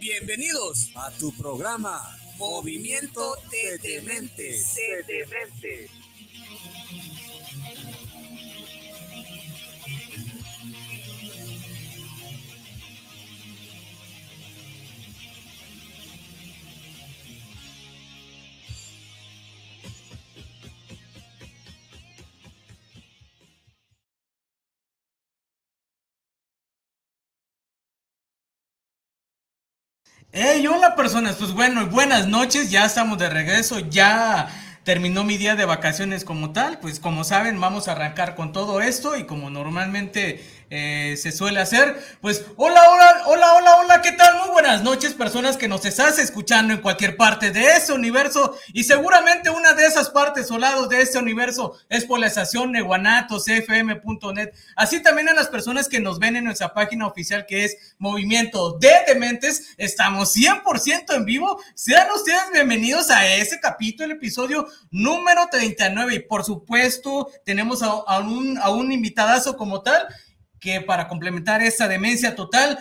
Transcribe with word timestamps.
Bienvenidos 0.00 0.90
a 0.94 1.10
tu 1.18 1.32
programa 1.36 2.00
Movimiento 2.38 3.36
de 3.50 3.78
Dementes. 3.78 4.76
Hey, 30.38 30.66
hola 30.66 30.94
personas, 30.94 31.36
pues 31.36 31.52
bueno, 31.54 31.86
buenas 31.86 32.28
noches, 32.28 32.70
ya 32.70 32.84
estamos 32.84 33.16
de 33.16 33.30
regreso, 33.30 33.78
ya 33.78 34.50
terminó 34.86 35.24
mi 35.24 35.36
día 35.36 35.56
de 35.56 35.64
vacaciones 35.64 36.24
como 36.24 36.52
tal, 36.52 36.78
pues 36.78 37.00
como 37.00 37.24
saben 37.24 37.60
vamos 37.60 37.88
a 37.88 37.92
arrancar 37.92 38.36
con 38.36 38.52
todo 38.52 38.80
esto 38.80 39.16
y 39.16 39.24
como 39.24 39.50
normalmente 39.50 40.44
eh, 40.70 41.16
se 41.16 41.32
suele 41.32 41.60
hacer. 41.60 42.00
Pues 42.20 42.44
hola, 42.56 42.80
hola, 42.90 43.22
hola, 43.26 43.54
hola, 43.54 43.76
hola, 43.76 44.02
¿qué 44.02 44.12
tal? 44.12 44.38
Muy 44.38 44.50
buenas 44.50 44.82
noches, 44.82 45.14
personas 45.14 45.56
que 45.56 45.66
nos 45.66 45.84
estás 45.84 46.20
escuchando 46.20 46.72
en 46.72 46.80
cualquier 46.80 47.16
parte 47.16 47.50
de 47.50 47.64
ese 47.76 47.92
universo 47.92 48.56
y 48.72 48.84
seguramente 48.84 49.50
una 49.50 49.72
de 49.74 49.86
esas 49.86 50.10
partes 50.10 50.50
o 50.52 50.58
lados 50.58 50.88
de 50.88 51.02
ese 51.02 51.18
universo 51.18 51.76
es 51.88 52.04
por 52.04 52.20
la 52.20 52.28
estación 52.28 52.70
neguanatosfm.net. 52.70 54.50
Así 54.76 55.02
también 55.02 55.28
a 55.28 55.34
las 55.34 55.48
personas 55.48 55.88
que 55.88 55.98
nos 55.98 56.20
ven 56.20 56.36
en 56.36 56.44
nuestra 56.44 56.74
página 56.74 57.08
oficial 57.08 57.44
que 57.46 57.64
es 57.64 57.94
Movimiento 57.98 58.78
de 58.78 58.92
Dementes. 59.06 59.74
Estamos 59.78 60.34
100% 60.36 61.14
en 61.14 61.24
vivo. 61.24 61.60
Sean 61.74 62.08
ustedes 62.14 62.52
bienvenidos 62.52 63.10
a 63.10 63.26
ese 63.26 63.58
capítulo, 63.60 64.06
el 64.06 64.12
episodio 64.12 64.68
número 64.90 65.48
39 65.50 66.14
y 66.14 66.18
por 66.20 66.44
supuesto 66.44 67.28
tenemos 67.44 67.82
a, 67.82 67.88
a 67.88 68.20
un, 68.20 68.58
a 68.58 68.70
un 68.70 68.92
invitadazo 68.92 69.56
como 69.56 69.82
tal 69.82 70.06
que 70.60 70.80
para 70.80 71.08
complementar 71.08 71.62
esa 71.62 71.88
demencia 71.88 72.34
total, 72.34 72.78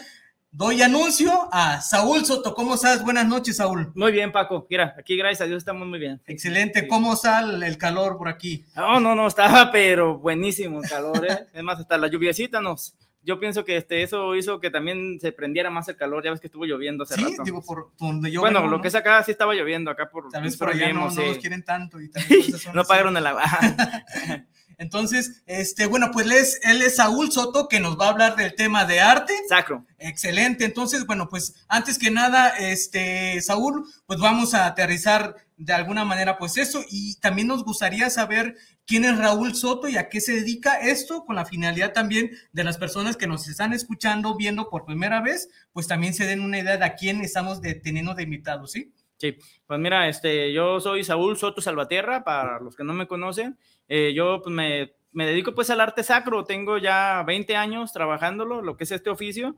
doy 0.51 0.81
anuncio 0.81 1.49
a 1.51 1.81
Saúl 1.81 2.25
Soto. 2.25 2.55
¿Cómo 2.55 2.75
estás? 2.75 3.03
Buenas 3.03 3.27
noches, 3.27 3.57
Saúl. 3.57 3.91
Muy 3.93 4.11
bien, 4.11 4.31
Paco. 4.31 4.65
Mira, 4.69 4.95
aquí 4.97 5.17
gracias 5.17 5.41
a 5.41 5.45
Dios 5.45 5.57
estamos 5.57 5.87
muy 5.87 5.99
bien. 5.99 6.21
Excelente. 6.25 6.87
¿Cómo 6.87 7.13
está 7.13 7.41
el 7.41 7.77
calor 7.77 8.17
por 8.17 8.29
aquí? 8.29 8.65
No, 8.75 8.99
no, 8.99 9.15
no, 9.15 9.27
estaba 9.27 9.71
pero 9.71 10.17
buenísimo 10.17 10.81
el 10.81 10.89
calor. 10.89 11.25
¿eh? 11.29 11.47
es 11.53 11.63
más, 11.63 11.79
hasta 11.79 11.97
la 11.97 12.07
lluviecita 12.07 12.61
nos... 12.61 12.95
Yo 13.25 13.39
pienso 13.39 13.65
que 13.65 13.77
este, 13.77 14.03
eso 14.03 14.35
hizo 14.35 14.59
que 14.59 14.69
también 14.69 15.19
se 15.19 15.31
prendiera 15.31 15.71
más 15.71 15.87
el 15.87 15.95
calor. 15.95 16.23
Ya 16.23 16.29
ves 16.31 16.39
que 16.39 16.47
estuvo 16.47 16.65
lloviendo 16.65 17.03
hace 17.03 17.15
sí, 17.15 17.23
rato. 17.23 17.43
digo, 17.43 17.63
por 17.63 17.89
donde 17.97 18.31
yo 18.31 18.41
Bueno, 18.41 18.59
vengo, 18.59 18.71
lo 18.71 18.77
¿no? 18.77 18.81
que 18.83 18.89
es 18.89 18.95
acá 18.95 19.23
sí 19.23 19.31
estaba 19.31 19.55
lloviendo. 19.55 19.89
Acá 19.89 20.09
por... 20.09 20.29
Tal 20.29 20.43
vez 20.43 20.55
por 20.55 20.69
allá 20.69 20.93
no, 20.93 21.09
sí. 21.09 21.17
no 21.17 21.25
los 21.25 21.37
quieren 21.39 21.63
tanto. 21.63 21.99
Y 21.99 22.09
por 22.09 22.21
esas 22.21 22.73
no 22.75 22.83
pagaron 22.83 23.17
el 23.17 23.25
agua. 23.25 23.43
Entonces, 24.77 25.41
este, 25.45 25.85
bueno, 25.85 26.11
pues 26.11 26.25
él 26.25 26.31
es, 26.33 26.59
él 26.63 26.81
es 26.81 26.97
Saúl 26.97 27.31
Soto 27.31 27.67
que 27.67 27.79
nos 27.79 27.99
va 27.99 28.07
a 28.07 28.09
hablar 28.09 28.35
del 28.35 28.55
tema 28.55 28.85
de 28.85 28.99
arte. 28.99 29.33
Sacro. 29.47 29.85
Excelente. 29.97 30.65
Entonces, 30.65 31.05
bueno, 31.05 31.27
pues 31.29 31.65
antes 31.67 31.97
que 31.97 32.11
nada, 32.11 32.49
este, 32.49 33.41
Saúl, 33.41 33.85
pues 34.05 34.19
vamos 34.19 34.53
a 34.53 34.65
aterrizar 34.65 35.35
de 35.57 35.73
alguna 35.73 36.03
manera, 36.03 36.37
pues 36.37 36.57
eso. 36.57 36.83
Y 36.89 37.15
también 37.15 37.47
nos 37.47 37.63
gustaría 37.63 38.09
saber 38.09 38.55
quién 38.85 39.05
es 39.05 39.17
Raúl 39.17 39.55
Soto 39.55 39.87
y 39.87 39.97
a 39.97 40.09
qué 40.09 40.21
se 40.21 40.33
dedica 40.33 40.79
esto, 40.79 41.25
con 41.25 41.35
la 41.35 41.45
finalidad 41.45 41.93
también 41.93 42.31
de 42.51 42.63
las 42.63 42.77
personas 42.77 43.17
que 43.17 43.27
nos 43.27 43.47
están 43.47 43.73
escuchando, 43.73 44.35
viendo 44.35 44.69
por 44.69 44.85
primera 44.85 45.21
vez, 45.21 45.49
pues 45.73 45.87
también 45.87 46.13
se 46.13 46.25
den 46.25 46.41
una 46.41 46.59
idea 46.59 46.77
de 46.77 46.85
a 46.85 46.95
quién 46.95 47.21
estamos 47.21 47.61
teniendo 47.61 48.13
de 48.13 48.23
invitados, 48.23 48.71
¿sí? 48.71 48.93
Sí, 49.17 49.37
pues 49.65 49.79
mira, 49.79 50.09
este, 50.09 50.51
yo 50.51 50.79
soy 50.79 51.03
Saúl 51.03 51.37
Soto 51.37 51.61
Salvatierra, 51.61 52.23
para 52.23 52.59
los 52.59 52.75
que 52.75 52.83
no 52.83 52.93
me 52.93 53.07
conocen. 53.07 53.57
Eh, 53.87 54.13
yo 54.13 54.41
pues, 54.43 54.53
me, 54.53 54.93
me 55.13 55.25
dedico 55.25 55.55
pues 55.55 55.69
al 55.69 55.79
arte 55.79 56.03
sacro, 56.03 56.43
tengo 56.43 56.77
ya 56.77 57.23
20 57.23 57.55
años 57.55 57.93
trabajándolo, 57.93 58.61
lo 58.61 58.75
que 58.75 58.83
es 58.83 58.91
este 58.91 59.09
oficio. 59.09 59.55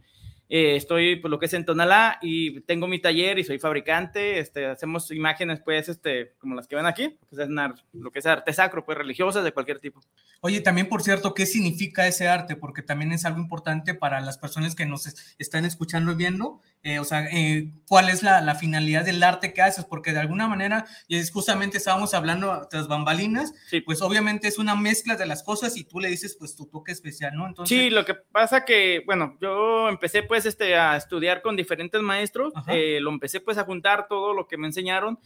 Eh, 0.50 0.78
estoy 0.78 1.18
pues 1.18 1.30
lo 1.30 1.40
que 1.40 1.48
es 1.48 1.54
en 1.54 1.66
Tonalá 1.66 2.20
y 2.22 2.62
tengo 2.62 2.88
mi 2.88 3.00
taller 3.00 3.38
y 3.38 3.44
soy 3.44 3.60
fabricante, 3.60 4.40
este, 4.40 4.66
hacemos 4.66 5.12
imágenes 5.12 5.60
pues 5.60 5.90
este, 5.90 6.36
como 6.38 6.56
las 6.56 6.68
que 6.68 6.76
ven 6.78 6.86
aquí, 6.86 7.18
que 7.30 7.44
es 7.44 7.50
nar- 7.50 7.76
lo 7.92 8.12
que 8.12 8.20
es 8.20 8.26
arte 8.26 8.54
sacro, 8.54 8.86
pues 8.86 8.98
religiosas 8.98 9.44
de 9.44 9.52
cualquier 9.52 9.80
tipo. 9.80 10.00
Oye, 10.40 10.62
también 10.62 10.88
por 10.88 11.02
cierto, 11.04 11.34
¿qué 11.34 11.46
significa 11.46 12.08
ese 12.08 12.30
arte? 12.30 12.56
Porque 12.56 12.82
también 12.82 13.12
es 13.12 13.26
algo 13.26 13.40
importante 13.42 13.94
para 13.94 14.22
las 14.22 14.38
personas 14.38 14.74
que 14.76 14.86
nos 14.86 15.06
es- 15.08 15.36
están 15.38 15.66
escuchando 15.66 16.12
y 16.14 16.16
viendo. 16.16 16.62
Eh, 16.88 17.00
o 17.00 17.04
sea, 17.04 17.26
eh, 17.32 17.70
¿cuál 17.88 18.10
es 18.10 18.24
la, 18.24 18.40
la 18.42 18.56
finalidad 18.56 19.04
del 19.04 19.22
arte 19.22 19.54
que 19.54 19.62
haces? 19.62 19.84
Porque 19.86 20.14
de 20.14 20.20
alguna 20.20 20.48
manera, 20.48 20.86
y 21.08 21.18
es 21.18 21.32
justamente 21.32 21.78
estábamos 21.78 22.14
hablando 22.14 22.68
tras 22.70 22.88
bambalinas, 22.88 23.54
Sí. 23.70 23.82
pues 23.82 24.02
obviamente 24.02 24.48
es 24.48 24.58
una 24.58 24.76
mezcla 24.76 25.16
de 25.16 25.26
las 25.26 25.44
cosas 25.44 25.76
y 25.76 25.84
tú 25.84 26.00
le 26.00 26.08
dices 26.10 26.36
pues 26.40 26.56
tu 26.56 26.66
toque 26.68 26.92
especial, 26.94 27.36
¿no? 27.36 27.46
Entonces, 27.46 27.78
Sí, 27.78 27.90
lo 27.90 28.06
que 28.06 28.14
pasa 28.16 28.64
que, 28.64 29.04
bueno, 29.06 29.38
yo 29.42 29.90
empecé 29.90 30.24
pues 30.24 30.46
este, 30.46 30.78
a 30.78 30.96
estudiar 30.96 31.42
con 31.42 31.56
diferentes 31.58 32.02
maestros, 32.02 32.54
eh, 32.68 33.00
lo 33.02 33.10
empecé 33.10 33.40
pues 33.42 33.58
a 33.58 33.66
juntar 33.66 34.08
todo 34.08 34.34
lo 34.34 34.48
que 34.48 34.58
me 34.58 34.68
enseñaron 34.68 35.20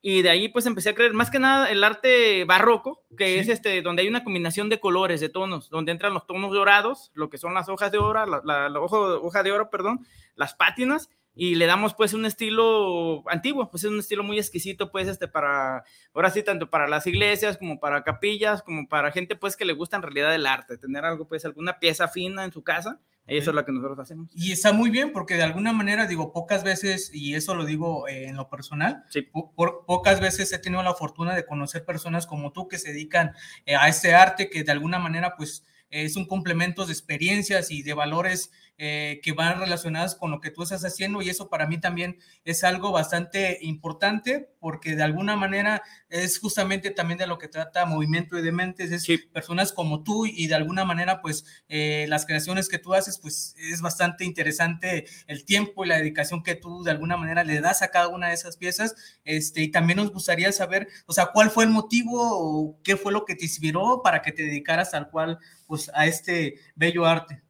y 0.00 0.22
de 0.22 0.30
ahí 0.30 0.48
pues 0.48 0.64
empecé 0.66 0.90
a 0.90 0.94
creer 0.94 1.12
más 1.12 1.30
que 1.30 1.38
nada 1.38 1.70
el 1.70 1.82
arte 1.82 2.44
barroco, 2.44 3.04
que 3.16 3.26
Sí. 3.34 3.38
es 3.40 3.48
este, 3.48 3.82
donde 3.82 4.02
hay 4.02 4.08
una 4.08 4.24
combinación 4.24 4.68
de 4.68 4.78
colores, 4.80 5.20
de 5.20 5.28
tonos, 5.28 5.70
donde 5.70 5.92
entran 5.92 6.14
los 6.14 6.26
tonos 6.26 6.52
dorados, 6.52 7.10
lo 7.14 7.30
que 7.30 7.38
son 7.38 7.54
las 7.54 7.68
hojas 7.68 7.90
de 7.92 7.98
oro, 7.98 8.24
la, 8.26 8.40
la- 8.44 8.68
la 8.68 8.80
hoja, 8.80 8.96
hoja 8.96 9.42
de 9.42 9.52
oro, 9.52 9.70
perdón, 9.70 10.06
las 10.36 10.54
pátinas 10.54 11.10
y 11.34 11.54
le 11.54 11.66
damos 11.66 11.94
pues 11.94 12.14
un 12.14 12.26
estilo 12.26 13.22
antiguo, 13.28 13.70
pues 13.70 13.84
es 13.84 13.90
un 13.90 13.98
estilo 14.00 14.22
muy 14.24 14.38
exquisito 14.38 14.90
pues 14.90 15.06
este 15.08 15.28
para, 15.28 15.84
ahora 16.14 16.30
sí, 16.30 16.42
tanto 16.42 16.68
para 16.70 16.88
las 16.88 17.06
iglesias 17.06 17.56
como 17.58 17.78
para 17.78 18.02
capillas, 18.02 18.62
como 18.62 18.88
para 18.88 19.12
gente 19.12 19.36
pues 19.36 19.56
que 19.56 19.64
le 19.64 19.72
gusta 19.72 19.96
en 19.96 20.02
realidad 20.02 20.34
el 20.34 20.46
arte, 20.46 20.78
tener 20.78 21.04
algo 21.04 21.28
pues 21.28 21.44
alguna 21.44 21.78
pieza 21.78 22.08
fina 22.08 22.44
en 22.44 22.52
su 22.52 22.62
casa, 22.64 23.00
eso 23.28 23.50
es 23.50 23.54
lo 23.54 23.64
que 23.64 23.72
nosotros 23.72 23.98
hacemos. 23.98 24.28
Y 24.34 24.52
está 24.52 24.72
muy 24.72 24.90
bien 24.90 25.12
porque 25.12 25.34
de 25.34 25.42
alguna 25.42 25.72
manera, 25.72 26.06
digo, 26.06 26.32
pocas 26.32 26.64
veces, 26.64 27.10
y 27.12 27.34
eso 27.34 27.54
lo 27.54 27.64
digo 27.64 28.08
eh, 28.08 28.26
en 28.28 28.36
lo 28.36 28.48
personal, 28.48 29.04
Sí. 29.10 29.22
po- 29.22 29.52
por- 29.54 29.84
pocas 29.86 30.20
veces 30.20 30.52
he 30.52 30.58
tenido 30.58 30.82
la 30.82 30.94
fortuna 30.94 31.34
de 31.34 31.46
conocer 31.46 31.84
personas 31.84 32.26
como 32.26 32.52
tú 32.52 32.68
que 32.68 32.78
se 32.78 32.92
dedican 32.92 33.32
eh, 33.66 33.76
a 33.76 33.88
este 33.88 34.14
arte 34.14 34.48
que 34.50 34.64
de 34.64 34.72
alguna 34.72 34.98
manera 34.98 35.34
pues 35.36 35.64
es 35.90 36.16
un 36.16 36.26
complemento 36.26 36.84
de 36.84 36.92
experiencias 36.92 37.70
y 37.70 37.82
de 37.82 37.94
valores 37.94 38.50
eh, 38.78 39.20
que 39.22 39.32
van 39.32 39.58
relacionadas 39.58 40.14
con 40.14 40.30
lo 40.30 40.40
que 40.40 40.50
tú 40.52 40.62
estás 40.62 40.84
haciendo 40.84 41.20
y 41.20 41.28
eso 41.28 41.48
para 41.48 41.66
mí 41.66 41.80
también 41.80 42.18
es 42.44 42.62
algo 42.62 42.92
bastante 42.92 43.58
importante 43.62 44.50
porque 44.60 44.94
de 44.94 45.02
alguna 45.02 45.34
manera 45.36 45.82
es 46.08 46.38
justamente 46.38 46.90
también 46.92 47.18
de 47.18 47.26
lo 47.26 47.38
que 47.38 47.48
trata 47.48 47.86
Movimiento 47.86 48.36
de 48.36 48.42
Dementes, 48.42 48.92
es 48.92 49.02
Sí. 49.02 49.18
personas 49.18 49.72
como 49.72 50.04
tú 50.04 50.26
y 50.26 50.46
de 50.46 50.54
alguna 50.54 50.84
manera 50.84 51.20
pues 51.20 51.44
eh, 51.68 52.06
las 52.08 52.24
creaciones 52.24 52.68
que 52.68 52.78
tú 52.78 52.94
haces 52.94 53.18
pues 53.18 53.54
es 53.58 53.80
bastante 53.80 54.24
interesante 54.24 55.06
el 55.26 55.44
tiempo 55.44 55.84
y 55.84 55.88
la 55.88 55.98
dedicación 55.98 56.42
que 56.42 56.54
tú 56.54 56.82
de 56.84 56.92
alguna 56.92 57.16
manera 57.16 57.42
le 57.44 57.60
das 57.60 57.82
a 57.82 57.88
cada 57.88 58.08
una 58.08 58.28
de 58.28 58.34
esas 58.34 58.56
piezas 58.56 58.94
este 59.24 59.62
y 59.62 59.70
también 59.70 59.96
nos 59.98 60.12
gustaría 60.12 60.52
saber 60.52 60.88
o 61.06 61.12
sea 61.12 61.30
cuál 61.32 61.50
fue 61.50 61.64
el 61.64 61.70
motivo 61.70 62.18
o 62.20 62.80
qué 62.84 62.96
fue 62.96 63.12
lo 63.12 63.24
que 63.24 63.34
te 63.34 63.44
inspiró 63.44 64.02
para 64.02 64.22
que 64.22 64.32
te 64.32 64.42
dedicaras 64.42 64.92
tal 64.92 65.10
cual 65.10 65.38
pues 65.66 65.90
a 65.94 66.06
este 66.06 66.60
bello 66.76 67.04
arte 67.04 67.42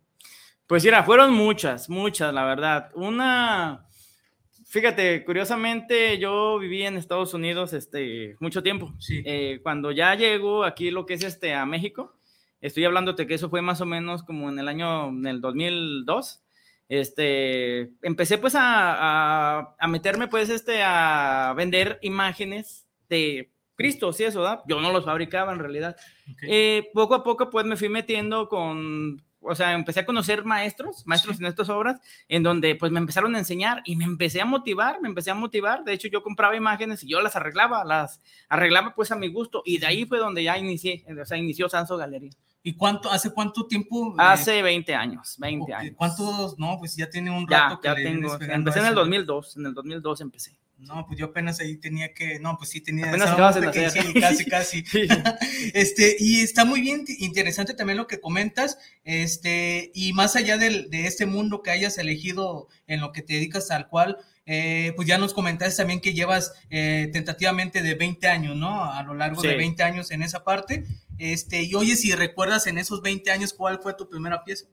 Pues 0.69 0.85
mira, 0.85 1.03
fueron 1.03 1.32
muchas, 1.32 1.88
muchas, 1.88 2.32
la 2.35 2.44
verdad. 2.44 2.91
Una, 2.94 3.87
fíjate, 4.67 5.25
curiosamente 5.25 6.19
yo 6.19 6.59
viví 6.59 6.82
en 6.82 6.99
Estados 6.99 7.32
Unidos 7.32 7.73
este, 7.73 8.37
mucho 8.38 8.62
tiempo. 8.62 8.93
Sí. 8.99 9.23
Eh, 9.25 9.61
cuando 9.62 9.93
ya 9.93 10.15
llego 10.15 10.65
aquí 10.65 10.91
lo 10.91 11.06
que 11.06 11.15
es 11.15 11.25
este, 11.25 11.55
a 11.55 11.65
México, 11.65 12.19
estoy 12.61 12.85
hablándote 12.85 13.26
que 13.26 13.32
eso 13.32 13.49
fue 13.49 13.62
más 13.62 13.81
o 13.81 13.87
menos 13.87 14.23
como 14.23 14.50
en 14.50 14.59
el 14.59 14.69
año, 14.69 15.09
en 15.09 15.26
el 15.26 15.41
2002. 15.41 16.43
este, 16.91 17.91
empecé 18.03 18.37
pues 18.37 18.55
a, 18.55 19.75
a, 19.79 19.88
meterme 19.88 20.29
pues 20.29 20.50
este, 20.50 20.82
a 20.82 21.55
vender 21.56 21.99
imágenes 22.03 22.87
de 23.09 23.50
Cristo, 23.75 24.12
sí, 24.12 24.25
eso, 24.25 24.43
¿verdad? 24.43 24.61
Yo 24.69 24.82
no 24.82 24.93
los 24.93 25.06
fabricaba 25.06 25.50
en 25.55 25.61
realidad. 25.61 25.97
Eh, 26.43 26.91
poco 26.93 27.15
a 27.15 27.25
poco 27.25 27.49
pues 27.49 27.65
me 27.65 27.76
fui 27.76 27.88
metiendo 27.88 28.50
con, 28.50 29.23
o 29.40 29.55
sea, 29.55 29.73
empecé 29.73 30.00
a 30.00 30.06
conocer 30.06 30.44
maestros, 30.44 31.06
maestros 31.06 31.38
en 31.40 31.46
estas 31.46 31.69
obras, 31.69 32.00
en 32.29 32.43
donde 32.43 32.75
pues 32.75 32.93
me 32.93 32.99
empezaron 32.99 33.35
a 33.35 33.38
enseñar 33.38 33.82
y 33.85 33.96
me 33.96 34.05
empecé 34.05 34.40
a 34.40 34.44
motivar, 34.44 35.00
me 35.00 35.08
empecé 35.08 35.31
a 35.31 35.35
motivar. 35.35 35.85
De 35.85 35.93
hecho, 35.93 36.08
yo 36.08 36.23
compraba 36.23 36.56
imágenes 36.56 37.05
y 37.05 37.08
yo 37.08 37.20
las 37.20 37.37
arreglaba, 37.37 37.85
las 37.85 38.20
arreglaba 38.49 38.94
pues 38.94 39.12
a 39.12 39.17
mi 39.17 39.29
gusto 39.29 39.62
y 39.64 39.79
de 39.79 39.87
ahí 39.87 40.05
fue 40.06 40.19
donde 40.19 40.43
ya 40.43 40.58
inicié, 40.58 41.05
o 41.20 41.25
sea, 41.25 41.38
inició 41.38 41.69
Sanso 41.69 41.96
Galería. 41.96 42.32
¿Y 42.62 42.75
cuánto, 42.75 43.11
hace 43.11 43.32
cuánto 43.32 43.67
tiempo? 43.67 44.12
Eh, 44.12 44.17
hace 44.19 44.62
20 44.62 44.94
años, 44.94 45.37
20 45.38 45.73
años. 45.73 45.94
¿Cuántos? 45.96 46.58
No, 46.58 46.76
pues 46.79 46.96
ya 46.96 47.08
tiene 47.08 47.31
un 47.31 47.46
rato 47.46 47.81
ya, 47.82 47.94
que 47.94 48.02
ya 48.02 48.11
tengo. 48.11 48.38
Empecé 48.41 48.81
en 48.81 48.87
el 48.87 48.94
2002, 48.94 49.56
en 49.56 49.67
el 49.67 49.75
2002 49.75 50.20
empecé. 50.20 50.58
No, 50.78 51.04
pues 51.06 51.19
yo 51.19 51.26
apenas 51.26 51.58
ahí 51.58 51.76
tenía 51.76 52.14
que, 52.14 52.38
no, 52.38 52.56
pues 52.56 52.70
sí 52.70 52.80
tenía. 52.80 53.08
Apenas 53.08 53.30
sí, 53.92 54.20
casi, 54.20 54.44
casi. 54.48 54.84
este, 55.75 56.16
y 56.20 56.40
está 56.40 56.64
muy 56.64 56.80
bien 56.80 57.04
interesante 57.19 57.75
también 57.75 57.96
lo 57.96 58.06
que 58.06 58.20
comentas, 58.20 58.78
este, 59.02 59.90
y 59.92 60.12
más 60.12 60.36
allá 60.36 60.56
del, 60.56 60.88
de 60.90 61.06
este 61.06 61.26
mundo 61.26 61.62
que 61.62 61.72
hayas 61.72 61.98
elegido 61.98 62.69
en 62.86 63.00
lo 63.00 63.10
que 63.10 63.22
te 63.22 63.34
dedicas 63.34 63.66
tal 63.66 63.88
cual, 63.88 64.19
eh, 64.46 64.92
pues 64.96 65.06
ya 65.06 65.19
nos 65.19 65.34
comentaste 65.34 65.82
también 65.82 66.00
que 66.00 66.14
llevas 66.14 66.54
eh, 66.70 67.10
tentativamente 67.12 67.82
de 67.82 67.94
20 67.94 68.28
años, 68.28 68.56
¿no? 68.56 68.84
A 68.84 69.02
lo 69.02 69.14
largo 69.14 69.42
de 69.42 69.56
20 69.56 69.82
años 69.82 70.10
en 70.10 70.22
esa 70.22 70.42
parte. 70.44 70.84
Este, 71.19 71.64
y 71.64 71.74
oye, 71.74 71.96
si 71.96 72.14
recuerdas 72.14 72.66
en 72.66 72.78
esos 72.78 73.02
20 73.02 73.31
años, 73.31 73.52
¿cuál 73.52 73.81
fue 73.82 73.94
tu 73.94 74.08
primera 74.08 74.44
pieza? 74.44 74.66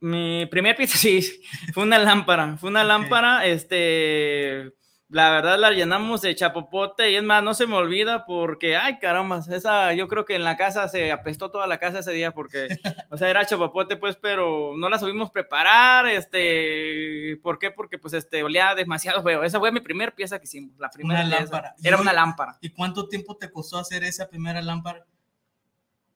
Mi 0.00 0.46
primera 0.46 0.76
pieza, 0.76 0.96
sí, 0.98 1.42
fue 1.74 1.82
una 1.82 1.98
lámpara, 1.98 2.56
fue 2.56 2.70
una 2.70 2.84
lámpara, 2.84 3.44
este, 3.44 4.72
la 5.10 5.30
verdad 5.30 5.58
la 5.58 5.70
llenamos 5.70 6.20
de 6.20 6.34
chapopote 6.34 7.10
y 7.10 7.16
es 7.16 7.22
más, 7.22 7.42
no 7.42 7.54
se 7.54 7.66
me 7.66 7.76
olvida 7.76 8.26
porque, 8.26 8.76
ay 8.76 8.98
caramba, 8.98 9.42
esa 9.50 9.94
yo 9.94 10.06
creo 10.06 10.26
que 10.26 10.34
en 10.34 10.44
la 10.44 10.56
casa 10.56 10.86
se 10.88 11.10
apestó 11.12 11.50
toda 11.50 11.66
la 11.66 11.78
casa 11.78 12.00
ese 12.00 12.12
día 12.12 12.32
porque, 12.32 12.68
o 13.10 13.16
sea, 13.16 13.30
era 13.30 13.46
chapopote 13.46 13.96
pues, 13.96 14.16
pero 14.16 14.74
no 14.76 14.88
la 14.90 14.98
subimos 14.98 15.30
preparar, 15.30 16.06
este, 16.08 17.38
¿por 17.42 17.58
qué? 17.58 17.70
Porque 17.70 17.98
pues 17.98 18.12
este, 18.12 18.42
olía 18.42 18.74
demasiado 18.74 19.22
feo. 19.22 19.42
Esa 19.44 19.58
fue 19.58 19.72
mi 19.72 19.80
primera 19.80 20.14
pieza 20.14 20.38
que 20.38 20.44
hicimos, 20.44 20.78
la 20.78 20.90
primera. 20.90 21.24
lámpara. 21.24 21.74
Era 21.82 21.98
una 21.98 22.12
lámpara. 22.12 22.58
¿Y 22.60 22.70
cuánto 22.70 23.08
tiempo 23.08 23.36
te 23.36 23.50
costó 23.50 23.78
hacer 23.78 24.04
esa 24.04 24.28
primera 24.28 24.60
lámpara? 24.60 25.06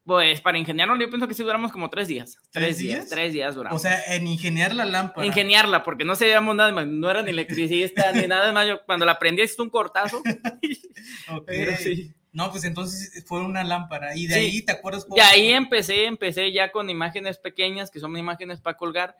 Pues 0.05 0.41
para 0.41 0.59
ingeniarlo 0.59 0.97
yo 0.99 1.09
pienso 1.09 1.29
que 1.29 1.35
sí 1.35 1.45
duramos 1.45 1.71
como 1.71 1.89
tres 1.89 2.09
días. 2.09 2.37
¿Tres, 2.51 2.79
días? 2.79 3.09
Tres 3.09 3.33
días 3.33 3.55
duramos. 3.55 3.81
O 3.81 3.83
sea, 3.83 4.03
en 4.15 4.27
ingeniar 4.27 4.75
la 4.75 4.85
lámpara. 4.85 5.25
Ingeniarla, 5.25 5.85
porque 5.85 6.05
no 6.05 6.17
sabíamos 6.17 6.57
nada 6.57 6.73
más, 6.73 6.87
no 6.89 7.09
era 7.09 7.23
ni 7.23 7.31
electricista 7.31 8.11
ni 8.13 8.27
nada 8.27 8.53
más. 8.53 8.67
Yo, 8.67 8.85
cuando 8.85 9.07
la 9.07 9.19
prendí 9.19 9.43
hizo 9.43 9.63
un 9.63 9.71
cortazo. 9.71 10.23
ok. 11.31 11.53
No, 12.33 12.51
pues 12.51 12.65
entonces 12.65 13.25
fue 13.27 13.41
una 13.41 13.63
lámpara. 13.63 14.17
Y 14.17 14.27
de 14.27 14.35
ahí, 14.35 14.63
¿te 14.63 14.73
acuerdas? 14.73 15.07
De 15.09 15.21
ahí 15.21 15.51
empecé, 15.51 16.07
empecé 16.07 16.51
ya 16.51 16.73
con 16.73 16.89
imágenes 16.89 17.39
pequeñas, 17.39 17.91
que 17.91 18.01
son 18.01 18.17
imágenes 18.17 18.61
para 18.61 18.77
colgar. 18.77 19.17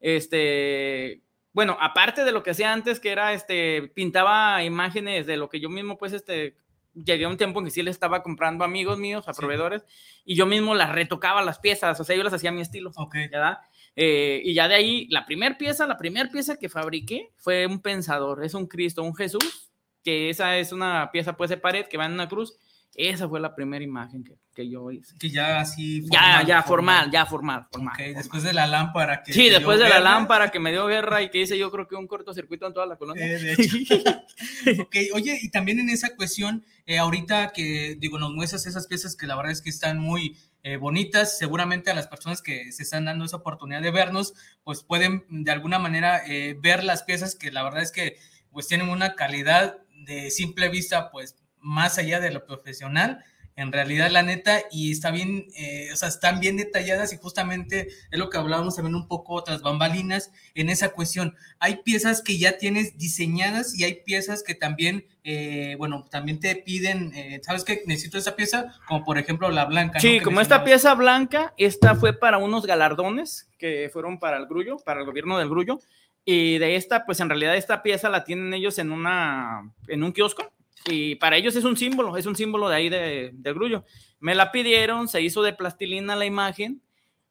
Este, 0.00 1.22
bueno, 1.52 1.76
aparte 1.80 2.24
de 2.24 2.32
lo 2.32 2.42
que 2.42 2.50
hacía 2.50 2.72
antes, 2.72 3.00
que 3.00 3.10
era, 3.10 3.34
este, 3.34 3.92
pintaba 3.94 4.64
imágenes 4.64 5.26
de 5.26 5.36
lo 5.36 5.48
que 5.48 5.60
yo 5.60 5.68
mismo, 5.68 5.98
pues, 5.98 6.12
este, 6.14 6.56
llegué 6.94 7.24
a 7.24 7.28
un 7.28 7.36
tiempo 7.36 7.60
en 7.60 7.66
que 7.66 7.70
sí 7.70 7.82
le 7.82 7.90
estaba 7.90 8.22
comprando 8.22 8.64
amigos 8.64 8.98
míos, 8.98 9.28
a 9.28 9.32
proveedores, 9.32 9.84
y 10.24 10.34
yo 10.34 10.46
mismo 10.46 10.74
las 10.74 10.92
retocaba 10.92 11.42
las 11.42 11.58
piezas, 11.58 11.98
o 12.00 12.04
sea, 12.04 12.16
yo 12.16 12.22
las 12.22 12.32
hacía 12.32 12.50
a 12.50 12.52
mi 12.52 12.60
estilo. 12.60 12.92
Ok. 12.96 13.14
¿verdad? 13.30 13.58
Eh, 13.96 14.40
y 14.44 14.54
ya 14.54 14.68
de 14.68 14.74
ahí, 14.74 15.06
la 15.08 15.24
primera 15.26 15.56
pieza, 15.56 15.86
la 15.86 15.98
primera 15.98 16.30
pieza 16.30 16.56
que 16.56 16.68
fabriqué 16.68 17.30
fue 17.36 17.66
un 17.66 17.80
pensador, 17.80 18.44
es 18.44 18.54
un 18.54 18.66
Cristo, 18.66 19.02
un 19.02 19.14
Jesús, 19.14 19.70
que 20.02 20.30
esa 20.30 20.58
es 20.58 20.72
una 20.72 21.10
pieza 21.12 21.36
pues 21.36 21.50
de 21.50 21.56
pared 21.56 21.86
que 21.86 21.96
va 21.96 22.06
en 22.06 22.12
una 22.12 22.28
cruz, 22.28 22.58
esa 22.96 23.28
fue 23.28 23.40
la 23.40 23.54
primera 23.54 23.84
imagen 23.84 24.22
que, 24.22 24.36
que 24.54 24.68
yo 24.68 24.90
hice. 24.90 25.16
Que 25.18 25.28
ya 25.28 25.60
así. 25.60 26.04
ya, 26.10 26.44
ya, 26.46 26.62
formal, 26.62 27.10
ya 27.10 27.26
formal. 27.26 27.66
formal, 27.70 27.96
después 28.14 28.44
de 28.44 28.52
la 28.52 28.66
lámpara 28.66 29.22
que. 29.22 29.32
Sí, 29.32 29.48
después 29.48 29.78
de 29.80 29.88
la 29.88 29.98
lámpara 29.98 30.50
que 30.50 30.60
me 30.60 30.70
dio 30.70 30.86
guerra 30.86 31.20
y 31.22 31.30
que 31.30 31.40
hice 31.40 31.58
yo 31.58 31.70
creo 31.70 31.88
que 31.88 31.96
un 31.96 32.06
cortocircuito 32.06 32.66
en 32.66 32.72
toda 32.72 32.86
la 32.86 32.96
colonia. 32.96 33.26
Eh, 33.26 33.38
de 33.38 33.52
hecho. 33.52 33.76
ok, 34.82 34.96
oye, 35.14 35.38
y 35.42 35.50
también 35.50 35.80
en 35.80 35.88
esa 35.88 36.14
cuestión, 36.14 36.64
eh, 36.86 36.98
ahorita 36.98 37.52
que, 37.52 37.96
digo, 37.98 38.18
nos 38.18 38.32
muestras 38.32 38.66
esas 38.66 38.86
piezas 38.86 39.16
que 39.16 39.26
la 39.26 39.36
verdad 39.36 39.52
es 39.52 39.62
que 39.62 39.70
están 39.70 39.98
muy. 39.98 40.36
Eh, 40.66 40.78
bonitas, 40.78 41.36
seguramente 41.36 41.90
a 41.90 41.94
las 41.94 42.06
personas 42.06 42.40
que 42.40 42.72
se 42.72 42.84
están 42.84 43.04
dando 43.04 43.26
esa 43.26 43.36
oportunidad 43.36 43.82
de 43.82 43.90
vernos, 43.90 44.32
pues 44.62 44.82
pueden 44.82 45.26
de 45.28 45.50
alguna 45.50 45.78
manera 45.78 46.22
ver 46.58 46.84
las 46.84 47.02
piezas 47.02 47.34
que 47.34 47.52
la 47.52 47.62
verdad 47.62 47.82
es 47.82 47.92
que 47.92 48.16
pues 48.50 48.66
tienen 48.66 48.88
una 48.88 49.14
calidad 49.14 49.76
de 50.06 50.30
simple 50.30 50.70
vista, 50.70 51.10
pues 51.10 51.36
más 51.64 51.98
allá 51.98 52.20
de 52.20 52.30
lo 52.30 52.44
profesional, 52.44 53.24
en 53.56 53.70
realidad 53.70 54.10
la 54.10 54.22
neta, 54.22 54.62
y 54.70 54.90
está 54.90 55.12
bien, 55.12 55.46
eh, 55.56 55.90
o 55.92 55.96
sea, 55.96 56.08
están 56.08 56.40
bien 56.40 56.56
detalladas 56.56 57.12
y 57.12 57.18
justamente 57.18 57.88
es 58.10 58.18
lo 58.18 58.28
que 58.28 58.36
hablábamos 58.36 58.74
también 58.74 58.96
un 58.96 59.06
poco 59.06 59.34
otras 59.34 59.62
bambalinas 59.62 60.32
en 60.54 60.68
esa 60.70 60.90
cuestión. 60.90 61.36
Hay 61.60 61.76
piezas 61.84 62.20
que 62.20 62.36
ya 62.36 62.58
tienes 62.58 62.98
diseñadas 62.98 63.78
y 63.78 63.84
hay 63.84 64.02
piezas 64.04 64.42
que 64.42 64.56
también, 64.56 65.06
eh, 65.22 65.76
bueno, 65.78 66.04
también 66.10 66.40
te 66.40 66.56
piden, 66.56 67.12
eh, 67.14 67.40
¿sabes 67.44 67.62
qué? 67.62 67.82
Necesito 67.86 68.18
esa 68.18 68.34
pieza, 68.34 68.74
como 68.88 69.04
por 69.04 69.18
ejemplo 69.18 69.48
la 69.50 69.66
blanca. 69.66 70.00
Sí, 70.00 70.18
como 70.18 70.40
esta 70.40 70.64
pieza 70.64 70.92
blanca, 70.94 71.54
esta 71.56 71.94
fue 71.94 72.12
para 72.12 72.38
unos 72.38 72.66
galardones 72.66 73.48
que 73.56 73.88
fueron 73.92 74.18
para 74.18 74.36
el 74.36 74.46
Grullo, 74.46 74.78
para 74.78 75.00
el 75.00 75.06
gobierno 75.06 75.38
del 75.38 75.48
Grullo. 75.48 75.78
Y 76.24 76.58
de 76.58 76.76
esta, 76.76 77.04
pues 77.04 77.20
en 77.20 77.28
realidad 77.28 77.54
esta 77.54 77.82
pieza 77.82 78.08
la 78.08 78.24
tienen 78.24 78.52
ellos 78.54 78.78
en 78.78 78.92
una, 78.92 79.70
en 79.88 80.02
un 80.02 80.12
kiosco, 80.12 80.53
y 80.86 81.14
para 81.16 81.36
ellos 81.36 81.56
es 81.56 81.64
un 81.64 81.76
símbolo, 81.76 82.16
es 82.16 82.26
un 82.26 82.36
símbolo 82.36 82.68
de 82.68 82.76
ahí 82.76 82.88
de, 82.88 83.30
de 83.32 83.52
grullo. 83.52 83.84
Me 84.20 84.34
la 84.34 84.52
pidieron, 84.52 85.08
se 85.08 85.22
hizo 85.22 85.42
de 85.42 85.52
plastilina 85.52 86.16
la 86.16 86.26
imagen 86.26 86.82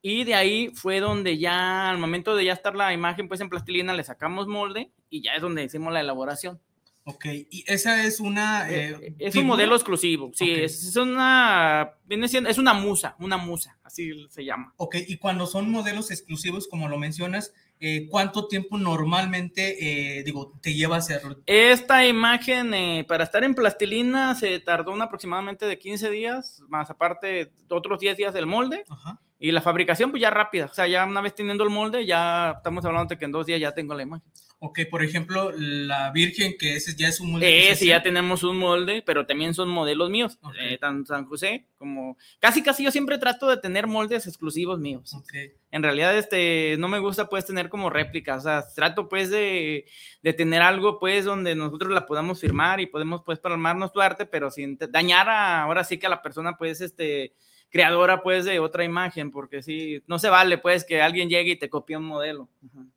y 0.01 0.25
de 0.25 0.35
ahí 0.35 0.71
fue 0.73 0.99
donde 0.99 1.37
ya 1.37 1.89
al 1.89 1.97
momento 1.97 2.35
de 2.35 2.45
ya 2.45 2.53
estar 2.53 2.75
la 2.75 2.93
imagen 2.93 3.27
pues 3.27 3.39
en 3.41 3.49
plastilina 3.49 3.93
le 3.93 4.03
sacamos 4.03 4.47
molde 4.47 4.91
y 5.09 5.23
ya 5.23 5.33
es 5.35 5.41
donde 5.41 5.63
hicimos 5.63 5.93
la 5.93 6.01
elaboración. 6.01 6.59
Ok, 7.05 7.25
y 7.25 7.65
esa 7.67 8.05
es 8.05 8.21
una... 8.21 8.69
Eh, 8.69 8.91
eh, 9.01 9.15
es 9.19 9.35
un 9.35 9.45
modelo 9.45 9.75
exclusivo, 9.75 10.31
sí, 10.33 10.51
es, 10.51 10.95
una... 10.95 11.95
Viene 12.05 12.29
siendo, 12.29 12.49
es 12.49 12.57
una 12.57 12.73
musa, 12.73 13.17
una 13.19 13.35
musa, 13.35 13.77
así 13.83 14.11
se 14.29 14.45
llama. 14.45 14.73
Ok, 14.77 14.95
y 15.07 15.17
cuando 15.17 15.45
son 15.45 15.69
modelos 15.69 16.11
exclusivos, 16.11 16.67
como 16.67 16.87
lo 16.87 16.97
mencionas, 16.97 17.53
eh, 17.79 18.07
¿cuánto 18.09 18.47
tiempo 18.47 18.77
normalmente, 18.77 20.17
eh, 20.19 20.23
digo, 20.23 20.57
te 20.61 20.73
lleva 20.73 20.95
a 20.95 20.99
hacerlo? 20.99 21.37
Esta 21.45 22.05
imagen, 22.05 22.73
eh, 22.73 23.05
para 23.07 23.23
estar 23.23 23.43
en 23.43 23.55
plastilina, 23.55 24.35
se 24.35 24.59
tardó 24.59 24.91
un 24.93 25.01
aproximadamente 25.01 25.65
de 25.65 25.77
15 25.77 26.09
días, 26.09 26.63
más 26.69 26.89
aparte 26.89 27.51
otros 27.69 27.99
10 27.99 28.17
días 28.17 28.33
del 28.33 28.45
molde. 28.45 28.85
Y 29.43 29.51
la 29.51 29.59
fabricación, 29.59 30.09
pues 30.09 30.21
ya 30.21 30.29
rápida. 30.29 30.67
O 30.71 30.73
sea, 30.73 30.87
ya 30.87 31.05
una 31.05 31.19
vez 31.19 31.35
teniendo 31.35 31.65
el 31.65 31.69
molde, 31.69 32.05
ya 32.05 32.53
estamos 32.55 32.85
hablando 32.85 33.09
de 33.09 33.19
que 33.19 33.25
en 33.25 33.33
dos 33.33 33.45
días 33.45 33.59
ya 33.59 33.73
tengo 33.73 33.93
la 33.93 34.03
imagen. 34.03 34.25
Ok, 34.59 34.79
por 34.89 35.03
ejemplo, 35.03 35.51
la 35.51 36.11
Virgen, 36.11 36.55
que 36.57 36.77
ese 36.77 36.95
ya 36.95 37.09
es 37.09 37.19
un 37.19 37.31
molde. 37.31 37.69
Ese 37.69 37.87
ya 37.87 38.01
tenemos 38.01 38.43
un 38.43 38.57
molde, 38.57 39.03
pero 39.05 39.25
también 39.25 39.53
son 39.53 39.67
modelos 39.67 40.09
míos, 40.09 40.39
okay. 40.41 40.77
tanto 40.77 41.13
San 41.13 41.25
José 41.25 41.67
como... 41.77 42.17
Casi, 42.39 42.63
casi 42.63 42.85
yo 42.85 42.91
siempre 42.91 43.17
trato 43.17 43.49
de 43.49 43.57
tener 43.57 43.85
moldes 43.85 44.27
exclusivos 44.27 44.79
míos. 44.79 45.13
Okay. 45.13 45.51
En 45.71 45.83
realidad, 45.83 46.17
este, 46.17 46.77
no 46.79 46.87
me 46.87 46.99
gusta 46.99 47.27
pues 47.27 47.45
tener 47.45 47.67
como 47.67 47.89
réplicas, 47.89 48.37
o 48.37 48.41
sea, 48.43 48.63
trato 48.73 49.09
pues 49.09 49.29
de, 49.29 49.83
de 50.21 50.31
tener 50.31 50.61
algo 50.61 50.99
pues 50.99 51.25
donde 51.25 51.53
nosotros 51.53 51.91
la 51.91 52.05
podamos 52.05 52.39
firmar 52.39 52.79
y 52.79 52.85
podemos 52.85 53.23
pues 53.25 53.39
palmarnos 53.39 53.91
tu 53.91 53.99
arte, 53.99 54.25
pero 54.25 54.49
sin 54.49 54.77
dañar 54.77 55.27
a, 55.27 55.63
ahora 55.63 55.83
sí 55.83 55.97
que 55.97 56.07
a 56.07 56.09
la 56.09 56.21
persona 56.21 56.55
pues, 56.57 56.79
este 56.79 57.33
creadora 57.73 58.21
pues 58.21 58.45
de 58.45 58.59
otra 58.59 58.83
imagen, 58.83 59.31
porque 59.31 59.63
sí, 59.63 60.03
no 60.05 60.19
se 60.19 60.29
vale 60.29 60.59
pues 60.59 60.85
que 60.85 61.01
alguien 61.01 61.27
llegue 61.27 61.53
y 61.53 61.55
te 61.55 61.69
copie 61.69 61.97
un 61.97 62.05
modelo. 62.05 62.47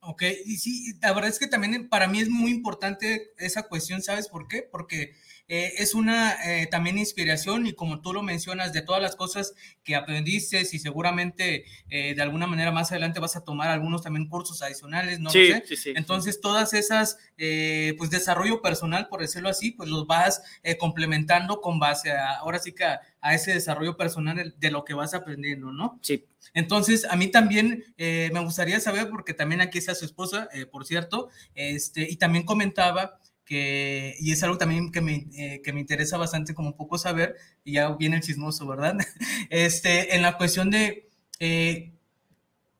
Ok, 0.01 0.21
y 0.45 0.57
sí, 0.57 0.93
la 1.01 1.13
verdad 1.13 1.31
es 1.31 1.39
que 1.39 1.47
también 1.47 1.89
para 1.89 2.07
mí 2.07 2.19
es 2.19 2.29
muy 2.29 2.51
importante 2.51 3.31
esa 3.39 3.67
cuestión, 3.67 4.03
¿sabes 4.03 4.29
por 4.29 4.47
qué? 4.47 4.61
Porque 4.61 5.15
eh, 5.49 5.75
es 5.77 5.93
una 5.95 6.35
eh, 6.45 6.67
también 6.67 6.97
inspiración 6.97 7.67
y 7.67 7.73
como 7.73 8.01
tú 8.01 8.11
lo 8.11 8.21
mencionas, 8.21 8.73
de 8.73 8.81
todas 8.81 9.01
las 9.01 9.15
cosas 9.15 9.53
que 9.81 9.95
aprendiste 9.95 10.59
y 10.59 10.65
seguramente 10.65 11.63
eh, 11.89 12.13
de 12.15 12.21
alguna 12.21 12.47
manera 12.47 12.71
más 12.71 12.91
adelante 12.91 13.21
vas 13.21 13.37
a 13.37 13.45
tomar 13.45 13.69
algunos 13.69 14.01
también 14.01 14.27
cursos 14.27 14.61
adicionales, 14.61 15.21
¿no? 15.21 15.29
Sí, 15.29 15.47
sé. 15.47 15.63
sí, 15.65 15.77
sí. 15.77 15.93
Entonces 15.95 16.41
todas 16.41 16.73
esas, 16.73 17.17
pues 17.37 18.09
desarrollo 18.09 18.61
personal, 18.61 19.07
por 19.07 19.21
decirlo 19.21 19.47
así, 19.47 19.71
pues 19.71 19.89
los 19.89 20.05
vas 20.05 20.41
complementando 20.79 21.61
con 21.61 21.79
base 21.79 22.11
a, 22.11 22.39
ahora 22.39 22.59
sí 22.59 22.73
que 22.73 22.83
a, 22.83 22.99
a, 23.21 23.33
ese 23.33 23.53
desarrollo 23.53 23.97
personal 23.97 24.55
de 24.57 24.71
lo 24.71 24.85
que 24.85 24.93
vas 24.93 25.13
aprendiendo, 25.13 25.71
¿no? 25.71 25.99
Sí. 26.01 26.25
Entonces, 26.53 27.05
a 27.05 27.15
mí 27.15 27.27
también 27.27 27.83
me 27.97 28.39
gustaría 28.39 28.79
saber, 28.79 29.09
porque 29.09 29.33
también 29.33 29.61
aquí 29.61 29.77
está 29.77 29.93
su 29.95 30.05
esposa, 30.05 30.49
por 30.71 30.85
cierto, 30.85 31.29
este, 31.53 32.07
y 32.09 32.15
también 32.15 32.45
comentaba 32.45 33.19
que, 33.47 34.15
y 34.19 34.31
es 34.31 34.43
algo 34.43 34.57
también 34.57 34.91
que 34.91 35.01
me, 35.01 35.25
eh, 35.35 35.61
que 35.63 35.73
me 35.73 35.79
interesa 35.79 36.17
bastante 36.17 36.53
como 36.53 36.69
un 36.69 36.75
poco 36.75 36.97
saber, 36.97 37.35
y 37.63 37.73
ya 37.73 37.89
viene 37.95 38.17
el 38.17 38.21
chismoso, 38.21 38.67
¿verdad? 38.67 38.97
Este, 39.49 40.15
en 40.15 40.21
la 40.21 40.37
cuestión 40.37 40.69
de 40.69 41.09
eh, 41.39 41.93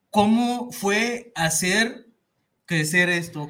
cómo 0.09 0.71
fue 0.71 1.31
hacer 1.35 2.07
crecer 2.65 3.09
esto? 3.09 3.49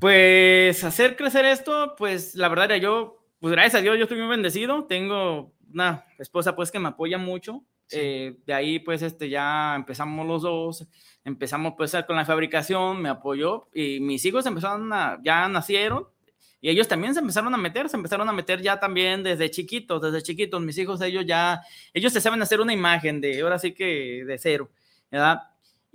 Pues 0.00 0.82
hacer 0.82 1.16
crecer 1.16 1.44
esto, 1.44 1.94
pues 1.96 2.34
la 2.34 2.48
verdad 2.48 2.74
yo, 2.76 3.22
pues 3.38 3.52
gracias 3.52 3.76
a 3.76 3.82
Dios 3.82 3.96
yo 3.98 4.04
estoy 4.04 4.18
muy 4.18 4.28
bendecido, 4.28 4.84
tengo 4.84 5.53
una 5.74 6.06
esposa 6.18 6.56
pues 6.56 6.70
que 6.70 6.78
me 6.78 6.88
apoya 6.88 7.18
mucho, 7.18 7.62
eh, 7.90 8.36
de 8.46 8.54
ahí 8.54 8.78
pues 8.78 9.02
este 9.02 9.28
ya 9.28 9.74
empezamos 9.76 10.26
los 10.26 10.42
dos, 10.42 10.86
empezamos 11.24 11.74
pues 11.76 11.94
con 12.06 12.16
la 12.16 12.24
fabricación, 12.24 13.02
me 13.02 13.08
apoyó 13.08 13.68
y 13.74 14.00
mis 14.00 14.24
hijos 14.24 14.46
empezaron 14.46 14.92
a, 14.92 15.18
ya 15.22 15.48
nacieron 15.48 16.08
y 16.60 16.70
ellos 16.70 16.88
también 16.88 17.12
se 17.12 17.20
empezaron 17.20 17.52
a 17.52 17.58
meter, 17.58 17.90
se 17.90 17.96
empezaron 17.96 18.26
a 18.28 18.32
meter 18.32 18.62
ya 18.62 18.80
también 18.80 19.22
desde 19.22 19.50
chiquitos, 19.50 20.00
desde 20.00 20.22
chiquitos, 20.22 20.62
mis 20.62 20.78
hijos 20.78 21.00
ellos 21.02 21.26
ya, 21.26 21.60
ellos 21.92 22.12
se 22.12 22.22
saben 22.22 22.40
hacer 22.40 22.60
una 22.60 22.72
imagen 22.72 23.20
de, 23.20 23.42
ahora 23.42 23.58
sí 23.58 23.72
que 23.72 24.24
de 24.24 24.38
cero, 24.38 24.70
¿verdad? 25.10 25.42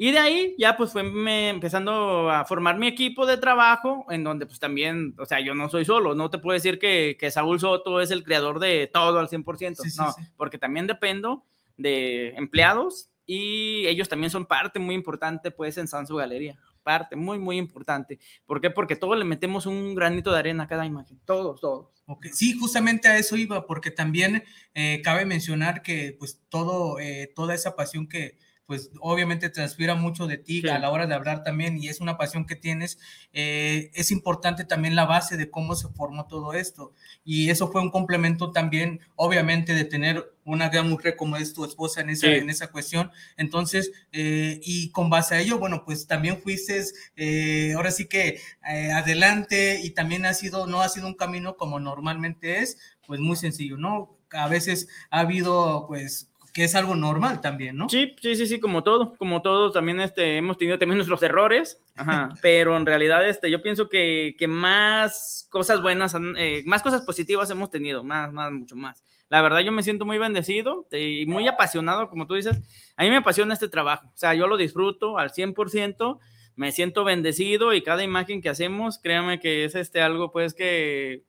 Y 0.02 0.12
de 0.12 0.20
ahí 0.20 0.56
ya 0.58 0.78
pues 0.78 0.94
fue 0.94 1.02
empezando 1.50 2.32
a 2.32 2.46
formar 2.46 2.78
mi 2.80 2.88
equipo 2.88 3.26
de 3.26 3.36
trabajo, 3.36 4.06
en 4.10 4.24
donde 4.24 4.46
pues 4.46 4.58
también, 4.58 5.14
o 5.20 5.26
sea, 5.26 5.42
yo 5.42 5.54
no 5.54 5.68
soy 5.68 5.84
solo, 5.84 6.16
no 6.16 6.30
te 6.30 6.38
puedo 6.38 6.54
decir 6.54 6.80
que, 6.80 7.18
que 7.20 7.30
Saúl 7.30 7.60
Soto 7.60 8.00
es 8.00 8.10
el 8.10 8.24
creador 8.24 8.62
de 8.62 8.88
todo 8.88 9.20
al 9.20 9.28
100%, 9.28 9.98
no, 9.98 10.16
porque 10.38 10.58
también 10.58 10.88
dependo 10.88 11.44
de 11.76 12.30
empleados 12.38 13.10
y 13.26 13.88
ellos 13.88 14.08
también 14.08 14.32
son 14.32 14.46
parte 14.46 14.80
muy 14.80 14.96
importante 14.96 15.52
pues 15.52 15.78
en 15.78 15.90
Sansu 15.90 16.16
Galería, 16.16 16.58
parte 16.82 17.18
muy, 17.18 17.38
muy 17.38 17.58
importante. 17.58 18.20
¿Por 18.46 18.62
qué? 18.62 18.70
Porque 18.70 18.96
todos 18.96 19.20
le 19.20 19.26
metemos 19.26 19.66
un 19.66 19.96
granito 19.96 20.32
de 20.32 20.40
arena 20.40 20.64
a 20.64 20.68
cada 20.68 20.86
imagen, 20.86 21.20
todos, 21.26 21.60
todos. 21.60 21.90
Okay. 22.06 22.32
Sí, 22.32 22.58
justamente 22.58 23.10
a 23.10 23.18
eso 23.18 23.36
iba, 23.36 23.68
porque 23.68 23.92
también 23.92 24.46
eh, 24.74 25.02
cabe 25.04 25.26
mencionar 25.26 25.82
que 25.82 26.16
pues 26.18 26.42
todo, 26.48 27.02
eh, 27.02 27.34
toda 27.36 27.54
esa 27.54 27.76
pasión 27.76 28.08
que 28.08 28.38
pues 28.70 28.92
obviamente 29.00 29.50
transpira 29.50 29.96
mucho 29.96 30.28
de 30.28 30.38
ti 30.38 30.62
a 30.70 30.78
la 30.78 30.92
hora 30.92 31.08
de 31.08 31.16
hablar 31.16 31.42
también 31.44 31.80
y 31.80 31.88
es 31.88 32.02
una 32.02 32.20
pasión 32.20 32.46
que 32.46 32.56
tienes, 32.56 33.00
eh, 33.34 33.90
es 33.96 34.12
importante 34.12 34.64
también 34.64 34.96
la 34.96 35.06
base 35.06 35.38
de 35.38 35.50
cómo 35.50 35.74
se 35.74 35.88
formó 35.88 36.28
todo 36.28 36.54
esto. 36.54 36.94
Y 37.26 37.50
eso 37.50 37.72
fue 37.72 37.82
un 37.82 37.90
complemento 37.90 38.52
también, 38.52 39.00
obviamente, 39.16 39.74
de 39.74 39.86
tener 39.86 40.36
una 40.44 40.70
gran 40.70 40.88
mujer 40.88 41.16
como 41.16 41.36
es 41.38 41.52
tu 41.56 41.66
esposa 41.66 42.02
en 42.02 42.12
esa, 42.12 42.28
en 42.28 42.48
esa 42.52 42.68
cuestión. 42.68 43.10
Entonces, 43.38 43.92
eh, 44.12 44.60
y 44.62 44.92
con 44.92 45.10
base 45.10 45.34
a 45.34 45.40
ello, 45.40 45.58
bueno, 45.58 45.84
pues 45.84 46.06
también 46.06 46.40
fuiste, 46.40 46.80
eh, 47.16 47.74
ahora 47.76 47.90
sí 47.90 48.06
que 48.06 48.40
adelante 48.62 49.82
y 49.84 49.90
también 49.96 50.28
ha 50.28 50.36
sido, 50.36 50.68
no 50.68 50.82
ha 50.82 50.90
sido 50.90 51.08
un 51.08 51.16
camino 51.16 51.58
como 51.58 51.80
normalmente 51.80 52.60
es, 52.60 52.78
pues 53.08 53.20
muy 53.20 53.36
sencillo, 53.36 53.78
¿no? 53.78 54.20
A 54.30 54.48
veces 54.48 54.90
ha 55.10 55.22
habido, 55.22 55.86
pues, 55.88 56.29
que 56.54 56.64
es 56.64 56.76
algo 56.76 56.96
normal 56.96 57.42
también, 57.42 57.78
¿no? 57.78 57.90
Sí, 57.90 58.16
sí, 58.22 58.36
sí, 58.36 58.48
sí, 58.48 58.60
como 58.60 58.84
todo, 58.84 59.16
como 59.16 59.42
todos 59.42 59.74
también 59.74 60.00
este, 60.00 60.38
hemos 60.38 60.58
tenido 60.58 60.78
también 60.78 60.98
nuestros 60.98 61.22
errores, 61.24 61.82
ajá, 61.96 62.30
pero 62.42 62.78
en 62.78 62.86
realidad 62.86 63.28
este, 63.28 63.50
yo 63.52 63.62
pienso 63.62 63.90
que, 63.90 64.36
que 64.38 64.48
más 64.48 65.48
cosas 65.50 65.82
buenas, 65.82 66.16
eh, 66.38 66.64
más 66.66 66.82
cosas 66.82 67.02
positivas 67.02 67.50
hemos 67.50 67.70
tenido, 67.70 68.04
más, 68.04 68.32
más, 68.32 68.52
mucho 68.52 68.76
más. 68.76 69.04
La 69.30 69.42
verdad 69.42 69.60
yo 69.60 69.72
me 69.72 69.84
siento 69.84 70.06
muy 70.06 70.18
bendecido 70.18 70.88
y 70.92 71.26
muy 71.28 71.48
apasionado, 71.48 72.10
como 72.10 72.26
tú 72.26 72.34
dices, 72.34 72.58
a 72.98 73.04
mí 73.04 73.10
me 73.10 73.18
apasiona 73.18 73.54
este 73.54 73.70
trabajo, 73.70 74.08
o 74.08 74.18
sea, 74.18 74.34
yo 74.34 74.48
lo 74.48 74.58
disfruto 74.58 75.20
al 75.20 75.32
100%, 75.32 76.20
me 76.56 76.72
siento 76.72 77.04
bendecido 77.04 77.74
y 77.74 77.84
cada 77.84 78.04
imagen 78.04 78.42
que 78.42 78.50
hacemos, 78.50 78.98
créame 78.98 79.40
que 79.40 79.66
es 79.66 79.76
este 79.76 80.02
algo 80.02 80.32
pues 80.32 80.54
que 80.54 81.24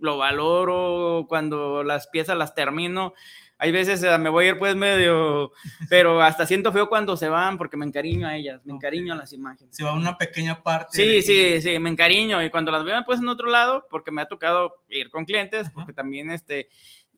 lo 0.00 0.18
valoro 0.18 1.26
cuando 1.28 1.82
las 1.84 2.08
piezas 2.08 2.36
las 2.36 2.54
termino 2.54 3.14
hay 3.58 3.72
veces 3.72 4.02
me 4.18 4.28
voy 4.28 4.46
a 4.46 4.48
ir 4.48 4.58
pues 4.58 4.74
medio, 4.74 5.52
pero 5.88 6.20
hasta 6.20 6.46
siento 6.46 6.72
feo 6.72 6.88
cuando 6.88 7.16
se 7.16 7.28
van 7.28 7.56
porque 7.56 7.76
me 7.76 7.86
encariño 7.86 8.26
a 8.26 8.36
ellas, 8.36 8.60
me 8.64 8.72
encariño 8.72 9.12
a 9.12 9.16
las 9.16 9.32
imágenes. 9.32 9.76
Se 9.76 9.84
va 9.84 9.94
una 9.94 10.18
pequeña 10.18 10.62
parte. 10.62 10.96
Sí, 10.96 11.22
sí, 11.22 11.62
sí, 11.62 11.78
me 11.78 11.90
encariño 11.90 12.42
y 12.42 12.50
cuando 12.50 12.72
las 12.72 12.84
veo 12.84 13.02
pues 13.06 13.20
en 13.20 13.28
otro 13.28 13.48
lado, 13.48 13.86
porque 13.90 14.10
me 14.10 14.22
ha 14.22 14.26
tocado 14.26 14.74
ir 14.88 15.10
con 15.10 15.24
clientes, 15.24 15.70
porque 15.72 15.92
también 15.92 16.30
este, 16.30 16.68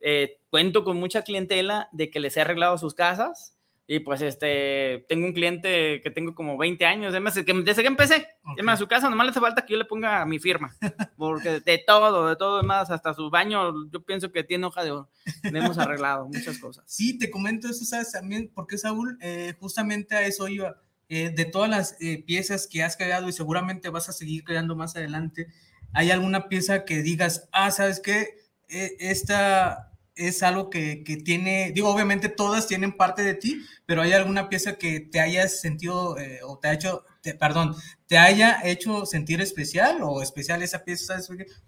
eh, 0.01 0.39
cuento 0.51 0.85
con 0.85 0.99
mucha 0.99 1.23
clientela 1.23 1.89
de 1.93 2.11
que 2.11 2.21
les 2.21 2.37
he 2.37 2.43
arreglado 2.43 2.79
sus 2.79 2.95
casas 2.95 3.56
y 3.89 4.01
pues 4.01 4.21
este, 4.21 5.07
tengo 5.09 5.27
un 5.27 5.33
cliente 5.33 6.01
que 6.03 6.11
tengo 6.11 6.35
como 6.35 6.59
20 6.59 6.85
años, 6.85 7.13
desde 7.13 7.45
que, 7.45 7.53
desde 7.53 7.83
que 7.83 7.89
empecé, 7.89 8.27
okay. 8.43 8.67
a 8.67 8.77
su 8.77 8.89
casa 8.89 9.09
nomás 9.09 9.27
le 9.27 9.31
hace 9.31 9.41
falta 9.41 9.65
que 9.65 9.75
yo 9.75 9.79
le 9.79 9.85
ponga 9.85 10.25
mi 10.27 10.41
firma, 10.41 10.75
porque 11.17 11.61
de 11.61 11.83
todo, 11.87 12.29
de 12.29 12.35
todo 12.35 12.57
demás, 12.57 12.91
hasta 12.91 13.15
su 13.15 13.31
baño, 13.31 13.89
yo 13.93 14.03
pienso 14.05 14.33
que 14.33 14.43
tiene 14.43 14.67
hoja 14.67 14.83
de 14.83 14.91
oro, 14.91 15.11
le 15.43 15.59
hemos 15.59 15.79
arreglado 15.79 16.27
muchas 16.27 16.59
cosas. 16.59 16.85
Sí, 16.97 17.19
te 17.19 17.31
comento 17.31 17.69
eso, 17.69 17.85
¿sabes? 17.85 18.13
También, 18.13 18.51
porque 18.55 18.79
Saúl, 18.79 19.19
eh, 19.21 19.55
justamente 19.61 20.15
a 20.15 20.23
eso 20.27 20.49
iba, 20.49 20.81
eh, 21.09 21.31
de 21.31 21.45
todas 21.45 21.69
las 21.69 21.97
eh, 22.01 22.25
piezas 22.27 22.67
que 22.67 22.83
has 22.83 22.97
creado 22.97 23.29
y 23.29 23.33
seguramente 23.33 23.91
vas 23.91 24.09
a 24.09 24.13
seguir 24.13 24.45
creando 24.45 24.75
más 24.75 24.97
adelante, 24.97 25.49
¿hay 25.93 26.11
alguna 26.11 26.49
pieza 26.49 26.85
que 26.85 27.03
digas, 27.03 27.49
ah, 27.53 27.71
¿sabes 27.71 28.01
qué? 28.01 28.47
esta 28.69 29.96
es 30.17 30.43
algo 30.43 30.71
que, 30.71 31.05
que, 31.05 31.19
tiene, 31.19 31.71
digo, 31.73 31.89
obviamente 31.89 32.29
todas 32.29 32.67
tienen 32.67 32.93
parte 32.93 33.23
de 33.23 33.35
ti, 33.35 33.63
pero 33.85 34.03
hay 34.03 34.13
alguna 34.13 34.49
pieza 34.49 34.79
que 34.79 35.01
te 35.01 35.21
hayas 35.21 35.61
sentido 35.61 36.19
eh, 36.19 36.41
o 36.43 36.59
te 36.59 36.69
ha 36.69 36.73
hecho, 36.73 37.05
te, 37.21 37.35
perdón, 37.35 37.75
te 38.07 38.19
haya 38.19 38.61
hecho 38.65 39.05
sentir 39.07 39.41
especial 39.41 39.99
o 40.03 40.23
especial 40.23 40.63
esa 40.63 40.85
pieza, 40.85 41.19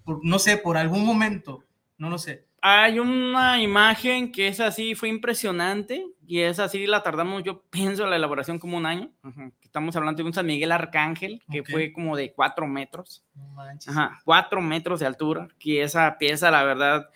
por, 0.03 0.25
no 0.25 0.39
sé, 0.39 0.57
por 0.57 0.77
algún 0.77 1.05
momento, 1.05 1.65
no 1.99 2.09
lo 2.11 2.19
sé. 2.19 2.47
Hay 2.61 2.99
una 2.99 3.63
imagen 3.63 4.33
que 4.33 4.49
es 4.49 4.59
así, 4.59 4.95
fue 4.97 5.09
impresionante 5.09 6.05
y 6.27 6.41
es 6.41 6.59
así, 6.59 6.87
la 6.87 7.03
tardamos, 7.03 7.45
yo 7.45 7.63
pienso, 7.71 8.07
la 8.07 8.17
elaboración 8.17 8.59
como 8.59 8.77
un 8.77 8.87
año. 8.87 9.13
Ajá. 9.23 9.53
Estamos 9.63 9.95
hablando 9.95 10.23
de 10.23 10.27
un 10.27 10.35
San 10.35 10.47
Miguel 10.47 10.73
Arcángel 10.73 11.43
que 11.51 11.61
okay. 11.61 11.73
fue 11.73 11.93
como 11.93 12.17
de 12.17 12.33
cuatro 12.33 12.67
metros. 12.67 13.23
No 13.35 13.61
Ajá, 13.61 14.19
cuatro 14.25 14.61
metros 14.61 14.99
de 14.99 15.07
altura, 15.07 15.47
que 15.59 15.83
esa 15.83 16.19
pieza, 16.19 16.51
la 16.51 16.65
verdad, 16.65 17.11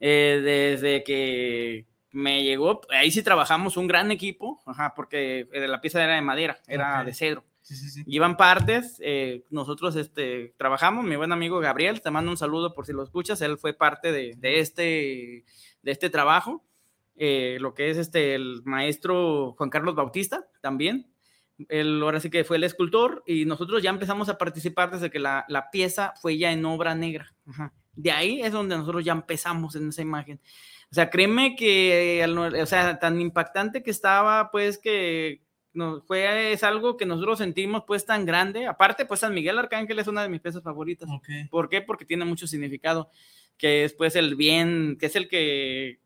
eh, 0.00 0.40
desde 0.42 1.02
que 1.04 1.86
me 2.10 2.42
llegó, 2.42 2.80
ahí 2.90 3.10
sí 3.10 3.22
trabajamos 3.22 3.76
un 3.76 3.86
gran 3.86 4.10
equipo, 4.10 4.60
ajá, 4.66 4.94
porque 4.94 5.48
eh, 5.52 5.68
la 5.68 5.80
pieza 5.80 6.02
era 6.02 6.14
de 6.14 6.22
madera, 6.22 6.58
era 6.66 6.94
okay. 6.94 7.06
de 7.06 7.14
cedro. 7.14 7.44
Sí, 7.60 7.76
sí, 7.76 7.90
sí. 7.90 8.04
Llevan 8.06 8.38
partes, 8.38 8.96
eh, 9.00 9.44
nosotros 9.50 9.94
este, 9.96 10.54
trabajamos, 10.56 11.04
mi 11.04 11.16
buen 11.16 11.32
amigo 11.32 11.60
Gabriel, 11.60 12.00
te 12.00 12.10
mando 12.10 12.30
un 12.30 12.38
saludo 12.38 12.74
por 12.74 12.86
si 12.86 12.92
lo 12.92 13.02
escuchas, 13.02 13.42
él 13.42 13.58
fue 13.58 13.74
parte 13.74 14.10
de, 14.10 14.34
de 14.38 14.60
este, 14.60 15.44
de 15.82 15.90
este 15.90 16.08
trabajo, 16.08 16.64
eh, 17.16 17.58
lo 17.60 17.74
que 17.74 17.90
es 17.90 17.98
este, 17.98 18.34
el 18.34 18.62
maestro 18.64 19.52
Juan 19.58 19.68
Carlos 19.68 19.94
Bautista 19.94 20.48
también, 20.62 21.12
él 21.68 22.00
ahora 22.02 22.20
sí 22.20 22.30
que 22.30 22.44
fue 22.44 22.56
el 22.56 22.64
escultor 22.64 23.22
y 23.26 23.44
nosotros 23.44 23.82
ya 23.82 23.90
empezamos 23.90 24.28
a 24.28 24.38
participar 24.38 24.90
desde 24.90 25.10
que 25.10 25.18
la, 25.18 25.44
la 25.48 25.70
pieza 25.70 26.14
fue 26.22 26.38
ya 26.38 26.52
en 26.52 26.64
obra 26.64 26.94
negra. 26.94 27.34
Ajá. 27.46 27.74
De 27.98 28.12
ahí 28.12 28.40
es 28.40 28.52
donde 28.52 28.76
nosotros 28.76 29.04
ya 29.04 29.10
empezamos 29.10 29.74
en 29.74 29.88
esa 29.88 30.02
imagen. 30.02 30.38
O 30.90 30.94
sea, 30.94 31.10
créeme 31.10 31.56
que, 31.56 32.24
o 32.62 32.66
sea, 32.66 32.98
tan 33.00 33.20
impactante 33.20 33.82
que 33.82 33.90
estaba, 33.90 34.52
pues 34.52 34.78
que 34.78 35.42
no, 35.72 36.00
fue, 36.02 36.52
es 36.52 36.62
algo 36.62 36.96
que 36.96 37.06
nosotros 37.06 37.38
sentimos 37.38 37.82
pues 37.88 38.06
tan 38.06 38.24
grande. 38.24 38.66
Aparte, 38.66 39.04
pues 39.04 39.18
San 39.18 39.34
Miguel 39.34 39.58
Arcángel 39.58 39.98
es 39.98 40.06
una 40.06 40.22
de 40.22 40.28
mis 40.28 40.40
piezas 40.40 40.62
favoritas. 40.62 41.08
Okay. 41.10 41.48
¿Por 41.48 41.68
qué? 41.68 41.82
Porque 41.82 42.04
tiene 42.04 42.24
mucho 42.24 42.46
significado, 42.46 43.10
que 43.56 43.82
es 43.84 43.94
pues 43.94 44.14
el 44.14 44.36
bien, 44.36 44.96
que 44.98 45.06
es 45.06 45.16
el 45.16 45.28
que 45.28 45.98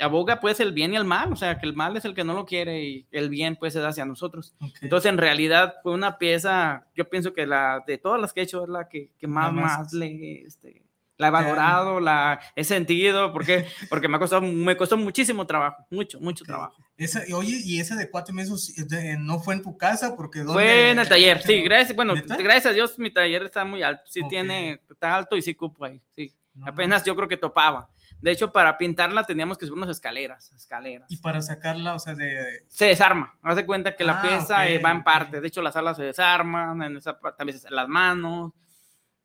aboga 0.00 0.40
pues 0.40 0.60
el 0.60 0.72
bien 0.72 0.94
y 0.94 0.96
el 0.96 1.04
mal, 1.04 1.30
o 1.30 1.36
sea, 1.36 1.58
que 1.58 1.66
el 1.66 1.74
mal 1.74 1.94
es 1.98 2.06
el 2.06 2.14
que 2.14 2.24
no 2.24 2.32
lo 2.32 2.46
quiere 2.46 2.82
y 2.82 3.06
el 3.10 3.28
bien 3.28 3.56
pues 3.56 3.76
es 3.76 3.84
hacia 3.84 4.06
nosotros. 4.06 4.54
Okay. 4.56 4.72
Entonces, 4.82 5.12
en 5.12 5.18
realidad 5.18 5.74
fue 5.82 5.92
una 5.92 6.16
pieza, 6.16 6.86
yo 6.94 7.08
pienso 7.10 7.34
que 7.34 7.46
la 7.46 7.84
de 7.86 7.98
todas 7.98 8.18
las 8.18 8.32
que 8.32 8.40
he 8.40 8.44
hecho 8.44 8.62
es 8.64 8.70
la 8.70 8.88
que, 8.88 9.10
que 9.18 9.26
más, 9.26 9.52
más, 9.52 9.78
más 9.78 9.92
le, 9.92 10.42
este, 10.42 10.83
la 11.16 11.28
he 11.28 11.30
valorado, 11.30 12.00
la 12.00 12.40
he 12.56 12.64
sentido, 12.64 13.32
porque, 13.32 13.66
porque 13.88 14.08
me, 14.08 14.18
costado, 14.18 14.42
me 14.42 14.76
costó 14.76 14.96
muchísimo 14.96 15.46
trabajo, 15.46 15.86
mucho, 15.90 16.18
mucho 16.20 16.44
trabajo. 16.44 16.74
Esa, 16.96 17.22
oye, 17.34 17.60
y 17.64 17.80
esa 17.80 17.96
de 17.96 18.10
cuatro 18.10 18.34
meses 18.34 18.74
no 19.18 19.40
fue 19.40 19.54
en 19.54 19.62
tu 19.62 19.76
casa, 19.76 20.16
porque 20.16 20.40
¿dónde? 20.40 20.54
Fue 20.54 20.90
en 20.90 20.98
el 20.98 21.08
taller, 21.08 21.42
sí, 21.42 21.62
gracias, 21.62 21.94
bueno, 21.94 22.14
¿Neta? 22.14 22.36
gracias 22.36 22.66
a 22.66 22.72
Dios 22.72 22.98
mi 22.98 23.10
taller 23.12 23.44
está 23.44 23.64
muy 23.64 23.82
alto, 23.82 24.02
sí 24.06 24.20
okay. 24.20 24.30
tiene, 24.30 24.80
está 24.90 25.14
alto 25.14 25.36
y 25.36 25.42
sí 25.42 25.54
cupo 25.54 25.84
ahí, 25.84 26.00
sí, 26.16 26.34
no, 26.54 26.66
apenas 26.66 27.02
no. 27.02 27.06
yo 27.06 27.16
creo 27.16 27.28
que 27.28 27.36
topaba. 27.36 27.90
De 28.20 28.30
hecho, 28.30 28.50
para 28.52 28.78
pintarla 28.78 29.24
teníamos 29.24 29.58
que 29.58 29.66
subir 29.66 29.76
unas 29.76 29.90
escaleras, 29.90 30.50
escaleras. 30.52 31.10
Y 31.10 31.18
para 31.18 31.42
sacarla, 31.42 31.94
o 31.94 31.98
sea, 31.98 32.14
de... 32.14 32.64
Se 32.68 32.86
desarma. 32.86 33.38
Haz 33.42 33.56
de 33.56 33.66
cuenta 33.66 33.96
que 33.96 34.02
la 34.02 34.18
ah, 34.18 34.22
pieza 34.22 34.62
okay, 34.62 34.78
va 34.78 34.92
en 34.92 35.04
parte. 35.04 35.42
De 35.42 35.48
hecho, 35.48 35.60
las 35.60 35.76
alas 35.76 35.98
se 35.98 36.04
desarman, 36.04 36.80
en 36.82 36.96
esa, 36.96 37.18
también 37.36 37.58
las 37.68 37.86
manos. 37.86 38.52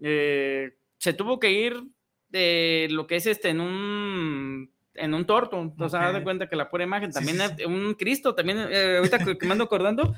Eh, 0.01 0.78
se 0.99 1.13
tuvo 1.13 1.39
que 1.39 1.51
ir 1.51 1.83
de 2.27 2.87
lo 2.91 3.07
que 3.07 3.15
es 3.15 3.25
este 3.25 3.49
en 3.49 3.61
un 3.61 4.71
en 4.93 5.13
un 5.13 5.25
torto, 5.25 5.59
okay. 5.59 5.85
o 5.85 5.89
sea, 5.89 6.11
de 6.11 6.23
cuenta 6.23 6.49
que 6.49 6.57
la 6.57 6.69
pura 6.69 6.83
imagen, 6.83 7.11
también 7.11 7.37
sí, 7.57 7.63
un 7.63 7.93
Cristo, 7.93 8.35
también, 8.35 8.57
eh, 8.69 8.97
ahorita 8.97 9.19
que 9.19 9.45
me 9.45 9.53
ando 9.53 9.63
acordando, 9.63 10.13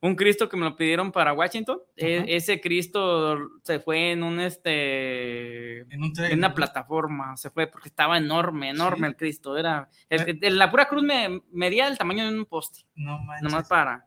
un 0.00 0.16
Cristo 0.16 0.48
que 0.48 0.56
me 0.56 0.64
lo 0.64 0.76
pidieron 0.76 1.12
para 1.12 1.32
Washington, 1.32 1.78
e 1.96 2.24
ese 2.28 2.60
Cristo 2.60 3.38
se 3.62 3.78
fue 3.78 4.10
en 4.10 4.24
un, 4.24 4.40
este, 4.40 5.80
en, 5.82 6.02
un 6.02 6.12
tren, 6.12 6.32
en 6.32 6.38
una 6.38 6.52
plataforma, 6.52 7.36
se 7.36 7.50
fue 7.50 7.68
porque 7.68 7.88
estaba 7.88 8.18
enorme, 8.18 8.70
enorme 8.70 9.06
el 9.06 9.16
Cristo, 9.16 9.56
era, 9.56 9.88
el, 10.08 10.38
el, 10.42 10.58
la 10.58 10.70
pura 10.70 10.88
cruz 10.88 11.02
me 11.04 11.40
medía 11.52 11.86
el 11.86 11.96
tamaño 11.96 12.28
de 12.28 12.36
un 12.36 12.46
poste, 12.46 12.80
no 12.96 13.18
manches. 13.20 13.42
nomás 13.44 13.68
para, 13.68 14.06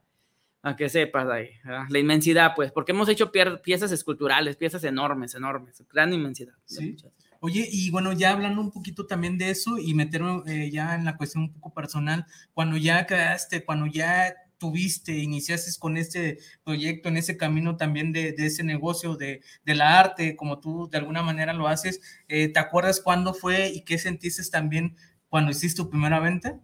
a 0.67 0.75
que 0.75 0.89
sepas 0.89 1.27
ahí, 1.29 1.49
la 1.89 1.99
inmensidad, 1.99 2.53
pues, 2.55 2.71
porque 2.71 2.91
hemos 2.91 3.09
hecho 3.09 3.31
piezas 3.31 3.91
esculturales, 3.91 4.55
piezas 4.55 4.83
enormes, 4.83 5.35
enormes, 5.35 5.83
gran 5.91 6.13
inmensidad. 6.13 6.53
Sí. 6.65 6.95
Oye, 7.39 7.67
y 7.71 7.91
bueno, 7.91 8.13
ya 8.13 8.31
hablando 8.31 8.61
un 8.61 8.71
poquito 8.71 9.05
también 9.05 9.37
de 9.37 9.51
eso 9.51 9.77
y 9.77 9.93
meterme 9.93 10.41
eh, 10.47 10.71
ya 10.71 10.95
en 10.95 11.05
la 11.05 11.17
cuestión 11.17 11.43
un 11.43 11.53
poco 11.53 11.73
personal, 11.73 12.25
cuando 12.53 12.77
ya 12.77 13.05
quedaste, 13.05 13.63
cuando 13.63 13.85
ya 13.85 14.35
tuviste, 14.57 15.15
iniciaste 15.17 15.71
con 15.79 15.97
este 15.97 16.39
proyecto, 16.63 17.09
en 17.09 17.17
ese 17.17 17.37
camino 17.37 17.77
también 17.77 18.11
de, 18.11 18.33
ese 18.37 18.63
negocio 18.63 19.15
de, 19.15 19.41
la 19.65 19.99
arte, 19.99 20.35
como 20.35 20.59
tú 20.59 20.89
de 20.89 20.97
alguna 20.97 21.21
manera 21.21 21.53
lo 21.53 21.67
haces, 21.67 22.01
eh, 22.27 22.47
¿te 22.49 22.59
acuerdas 22.59 23.01
cuándo 23.01 23.33
fue 23.33 23.69
y 23.69 23.81
qué 23.81 23.97
sentiste 23.99 24.43
también 24.49 24.95
cuando 25.29 25.51
hiciste 25.51 25.83
tu 25.83 25.89
primera 25.89 26.19
venta? 26.19 26.59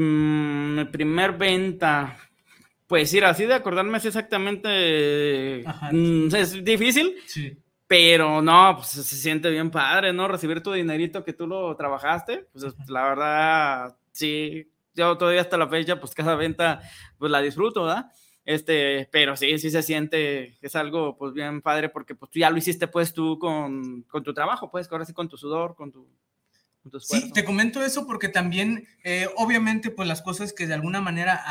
Mm, 0.00 0.76
mi 0.76 0.84
primer 0.84 1.32
venta, 1.32 2.16
pues 2.86 3.12
ir 3.14 3.24
así 3.24 3.46
de 3.46 3.54
acordarme 3.54 3.98
exactamente, 3.98 5.64
mm, 5.92 6.34
es 6.34 6.64
difícil. 6.64 7.16
Sí 7.26 7.56
pero 7.88 8.42
no, 8.42 8.74
pues 8.76 8.88
se 8.88 9.16
siente 9.16 9.50
bien 9.50 9.70
padre, 9.70 10.12
¿no? 10.12 10.28
Recibir 10.28 10.62
tu 10.62 10.72
dinerito 10.72 11.24
que 11.24 11.32
tú 11.32 11.46
lo 11.46 11.74
trabajaste, 11.74 12.46
pues 12.52 12.66
la 12.86 13.02
verdad, 13.08 13.96
sí, 14.12 14.70
yo 14.94 15.16
todavía 15.16 15.40
hasta 15.40 15.56
la 15.56 15.68
fecha, 15.68 15.98
pues 15.98 16.14
cada 16.14 16.36
venta, 16.36 16.82
pues 17.16 17.32
la 17.32 17.40
disfruto, 17.40 17.84
¿verdad? 17.84 18.12
Este, 18.44 19.08
pero 19.10 19.36
sí, 19.36 19.58
sí 19.58 19.70
se 19.70 19.82
siente, 19.82 20.58
es 20.60 20.76
algo 20.76 21.16
pues 21.16 21.32
bien 21.32 21.62
padre 21.62 21.88
porque 21.88 22.14
pues 22.14 22.30
tú 22.30 22.38
ya 22.38 22.50
lo 22.50 22.58
hiciste 22.58 22.88
pues 22.88 23.14
tú 23.14 23.38
con, 23.38 24.02
con 24.02 24.22
tu 24.22 24.34
trabajo, 24.34 24.70
pues 24.70 24.90
ahora 24.92 25.06
sí 25.06 25.14
con 25.14 25.28
tu 25.28 25.38
sudor, 25.38 25.74
con 25.74 25.90
tu, 25.90 26.06
Sí, 27.00 27.30
te 27.32 27.44
comento 27.44 27.82
eso 27.82 28.06
porque 28.06 28.28
también, 28.28 28.86
eh, 29.04 29.28
obviamente, 29.36 29.90
pues 29.90 30.08
las 30.08 30.22
cosas 30.22 30.52
que 30.52 30.66
de 30.66 30.74
alguna 30.74 31.00
manera 31.00 31.42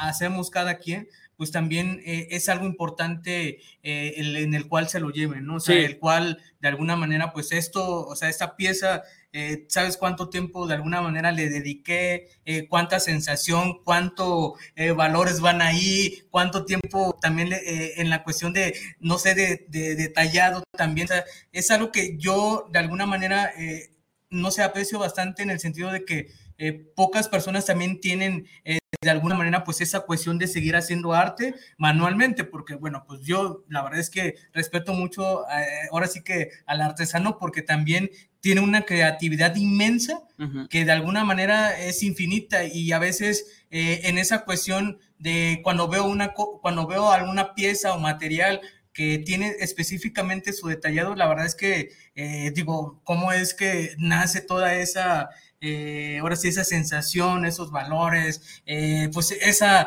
hacemos 0.00 0.50
cada 0.50 0.78
quien, 0.78 1.08
pues 1.42 1.50
también 1.50 2.00
eh, 2.04 2.28
es 2.30 2.48
algo 2.48 2.66
importante 2.66 3.58
eh, 3.82 4.14
en 4.16 4.54
el 4.54 4.68
cual 4.68 4.88
se 4.88 5.00
lo 5.00 5.10
lleven, 5.10 5.44
¿no? 5.44 5.56
O 5.56 5.60
sea, 5.60 5.74
el 5.76 5.98
cual 5.98 6.40
de 6.60 6.68
alguna 6.68 6.94
manera, 6.94 7.32
pues 7.32 7.50
esto, 7.50 8.06
o 8.06 8.14
sea, 8.14 8.28
esta 8.28 8.54
pieza, 8.54 9.02
eh, 9.32 9.64
¿sabes 9.68 9.96
cuánto 9.96 10.28
tiempo 10.28 10.68
de 10.68 10.74
alguna 10.74 11.00
manera 11.00 11.32
le 11.32 11.48
dediqué? 11.48 12.28
¿Cuánta 12.68 13.00
sensación? 13.00 13.82
¿Cuánto 13.82 14.54
valores 14.96 15.40
van 15.40 15.62
ahí? 15.62 16.22
¿Cuánto 16.30 16.64
tiempo 16.64 17.18
también 17.20 17.50
en 17.64 18.08
la 18.08 18.22
cuestión 18.22 18.52
de, 18.52 18.76
no 19.00 19.18
sé, 19.18 19.34
de, 19.34 19.96
detallado 19.96 20.62
también? 20.76 21.06
O 21.06 21.08
sea, 21.08 21.24
es 21.50 21.72
algo 21.72 21.90
que 21.90 22.16
yo 22.18 22.68
de 22.70 22.78
alguna 22.78 23.06
manera, 23.06 23.52
no 24.32 24.50
sé, 24.50 24.62
aprecio 24.62 24.98
bastante 24.98 25.42
en 25.42 25.50
el 25.50 25.60
sentido 25.60 25.92
de 25.92 26.04
que 26.04 26.28
pocas 26.94 27.28
personas 27.28 27.66
también 27.66 28.00
tienen 28.00 28.46
de 29.02 29.10
alguna 29.10 29.34
manera 29.34 29.64
pues 29.64 29.80
esa 29.80 30.00
cuestión 30.00 30.38
de 30.38 30.46
seguir 30.46 30.76
haciendo 30.76 31.12
arte 31.12 31.54
manualmente, 31.76 32.44
porque 32.44 32.76
bueno, 32.76 33.04
pues 33.06 33.20
yo 33.22 33.64
la 33.68 33.82
verdad 33.82 33.98
es 33.98 34.10
que 34.10 34.36
respeto 34.52 34.94
mucho 34.94 35.42
eh, 35.48 35.88
ahora 35.90 36.06
sí 36.06 36.22
que 36.22 36.50
al 36.66 36.80
artesano 36.80 37.36
porque 37.36 37.62
también 37.62 38.10
tiene 38.40 38.60
una 38.60 38.82
creatividad 38.82 39.54
inmensa 39.56 40.20
que 40.68 40.84
de 40.84 40.90
alguna 40.90 41.24
manera 41.24 41.78
es 41.78 42.02
infinita. 42.02 42.64
Y 42.64 42.90
a 42.90 42.98
veces 42.98 43.64
eh, 43.70 44.00
en 44.04 44.18
esa 44.18 44.44
cuestión 44.44 44.98
de 45.18 45.60
cuando 45.62 45.86
veo 45.86 46.04
una 46.04 46.32
cuando 46.34 46.88
veo 46.88 47.12
alguna 47.12 47.54
pieza 47.54 47.94
o 47.94 48.00
material 48.00 48.60
que 48.92 49.18
tiene 49.18 49.56
específicamente 49.60 50.52
su 50.52 50.68
detallado, 50.68 51.14
la 51.14 51.28
verdad 51.28 51.46
es 51.46 51.54
que 51.54 51.90
eh, 52.14 52.52
digo, 52.54 53.00
¿cómo 53.04 53.32
es 53.32 53.54
que 53.54 53.94
nace 53.98 54.40
toda 54.40 54.74
esa 54.76 55.30
eh, 55.60 56.18
ahora 56.20 56.34
sí, 56.34 56.48
esa 56.48 56.64
sensación, 56.64 57.44
esos 57.44 57.70
valores, 57.70 58.62
eh, 58.66 59.08
pues 59.14 59.30
esa, 59.30 59.86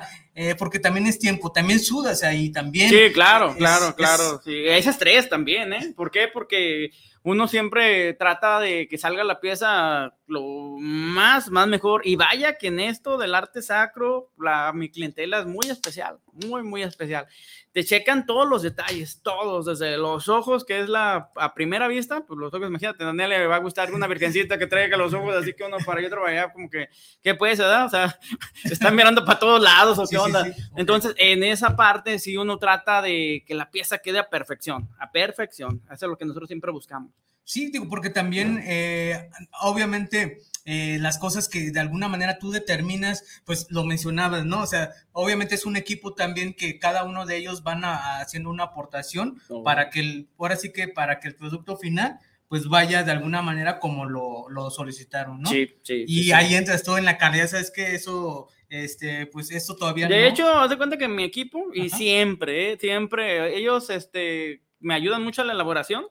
porque 0.58 0.80
también 0.80 1.06
es 1.06 1.20
tiempo, 1.20 1.52
también 1.52 1.80
sudas 1.82 2.24
ahí, 2.24 2.50
también. 2.50 2.90
Sí, 2.90 3.12
claro, 3.14 3.54
claro, 3.58 3.94
claro, 3.96 4.42
sí, 4.44 4.64
es 4.66 4.88
estrés 4.88 5.28
también, 5.28 5.74
¿eh? 5.74 5.94
¿Por 5.94 6.12
qué? 6.12 6.30
Porque 6.32 6.92
uno 7.26 7.48
siempre 7.48 8.14
trata 8.14 8.60
de 8.60 8.88
que 8.88 8.98
salga 8.98 9.24
la 9.24 9.40
pieza 9.40 10.14
lo 10.28 10.42
más, 10.80 11.50
más 11.52 11.68
mejor. 11.68 12.02
Y 12.06 12.16
vaya 12.16 12.58
que 12.58 12.68
en 12.68 12.80
esto 12.80 13.18
del 13.18 13.36
arte 13.36 13.62
sacro, 13.62 14.32
la, 14.38 14.72
mi 14.74 14.90
clientela 14.90 15.40
es 15.40 15.46
muy 15.46 15.68
especial, 15.70 16.20
muy, 16.46 16.64
muy 16.64 16.84
especial. 16.84 17.28
Te 17.72 17.84
checan 17.84 18.26
todos 18.26 18.48
los 18.48 18.62
detalles, 18.62 19.22
todos, 19.22 19.66
desde 19.66 19.98
los 19.98 20.30
ojos, 20.30 20.64
que 20.66 20.80
es 20.80 20.90
la 20.90 21.30
a 21.36 21.54
primera 21.54 21.88
vista, 21.88 22.26
pues 22.26 22.40
los 22.40 22.54
ojos, 22.54 22.68
imagínate, 22.68 23.04
a 23.04 23.08
Daniel 23.08 23.30
le 23.30 23.48
va 23.48 23.58
a 23.58 23.60
gustar 23.60 23.94
una 23.94 24.08
virgencita 24.08 24.58
que 24.58 24.68
traiga 24.68 24.98
los 24.98 25.14
ojos 25.14 25.36
así 25.36 25.54
que 25.54 25.64
uno 25.64 25.78
para 25.86 26.02
y 26.02 26.06
otro 26.06 26.22
para 26.22 26.32
allá, 26.32 26.54
como 26.54 26.70
que, 26.70 26.90
¿qué 27.22 27.36
puede 27.36 27.56
ser? 27.56 27.66
O 27.66 27.90
sea, 27.90 28.18
están 28.64 28.96
mirando 28.96 29.26
para 29.26 29.40
todos 29.40 29.62
lados 29.62 30.00
o 30.00 30.08
qué 30.08 30.18
onda. 30.18 30.46
Entonces, 30.76 31.14
en 31.18 31.44
esa 31.44 31.76
parte, 31.76 32.18
sí 32.20 32.38
uno 32.38 32.58
trata 32.58 33.02
de 33.02 33.44
que 33.46 33.54
la 33.54 33.70
pieza 33.70 34.00
quede 34.00 34.20
a 34.20 34.30
perfección, 34.30 34.90
a 34.98 35.12
perfección. 35.12 35.82
Eso 35.86 36.06
es 36.06 36.10
lo 36.10 36.18
que 36.18 36.26
nosotros 36.26 36.48
siempre 36.48 36.72
buscamos. 36.72 37.12
Sí, 37.46 37.70
digo, 37.72 37.88
porque 37.88 38.10
también, 38.10 38.60
eh, 38.66 39.30
obviamente, 39.62 40.40
eh, 40.66 40.98
las 41.00 41.20
cosas 41.20 41.48
que 41.48 41.70
de 41.70 41.80
alguna 41.80 42.08
manera 42.08 42.40
tú 42.40 42.50
determinas, 42.50 43.24
pues 43.46 43.68
lo 43.70 43.84
mencionabas, 43.84 44.46
¿no? 44.46 44.64
O 44.64 44.66
sea, 44.66 44.90
obviamente 45.12 45.54
es 45.54 45.68
un 45.68 45.78
equipo 45.78 46.16
también 46.16 46.56
que 46.56 46.80
cada 46.80 47.04
uno 47.04 47.28
de 47.28 47.38
ellos 47.38 47.62
van 47.62 47.86
a, 47.86 48.20
haciendo 48.20 48.50
una 48.50 48.64
aportación 48.64 49.40
oh. 49.50 49.64
para 49.64 49.92
que 49.92 50.00
el, 50.00 50.28
ahora 50.40 50.56
sí 50.56 50.74
que 50.74 50.88
para 50.88 51.20
que 51.20 51.28
el 51.28 51.36
producto 51.36 51.78
final 51.78 52.20
pues 52.48 52.68
vaya 52.68 53.04
de 53.04 53.12
alguna 53.12 53.42
manera 53.42 53.80
como 53.80 54.06
lo, 54.06 54.50
lo 54.50 54.70
solicitaron, 54.70 55.42
¿no? 55.42 55.50
Sí, 55.50 55.70
sí. 55.82 56.06
Y 56.08 56.32
ahí 56.32 56.56
entras 56.56 56.84
todo 56.84 56.98
en 56.98 57.06
la 57.06 57.18
calidad, 57.18 57.48
sabes 57.48 57.72
que 57.72 57.96
eso, 57.96 58.48
este, 58.70 59.26
pues 59.28 59.52
eso 59.52 59.76
todavía 59.76 60.08
de 60.08 60.28
hecho, 60.28 60.48
haz 60.48 60.70
de 60.70 60.78
cuenta 60.78 60.98
que 60.98 61.08
mi 61.08 61.24
equipo, 61.24 61.66
y 61.74 61.90
siempre, 61.90 62.74
¿eh? 62.74 62.78
siempre, 62.80 63.58
ellos, 63.58 63.90
este, 63.90 64.62
me 64.80 64.94
ayudan 64.94 65.24
mucho 65.24 65.42
a 65.42 65.46
la 65.46 65.54
elaboración, 65.54 66.06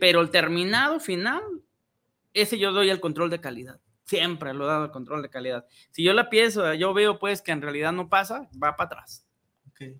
pero 0.00 0.20
el 0.20 0.30
terminado 0.30 1.00
final, 1.00 1.42
ese 2.32 2.58
yo 2.58 2.72
doy 2.72 2.90
el 2.90 3.00
control 3.00 3.30
de 3.30 3.40
calidad. 3.40 3.80
Siempre 4.04 4.54
lo 4.54 4.64
he 4.64 4.68
dado 4.68 4.86
el 4.86 4.90
control 4.90 5.22
de 5.22 5.28
calidad. 5.28 5.66
Si 5.90 6.02
yo 6.02 6.12
la 6.14 6.30
pienso, 6.30 6.72
yo 6.74 6.94
veo 6.94 7.18
pues 7.18 7.42
que 7.42 7.52
en 7.52 7.62
realidad 7.62 7.92
no 7.92 8.08
pasa, 8.08 8.48
va 8.62 8.76
para 8.76 8.86
atrás. 8.86 9.26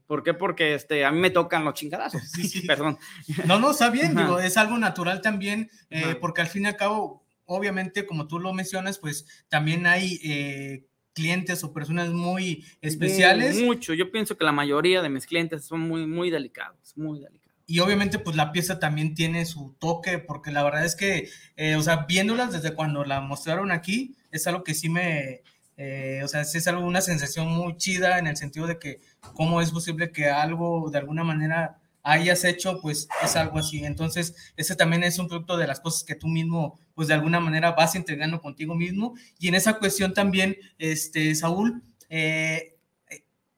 ¿Por 0.07 0.23
qué? 0.23 0.35
Porque 0.35 0.75
este, 0.75 1.05
a 1.05 1.13
mí 1.13 1.21
me 1.21 1.31
tocan 1.31 1.65
los 1.65 1.75
chingadazos. 1.75 2.23
Sí, 2.23 2.49
sí. 2.49 2.63
Perdón. 2.67 2.99
No, 3.47 3.59
no, 3.59 3.71
está 3.71 3.91
bien, 3.91 4.17
digo, 4.17 4.41
es 4.41 4.57
algo 4.57 4.77
natural 4.77 5.21
también, 5.21 5.71
eh, 5.91 6.17
porque 6.21 6.41
al 6.41 6.49
fin 6.49 6.65
y 6.65 6.69
al 6.69 6.77
cabo, 6.77 7.25
obviamente, 7.45 8.07
como 8.07 8.27
tú 8.27 8.41
lo 8.41 8.53
mencionas, 8.53 8.99
pues 8.99 9.27
también 9.49 9.87
hay 9.87 10.19
eh, 10.25 10.87
clientes 11.13 11.63
o 11.63 11.73
personas 11.73 12.11
muy 12.11 12.65
especiales. 12.81 13.61
Mucho, 13.61 13.95
yo 13.95 14.11
pienso 14.11 14.37
que 14.37 14.45
la 14.45 14.53
mayoría 14.53 15.03
de 15.03 15.11
mis 15.11 15.27
clientes 15.27 15.65
son 15.65 15.81
muy, 15.81 16.07
muy 16.07 16.31
delicados, 16.31 16.97
muy 16.97 17.21
delicados 17.21 17.38
y 17.69 17.81
obviamente 17.81 18.19
pues 18.19 18.35
la 18.35 18.51
pieza 18.51 18.81
también 18.81 19.15
tiene 19.15 19.45
su 19.45 19.77
toque, 19.79 20.19
porque 20.19 20.51
la 20.51 20.63
verdad 20.63 20.87
es 20.87 20.97
que, 20.97 21.29
eh, 21.57 21.77
o 21.77 21.83
sea, 21.83 22.07
viéndolas 22.09 22.51
desde 22.51 22.75
cuando 22.75 23.05
la 23.05 23.21
mostraron 23.21 23.71
aquí, 23.71 24.17
es 24.31 24.47
algo 24.47 24.65
que 24.65 24.73
sí 24.73 24.89
me, 24.89 25.43
eh, 25.77 26.23
o 26.25 26.29
sea, 26.29 26.41
es 26.41 26.67
algo, 26.67 26.87
una 26.87 27.03
sensación 27.03 27.47
muy 27.49 27.77
chida 27.77 28.19
en 28.19 28.27
el 28.27 28.39
sentido 28.39 28.67
de 28.67 28.79
que 28.79 29.01
cómo 29.35 29.61
es 29.61 29.71
posible 29.71 30.13
que 30.13 30.31
algo 30.31 30.89
de 30.91 30.97
alguna 30.97 31.25
manera 31.25 31.79
hayas 32.03 32.43
hecho, 32.45 32.81
pues 32.81 33.07
es 33.23 33.37
algo 33.37 33.59
así. 33.59 33.85
Entonces, 33.85 34.35
ese 34.57 34.75
también 34.75 35.05
es 35.05 35.19
un 35.19 35.29
producto 35.29 35.59
de 35.59 35.67
las 35.67 35.81
cosas 35.81 36.05
que 36.05 36.15
tú 36.15 36.27
mismo, 36.27 36.81
pues 36.95 37.09
de 37.09 37.15
alguna 37.15 37.39
manera 37.39 37.73
vas 37.73 37.95
entregando 37.97 38.41
contigo 38.41 38.75
mismo. 38.75 39.15
Y 39.39 39.49
en 39.49 39.55
esa 39.55 39.75
cuestión 39.79 40.15
también, 40.15 40.57
este, 40.79 41.35
Saúl, 41.35 41.83
eh, 42.09 42.78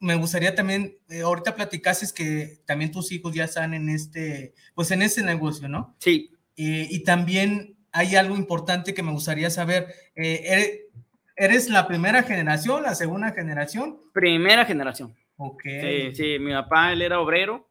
me 0.00 0.14
gustaría 0.14 0.54
también, 0.54 0.96
eh, 1.10 1.20
ahorita 1.20 1.54
platicases 1.54 2.12
que 2.12 2.60
también 2.66 2.90
tus 2.90 3.12
hijos 3.12 3.34
ya 3.34 3.44
están 3.44 3.74
en 3.74 3.90
este, 3.90 4.54
pues 4.74 4.90
en 4.90 5.02
este 5.02 5.22
negocio, 5.22 5.68
¿no? 5.68 5.94
Sí. 5.98 6.32
Eh, 6.56 6.88
y 6.90 7.04
también 7.04 7.76
hay 7.92 8.16
algo 8.16 8.34
importante 8.34 8.94
que 8.94 9.02
me 9.02 9.12
gustaría 9.12 9.50
saber. 9.50 9.88
Eh, 10.16 10.88
¿Eres 11.36 11.68
la 11.68 11.86
primera 11.86 12.22
generación, 12.22 12.82
la 12.82 12.94
segunda 12.94 13.32
generación? 13.32 13.98
Primera 14.12 14.64
generación. 14.64 15.14
Ok. 15.36 15.62
Sí, 15.64 16.14
sí, 16.14 16.38
mi 16.38 16.52
papá, 16.52 16.92
él 16.92 17.02
era 17.02 17.20
obrero. 17.20 17.70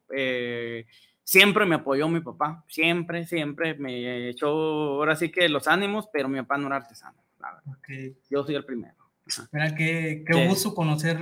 siempre 1.22 1.66
me 1.66 1.76
apoyó 1.76 2.08
mi 2.08 2.20
papá, 2.20 2.64
siempre, 2.68 3.26
siempre 3.26 3.74
me 3.74 4.28
echó, 4.28 4.48
ahora 4.48 5.14
sí 5.16 5.30
que 5.30 5.48
los 5.48 5.68
ánimos, 5.68 6.08
pero 6.12 6.28
mi 6.28 6.40
papá 6.40 6.58
no 6.58 6.68
era 6.68 6.76
artesano, 6.76 7.18
Okay. 7.78 8.16
Yo 8.28 8.44
soy 8.44 8.54
el 8.54 8.64
primero. 8.64 8.99
Mira, 9.52 9.74
qué, 9.74 10.24
qué 10.26 10.46
gusto 10.46 10.74
conocer. 10.74 11.18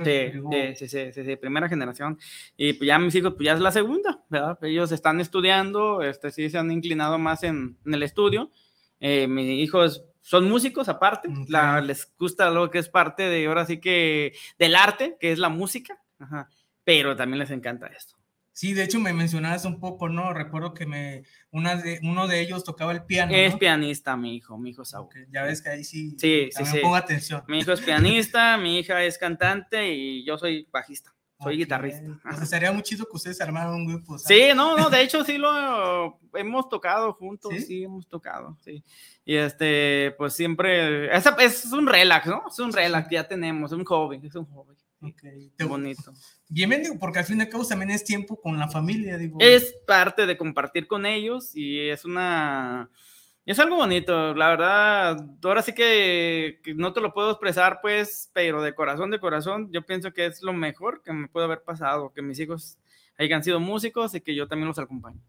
Sí, 0.75 0.87
sí, 0.87 1.11
sí, 1.11 1.35
primera 1.35 1.69
generación. 1.69 2.17
Y 2.57 2.73
pues 2.73 2.87
ya 2.87 2.99
mis 2.99 3.15
hijos, 3.15 3.33
pues 3.35 3.45
ya 3.45 3.53
es 3.53 3.59
la 3.59 3.71
segunda, 3.71 4.23
¿verdad? 4.29 4.57
Ellos 4.63 4.91
están 4.91 5.19
estudiando, 5.21 6.01
este, 6.01 6.31
sí 6.31 6.49
se 6.49 6.57
han 6.57 6.71
inclinado 6.71 7.17
más 7.17 7.43
en, 7.43 7.77
en 7.85 7.93
el 7.93 8.03
estudio. 8.03 8.51
Eh, 8.99 9.27
mis 9.27 9.47
hijos 9.59 10.03
son 10.21 10.49
músicos 10.49 10.89
aparte, 10.89 11.29
la, 11.47 11.81
les 11.81 12.13
gusta 12.17 12.49
lo 12.51 12.69
que 12.69 12.79
es 12.79 12.89
parte 12.89 13.23
de, 13.23 13.47
ahora 13.47 13.65
sí 13.65 13.79
que, 13.79 14.33
del 14.57 14.75
arte, 14.75 15.17
que 15.19 15.31
es 15.31 15.39
la 15.39 15.49
música, 15.49 16.01
Ajá. 16.19 16.49
pero 16.83 17.15
también 17.15 17.39
les 17.39 17.51
encanta 17.51 17.87
esto. 17.87 18.18
Sí, 18.59 18.73
de 18.73 18.83
hecho 18.83 18.99
me 18.99 19.13
mencionabas 19.13 19.63
un 19.63 19.79
poco, 19.79 20.09
¿no? 20.09 20.33
Recuerdo 20.33 20.73
que 20.73 20.85
me 20.85 21.23
una 21.49 21.77
de, 21.77 22.01
uno 22.03 22.27
de 22.27 22.41
ellos 22.41 22.65
tocaba 22.65 22.91
el 22.91 23.05
piano. 23.05 23.31
Es 23.33 23.55
pianista, 23.55 24.17
mi 24.17 24.35
hijo, 24.35 24.57
mi 24.57 24.71
hijo 24.71 24.83
Saúl. 24.83 25.07
ya 25.31 25.43
ves 25.43 25.61
que 25.61 25.69
ahí 25.69 25.85
sí, 25.85 26.17
sí, 26.19 26.49
sí, 26.51 26.65
sí. 26.65 26.79
pongo 26.79 26.97
atención. 26.97 27.41
Mi 27.47 27.59
hijo 27.59 27.71
es 27.71 27.79
pianista, 27.79 28.57
mi 28.57 28.79
hija 28.79 29.01
es 29.01 29.17
cantante 29.17 29.93
y 29.93 30.25
yo 30.25 30.37
soy 30.37 30.67
bajista. 30.73 31.15
Soy 31.41 31.55
guitarrista. 31.55 32.19
Pues 32.21 32.49
sería 32.49 32.73
muy 32.73 32.83
chido 32.83 33.05
que 33.05 33.15
ustedes 33.15 33.39
armaran 33.39 33.75
un 33.75 33.87
grupo. 33.87 34.17
Sí, 34.17 34.49
no, 34.53 34.75
no, 34.75 34.89
de 34.89 35.03
hecho 35.03 35.23
sí 35.23 35.37
lo 35.37 36.19
hemos 36.33 36.67
tocado 36.67 37.13
juntos, 37.13 37.53
¿Sí? 37.65 37.85
hemos 37.85 38.09
tocado, 38.09 38.57
sí. 38.59 38.83
Y 39.23 39.37
este, 39.37 40.13
pues 40.17 40.33
siempre, 40.33 41.15
es, 41.15 41.25
es 41.39 41.71
un 41.71 41.87
relax, 41.87 42.27
¿no? 42.27 42.43
Es 42.49 42.59
un 42.59 42.73
relax 42.73 43.07
ya 43.09 43.25
tenemos, 43.25 43.71
un 43.71 43.85
hobby, 43.85 44.19
es 44.21 44.35
un 44.35 44.47
hobby. 44.47 44.75
Okay. 45.01 45.51
Qué 45.57 45.63
bonito. 45.63 46.13
Bienvenido, 46.49 46.99
porque 46.99 47.19
al 47.19 47.25
fin 47.25 47.37
de 47.37 47.47
cabo 47.47 47.65
también 47.65 47.91
es 47.91 48.03
tiempo 48.03 48.39
con 48.39 48.59
la 48.59 48.67
familia, 48.67 49.17
digo. 49.17 49.37
Es 49.39 49.73
parte 49.87 50.25
de 50.25 50.37
compartir 50.37 50.87
con 50.87 51.05
ellos 51.05 51.55
y 51.55 51.89
es 51.89 52.03
una, 52.03 52.89
es 53.45 53.57
algo 53.57 53.77
bonito, 53.77 54.35
la 54.35 54.49
verdad, 54.49 55.25
ahora 55.43 55.61
sí 55.61 55.73
que, 55.73 56.59
no 56.75 56.93
te 56.93 57.01
lo 57.01 57.13
puedo 57.13 57.31
expresar, 57.31 57.79
pues, 57.81 58.29
pero 58.33 58.61
de 58.61 58.75
corazón, 58.75 59.09
de 59.09 59.19
corazón, 59.19 59.71
yo 59.71 59.85
pienso 59.85 60.13
que 60.13 60.27
es 60.27 60.43
lo 60.43 60.53
mejor 60.53 61.01
que 61.01 61.13
me 61.13 61.27
puede 61.29 61.45
haber 61.45 61.63
pasado, 61.63 62.11
que 62.13 62.21
mis 62.21 62.39
hijos 62.39 62.77
hayan 63.17 63.43
sido 63.43 63.59
músicos 63.59 64.13
y 64.13 64.21
que 64.21 64.35
yo 64.35 64.47
también 64.47 64.67
los 64.67 64.79
acompañe. 64.79 65.19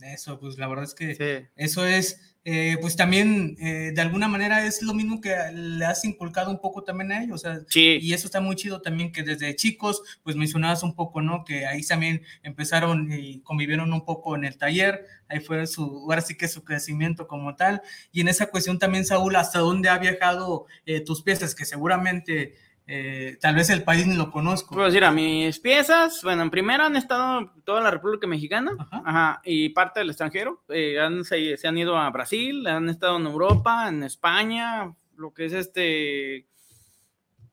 Eso, 0.00 0.38
pues 0.38 0.58
la 0.58 0.68
verdad 0.68 0.84
es 0.84 0.94
que 0.94 1.48
eso 1.56 1.84
es, 1.84 2.36
eh, 2.44 2.76
pues 2.80 2.94
también 2.94 3.56
eh, 3.60 3.90
de 3.92 4.00
alguna 4.00 4.28
manera 4.28 4.64
es 4.64 4.80
lo 4.80 4.94
mismo 4.94 5.20
que 5.20 5.34
le 5.52 5.84
has 5.84 6.04
inculcado 6.04 6.52
un 6.52 6.60
poco 6.60 6.84
también 6.84 7.10
a 7.10 7.22
ellos. 7.24 7.34
O 7.34 7.38
sea, 7.38 7.60
Y 7.74 8.12
eso 8.12 8.26
está 8.26 8.40
muy 8.40 8.54
chido 8.54 8.80
también 8.80 9.10
que 9.10 9.24
desde 9.24 9.56
chicos, 9.56 10.00
pues 10.22 10.36
mencionabas 10.36 10.84
un 10.84 10.94
poco, 10.94 11.20
¿no? 11.20 11.44
Que 11.44 11.66
ahí 11.66 11.82
también 11.82 12.22
empezaron 12.44 13.12
y 13.12 13.40
convivieron 13.40 13.92
un 13.92 14.04
poco 14.04 14.36
en 14.36 14.44
el 14.44 14.56
taller, 14.56 15.04
ahí 15.28 15.40
fue 15.40 15.66
su, 15.66 15.82
ahora 15.82 16.20
sí 16.20 16.36
que 16.36 16.46
su 16.46 16.62
crecimiento 16.62 17.26
como 17.26 17.56
tal. 17.56 17.82
Y 18.12 18.20
en 18.20 18.28
esa 18.28 18.46
cuestión 18.46 18.78
también, 18.78 19.04
Saúl, 19.04 19.34
¿hasta 19.34 19.58
dónde 19.58 19.88
ha 19.88 19.98
viajado 19.98 20.66
eh, 20.86 21.00
tus 21.00 21.22
piezas? 21.22 21.56
Que 21.56 21.64
seguramente 21.64 22.54
eh, 22.90 23.36
tal 23.38 23.54
vez 23.54 23.68
el 23.68 23.84
país 23.84 24.06
ni 24.06 24.16
lo 24.16 24.30
conozco. 24.30 24.74
Puedo 24.74 24.86
decir, 24.86 25.04
a 25.04 25.12
mis 25.12 25.60
piezas, 25.60 26.22
bueno, 26.22 26.42
en 26.42 26.50
primera 26.50 26.86
han 26.86 26.96
estado 26.96 27.52
toda 27.62 27.82
la 27.82 27.90
República 27.90 28.26
Mexicana 28.26 28.72
ajá. 28.90 29.42
y 29.44 29.68
parte 29.68 30.00
del 30.00 30.08
extranjero. 30.08 30.64
Eh, 30.70 30.98
han, 30.98 31.22
se, 31.22 31.58
han 31.64 31.76
ido 31.76 31.98
a 31.98 32.08
Brasil, 32.08 32.66
han 32.66 32.88
estado 32.88 33.18
en 33.18 33.26
Europa, 33.26 33.88
en 33.88 34.04
España, 34.04 34.94
lo 35.16 35.34
que 35.34 35.44
es 35.44 35.52
este. 35.52 36.46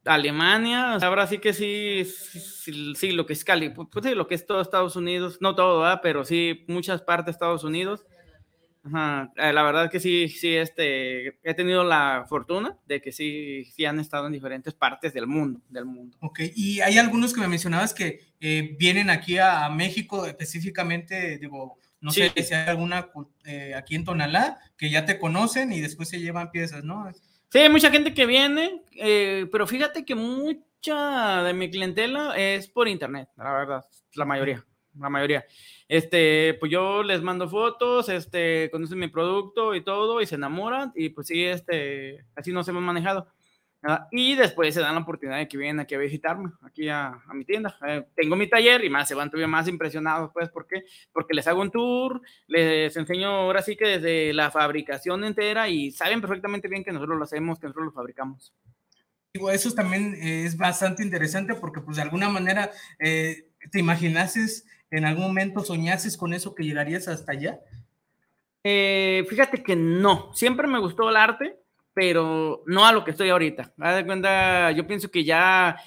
Alemania, 0.06 0.94
ahora 0.98 1.26
sí 1.26 1.40
que 1.40 1.52
sí, 1.52 2.06
sí, 2.06 3.12
lo 3.12 3.26
que 3.26 3.34
es 3.34 3.44
Cali, 3.44 3.70
pues, 3.70 3.88
sí, 4.04 4.14
lo 4.14 4.28
que 4.28 4.36
es 4.36 4.46
todo 4.46 4.62
Estados 4.62 4.96
Unidos, 4.96 5.40
no 5.42 5.56
todo, 5.56 6.00
pero 6.02 6.24
sí 6.24 6.64
muchas 6.68 7.02
partes 7.02 7.26
de 7.26 7.32
Estados 7.32 7.64
Unidos. 7.64 8.06
Eh, 8.86 9.54
la 9.54 9.64
verdad 9.64 9.90
que 9.90 10.00
sí, 10.00 10.30
sí, 10.30 10.56
este, 10.56 11.40
he 11.44 11.54
tenido 11.56 11.84
la 11.84 12.26
fortuna 12.30 12.78
de 12.86 13.02
que 13.02 13.12
sí, 13.12 13.66
sí 13.66 13.86
han 13.86 14.00
estado 14.00 14.28
en 14.28 14.34
diferentes 14.34 14.74
partes 14.76 15.14
del 15.14 15.26
mundo, 15.26 15.60
del 15.70 15.86
mundo. 15.86 16.18
Ok, 16.22 16.42
y 16.56 16.82
hay 16.82 17.00
algunos 17.00 17.34
que 17.34 17.42
me 17.42 17.48
mencionabas 17.48 17.94
que 17.94 18.20
eh, 18.40 18.76
vienen 18.78 19.10
aquí 19.10 19.40
a, 19.40 19.70
México 19.70 20.26
específicamente, 20.28 21.40
digo, 21.40 21.80
no 22.00 22.12
sé 22.12 22.32
si 22.36 22.54
hay 22.54 22.70
alguna 22.70 23.10
eh, 23.46 23.74
aquí 23.76 23.96
en 23.96 24.06
Tonalá 24.06 24.60
que 24.78 24.92
ya 24.92 25.06
te 25.06 25.18
conocen 25.18 25.74
y 25.74 25.82
después 25.82 26.08
se 26.08 26.20
llevan 26.20 26.52
piezas, 26.52 26.84
¿no? 26.84 27.12
Sí, 27.50 27.60
hay 27.60 27.70
mucha 27.70 27.90
gente 27.90 28.14
que 28.14 28.28
viene, 28.28 28.84
pero 29.52 29.66
fíjate 29.66 30.06
que 30.06 30.14
mucha 30.14 31.42
de 31.42 31.54
mi 31.54 31.72
clientela 31.72 32.36
es 32.38 32.68
por 32.68 32.88
internet, 32.88 33.30
la 33.36 33.52
verdad, 33.52 33.86
la 34.14 34.26
mayoría, 34.26 34.64
la 35.00 35.10
mayoría 35.10 35.46
este, 35.88 36.56
pues 36.60 36.72
yo 36.72 37.04
les 37.04 37.22
mando 37.22 37.50
fotos, 37.50 38.10
este, 38.10 38.70
conocen 38.72 39.00
mi 39.00 39.08
producto 39.08 39.76
y 39.76 39.82
todo, 39.82 40.22
y 40.22 40.26
se 40.26 40.36
enamoran, 40.36 40.92
y 40.96 41.10
pues 41.10 41.28
sí, 41.28 41.44
este, 41.44 42.26
así 42.36 42.52
nos 42.52 42.68
hemos 42.68 42.84
manejado. 42.84 43.28
Y 44.12 44.36
después 44.36 44.74
se 44.74 44.82
dan 44.82 44.96
la 44.96 45.02
oportunidad 45.02 45.38
de 45.38 45.48
que 45.48 45.58
vienen 45.58 45.80
aquí 45.80 45.94
a 45.94 46.00
visitarme, 46.00 46.52
aquí 46.64 46.90
a, 46.90 47.22
mi 47.34 47.46
tienda. 47.46 47.78
Eh, 47.88 48.04
tengo 48.16 48.36
mi 48.36 48.50
taller 48.50 48.84
y 48.84 48.90
más 48.90 49.08
se 49.08 49.14
van 49.14 49.30
todavía 49.30 49.48
más 49.48 49.68
impresionados, 49.68 50.32
pues, 50.34 50.50
¿por 50.50 50.66
qué? 50.66 50.86
Porque 51.14 51.36
les 51.36 51.48
hago 51.48 51.62
un 51.62 51.70
tour, 51.70 52.22
les 52.48 52.96
enseño 52.98 53.28
ahora 53.28 53.62
sí 53.62 53.76
que 53.76 54.00
desde 54.00 54.34
la 54.34 54.50
fabricación 54.50 55.24
entera 55.24 55.70
y 55.70 55.92
saben 55.92 56.20
perfectamente 56.20 56.68
bien 56.68 56.84
que 56.84 56.92
nosotros 56.92 57.18
lo 57.18 57.24
hacemos, 57.26 57.60
que 57.60 57.68
nosotros 57.68 57.86
lo 57.86 57.92
fabricamos. 57.92 58.54
Digo, 59.34 59.52
eso 59.52 59.72
también 59.74 60.16
es 60.16 60.58
bastante 60.58 61.04
interesante 61.04 61.54
porque, 61.54 61.82
pues, 61.82 61.98
de 61.98 62.04
alguna 62.04 62.30
manera, 62.30 62.72
eh, 62.98 63.50
te 63.70 63.80
imaginases 63.80 64.66
¿En 64.92 65.06
algún 65.06 65.26
momento 65.26 65.64
soñases 65.64 66.18
con 66.18 66.34
eso 66.34 66.56
que 66.56 66.64
llegarías 66.64 67.08
hasta 67.08 67.32
allá? 67.32 67.60
Eh, 68.64 69.26
fíjate 69.30 69.62
que 69.62 69.76
no. 69.76 70.34
Siempre 70.34 70.68
me 70.68 70.80
gustó 70.80 71.10
el 71.10 71.16
arte, 71.16 71.58
pero 71.94 72.64
no 72.66 72.86
a 72.86 72.92
lo 72.92 73.04
que 73.04 73.12
estoy 73.12 73.30
ahorita. 73.30 73.74
De 73.78 74.06
cuenta, 74.06 74.72
yo 74.72 74.88
pienso 74.88 75.10
que 75.10 75.24
ya 75.24 75.78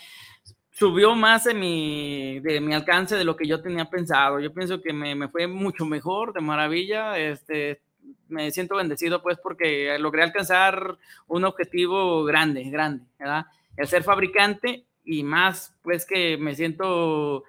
subió 0.71 1.15
más 1.17 1.45
de 1.45 1.55
mi, 1.55 2.39
de 2.41 2.61
mi 2.61 2.73
alcance 2.73 3.17
de 3.17 3.25
lo 3.25 3.37
que 3.37 3.49
yo 3.49 3.61
tenía 3.61 3.87
pensado. 3.87 4.39
Yo 4.39 4.53
pienso 4.53 4.81
que 4.81 4.93
me, 4.93 5.15
me, 5.15 5.29
fue 5.29 5.49
mucho 5.49 5.85
mejor, 5.85 6.33
de 6.33 6.41
maravilla. 6.41 7.19
Este, 7.19 7.81
me 8.29 8.51
siento 8.51 8.77
bendecido 8.77 9.23
pues 9.23 9.39
porque 9.43 9.99
logré 9.99 10.23
alcanzar 10.23 10.99
un 11.27 11.45
objetivo 11.45 12.25
grande, 12.25 12.63
grande, 12.71 13.05
¿verdad? 13.19 13.47
El 13.77 13.89
ser 13.89 14.05
fabricante 14.05 14.85
y 15.05 15.23
más 15.23 15.75
pues 15.83 16.07
que 16.07 16.37
me 16.37 16.55
siento 16.55 17.45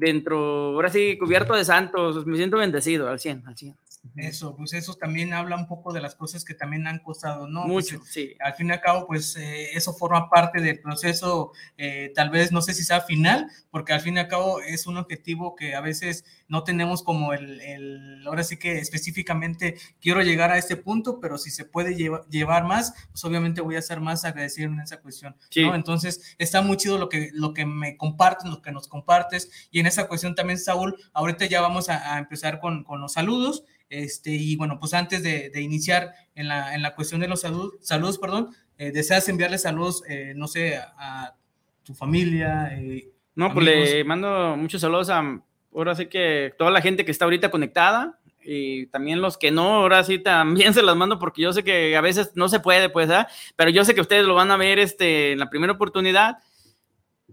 dentro, 0.00 0.38
ahora 0.74 0.88
sí, 0.90 1.16
cubierto 1.18 1.54
de 1.54 1.64
santos, 1.64 2.26
me 2.26 2.36
siento 2.36 2.56
bendecido 2.56 3.08
al 3.08 3.20
100, 3.20 3.46
al 3.46 3.56
100. 3.56 3.76
Eso, 4.16 4.56
pues 4.56 4.72
eso 4.72 4.94
también 4.94 5.34
habla 5.34 5.56
un 5.56 5.66
poco 5.66 5.92
de 5.92 6.00
las 6.00 6.14
cosas 6.14 6.44
que 6.44 6.54
también 6.54 6.86
han 6.86 7.00
costado, 7.00 7.46
¿no? 7.46 7.66
Mucho, 7.66 7.98
pues, 7.98 8.10
sí. 8.10 8.34
Al 8.40 8.54
fin 8.54 8.68
y 8.68 8.72
al 8.72 8.80
cabo, 8.80 9.06
pues 9.06 9.36
eh, 9.36 9.72
eso 9.74 9.92
forma 9.92 10.30
parte 10.30 10.60
del 10.60 10.80
proceso, 10.80 11.52
eh, 11.76 12.10
tal 12.14 12.30
vez 12.30 12.50
no 12.50 12.62
sé 12.62 12.72
si 12.72 12.82
sea 12.82 13.02
final, 13.02 13.50
porque 13.70 13.92
al 13.92 14.00
fin 14.00 14.16
y 14.16 14.20
al 14.20 14.28
cabo 14.28 14.62
es 14.62 14.86
un 14.86 14.96
objetivo 14.96 15.54
que 15.54 15.74
a 15.74 15.82
veces 15.82 16.24
no 16.48 16.64
tenemos 16.64 17.02
como 17.02 17.34
el, 17.34 17.60
el 17.60 18.26
ahora 18.26 18.42
sí 18.42 18.56
que 18.56 18.78
específicamente 18.78 19.76
quiero 20.00 20.22
llegar 20.22 20.50
a 20.50 20.58
este 20.58 20.76
punto, 20.76 21.20
pero 21.20 21.36
si 21.36 21.50
se 21.50 21.66
puede 21.66 21.94
llevar 21.94 22.64
más, 22.64 22.94
pues 23.10 23.22
obviamente 23.24 23.60
voy 23.60 23.76
a 23.76 23.82
ser 23.82 24.00
más 24.00 24.24
agradecido 24.24 24.72
en 24.72 24.80
esa 24.80 25.00
cuestión, 25.00 25.36
¿no? 25.56 25.74
Entonces 25.74 26.34
está 26.38 26.62
muy 26.62 26.78
chido 26.78 26.96
lo 26.96 27.10
que, 27.10 27.30
lo 27.34 27.52
que 27.52 27.66
me 27.66 27.98
compartes, 27.98 28.50
lo 28.50 28.62
que 28.62 28.72
nos 28.72 28.88
compartes, 28.88 29.68
y 29.70 29.80
en 29.80 29.86
esa 29.86 30.08
cuestión 30.08 30.34
también, 30.34 30.58
Saúl, 30.58 30.96
ahorita 31.12 31.44
ya 31.46 31.60
vamos 31.60 31.90
a, 31.90 32.14
a 32.14 32.18
empezar 32.18 32.60
con, 32.60 32.82
con 32.82 33.00
los 33.00 33.12
saludos. 33.12 33.64
Este, 33.90 34.30
y 34.30 34.54
bueno, 34.54 34.78
pues 34.78 34.94
antes 34.94 35.20
de, 35.24 35.50
iniciar 35.60 36.14
en 36.36 36.46
la, 36.46 36.76
en 36.76 36.80
la, 36.80 36.94
cuestión 36.94 37.20
de 37.20 37.26
los 37.26 37.40
salud, 37.40 37.74
saludos, 37.80 38.18
perdón, 38.18 38.54
eh, 38.78 38.92
¿deseas 38.92 39.28
enviarle 39.28 39.58
saludos, 39.58 40.04
eh, 40.08 40.32
no 40.36 40.46
sé, 40.46 40.76
a, 40.78 41.34
tu 41.82 41.92
familia? 41.92 42.70
Eh, 42.72 43.10
no, 43.34 43.52
pues 43.52 43.66
le 43.66 44.04
mando 44.04 44.56
muchos 44.56 44.80
saludos 44.80 45.10
a, 45.10 45.42
ahora 45.74 45.96
sí 45.96 46.06
que 46.06 46.54
toda 46.56 46.70
la 46.70 46.80
gente 46.80 47.04
que 47.04 47.10
está 47.10 47.24
ahorita 47.24 47.50
conectada 47.50 48.20
y 48.44 48.86
también 48.86 49.20
los 49.20 49.36
que 49.36 49.50
no, 49.50 49.80
ahora 49.80 50.04
sí 50.04 50.20
también 50.20 50.72
se 50.74 50.84
las 50.84 50.94
mando 50.94 51.18
porque 51.18 51.42
yo 51.42 51.52
sé 51.52 51.64
que 51.64 51.96
a 51.96 52.00
veces 52.00 52.30
no 52.36 52.48
se 52.48 52.60
puede, 52.60 52.90
pues, 52.90 53.10
pero 53.56 53.70
yo 53.70 53.84
sé 53.84 53.96
que 53.96 54.00
ustedes 54.02 54.24
lo 54.24 54.36
van 54.36 54.52
a 54.52 54.56
ver 54.56 54.78
este, 54.78 55.32
en 55.32 55.40
la 55.40 55.50
primera 55.50 55.72
oportunidad. 55.72 56.38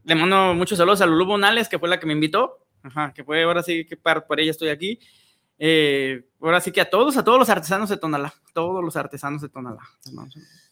Le 0.05 0.15
mando 0.15 0.55
muchos 0.55 0.79
saludos 0.79 1.01
a 1.01 1.05
Lulu 1.05 1.25
Bonales, 1.25 1.69
que 1.69 1.77
fue 1.77 1.87
la 1.87 1.99
que 1.99 2.07
me 2.07 2.13
invitó, 2.13 2.65
Ajá, 2.81 3.13
que 3.13 3.23
fue 3.23 3.43
ahora 3.43 3.61
sí 3.61 3.85
que 3.85 3.95
por, 3.95 4.25
por 4.25 4.39
ella 4.39 4.51
estoy 4.51 4.69
aquí. 4.69 4.99
Eh, 5.59 6.29
ahora 6.39 6.61
sí 6.61 6.71
que 6.71 6.81
a 6.81 6.89
todos, 6.89 7.17
a 7.17 7.23
todos 7.23 7.39
los 7.39 7.49
artesanos 7.49 7.89
de 7.89 7.97
Tonalá, 7.97 8.33
todos 8.53 8.83
los 8.83 8.95
artesanos 8.95 9.41
de 9.41 9.49
Tonalá. 9.49 9.81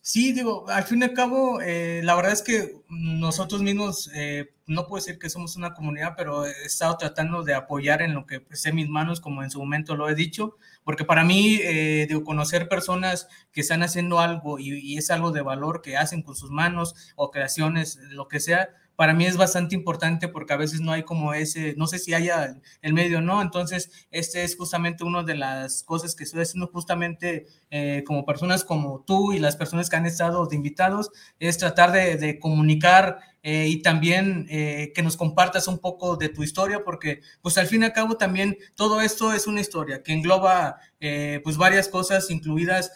Sí, 0.01 0.31
digo, 0.33 0.69
al 0.69 0.83
fin 0.83 1.01
y 1.01 1.05
al 1.05 1.13
cabo, 1.13 1.59
eh, 1.61 2.01
la 2.03 2.15
verdad 2.15 2.33
es 2.33 2.43
que 2.43 2.75
nosotros 2.89 3.63
mismos, 3.63 4.11
eh, 4.13 4.53
no 4.67 4.85
puedo 4.85 5.03
decir 5.03 5.17
que 5.17 5.29
somos 5.29 5.55
una 5.55 5.73
comunidad, 5.73 6.13
pero 6.15 6.45
he 6.45 6.65
estado 6.65 6.95
tratando 6.97 7.43
de 7.43 7.55
apoyar 7.55 8.03
en 8.03 8.13
lo 8.13 8.27
que 8.27 8.45
sé 8.51 8.71
mis 8.71 8.87
manos, 8.87 9.19
como 9.19 9.41
en 9.41 9.49
su 9.49 9.57
momento 9.57 9.95
lo 9.95 10.07
he 10.07 10.13
dicho, 10.13 10.57
porque 10.83 11.05
para 11.05 11.23
mí, 11.23 11.57
digo, 12.07 12.23
conocer 12.23 12.69
personas 12.69 13.27
que 13.51 13.61
están 13.61 13.81
haciendo 13.81 14.19
algo 14.19 14.59
y, 14.59 14.77
y 14.77 14.97
es 14.97 15.09
algo 15.09 15.31
de 15.31 15.41
valor 15.41 15.81
que 15.81 15.97
hacen 15.97 16.21
con 16.21 16.35
sus 16.35 16.51
manos 16.51 16.93
o 17.15 17.31
creaciones, 17.31 17.97
lo 18.11 18.27
que 18.27 18.39
sea, 18.39 18.69
para 18.95 19.13
mí 19.13 19.25
es 19.25 19.37
bastante 19.37 19.75
importante 19.75 20.27
porque 20.27 20.53
a 20.53 20.57
veces 20.57 20.81
no 20.81 20.91
hay 20.91 21.03
como 21.03 21.33
ese, 21.33 21.73
no 21.77 21.87
sé 21.87 21.99
si 21.99 22.13
haya 22.13 22.57
el 22.81 22.93
medio 22.93 23.19
o 23.19 23.21
no, 23.21 23.41
entonces 23.41 23.89
este 24.11 24.43
es 24.43 24.55
justamente 24.55 25.03
una 25.03 25.23
de 25.23 25.35
las 25.35 25.83
cosas 25.83 26.15
que 26.15 26.23
estoy 26.23 26.41
haciendo 26.41 26.67
justamente 26.67 27.47
eh, 27.71 28.03
como 28.05 28.25
personas 28.25 28.63
como 28.63 29.03
tú 29.05 29.33
y 29.33 29.39
las 29.39 29.55
personas 29.55 29.89
que 29.89 29.95
han 29.95 30.05
estado 30.05 30.45
de 30.47 30.55
invitados, 30.55 31.11
es 31.39 31.57
tratar 31.57 31.91
de, 31.91 32.39
comunicar 32.39 33.19
eh, 33.43 33.67
y 33.67 33.81
también 33.81 34.47
eh, 34.49 34.91
que 34.95 35.03
nos 35.03 35.17
compartas 35.17 35.67
un 35.67 35.79
poco 35.79 36.15
de 36.15 36.29
tu 36.29 36.43
historia, 36.43 36.83
porque 36.83 37.21
pues 37.41 37.57
al 37.57 37.67
fin 37.67 37.81
y 37.81 37.85
al 37.85 37.93
cabo 37.93 38.17
también 38.17 38.57
todo 38.75 39.01
esto 39.01 39.33
es 39.33 39.45
una 39.47 39.61
historia 39.61 40.01
que 40.03 40.13
engloba 40.13 40.79
eh, 40.99 41.41
pues 41.43 41.57
varias 41.57 41.87
cosas 41.87 42.31
incluidas 42.31 42.91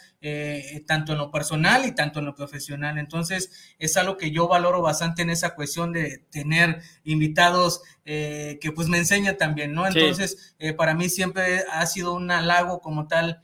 tanto 0.85 1.13
en 1.13 1.17
lo 1.17 1.31
personal 1.31 1.85
y 1.85 1.93
tanto 1.93 2.19
en 2.19 2.25
lo 2.25 2.35
profesional. 2.35 2.97
Entonces 2.97 3.75
es 3.79 3.95
algo 3.97 4.17
que 4.17 4.31
yo 4.31 4.47
valoro 4.47 4.81
bastante 4.81 5.21
en 5.21 5.29
esa 5.29 5.55
cuestión 5.55 5.93
de 5.93 6.25
tener 6.29 6.81
invitados 7.03 7.81
que 8.03 8.71
pues 8.75 8.87
me 8.89 8.97
enseñan 8.97 9.37
también, 9.37 9.73
¿no? 9.73 9.87
Entonces 9.87 10.55
para 10.77 10.93
mí 10.93 11.09
siempre 11.09 11.63
ha 11.71 11.85
sido 11.85 12.13
un 12.13 12.31
halago 12.31 12.81
como 12.81 13.07
tal 13.07 13.41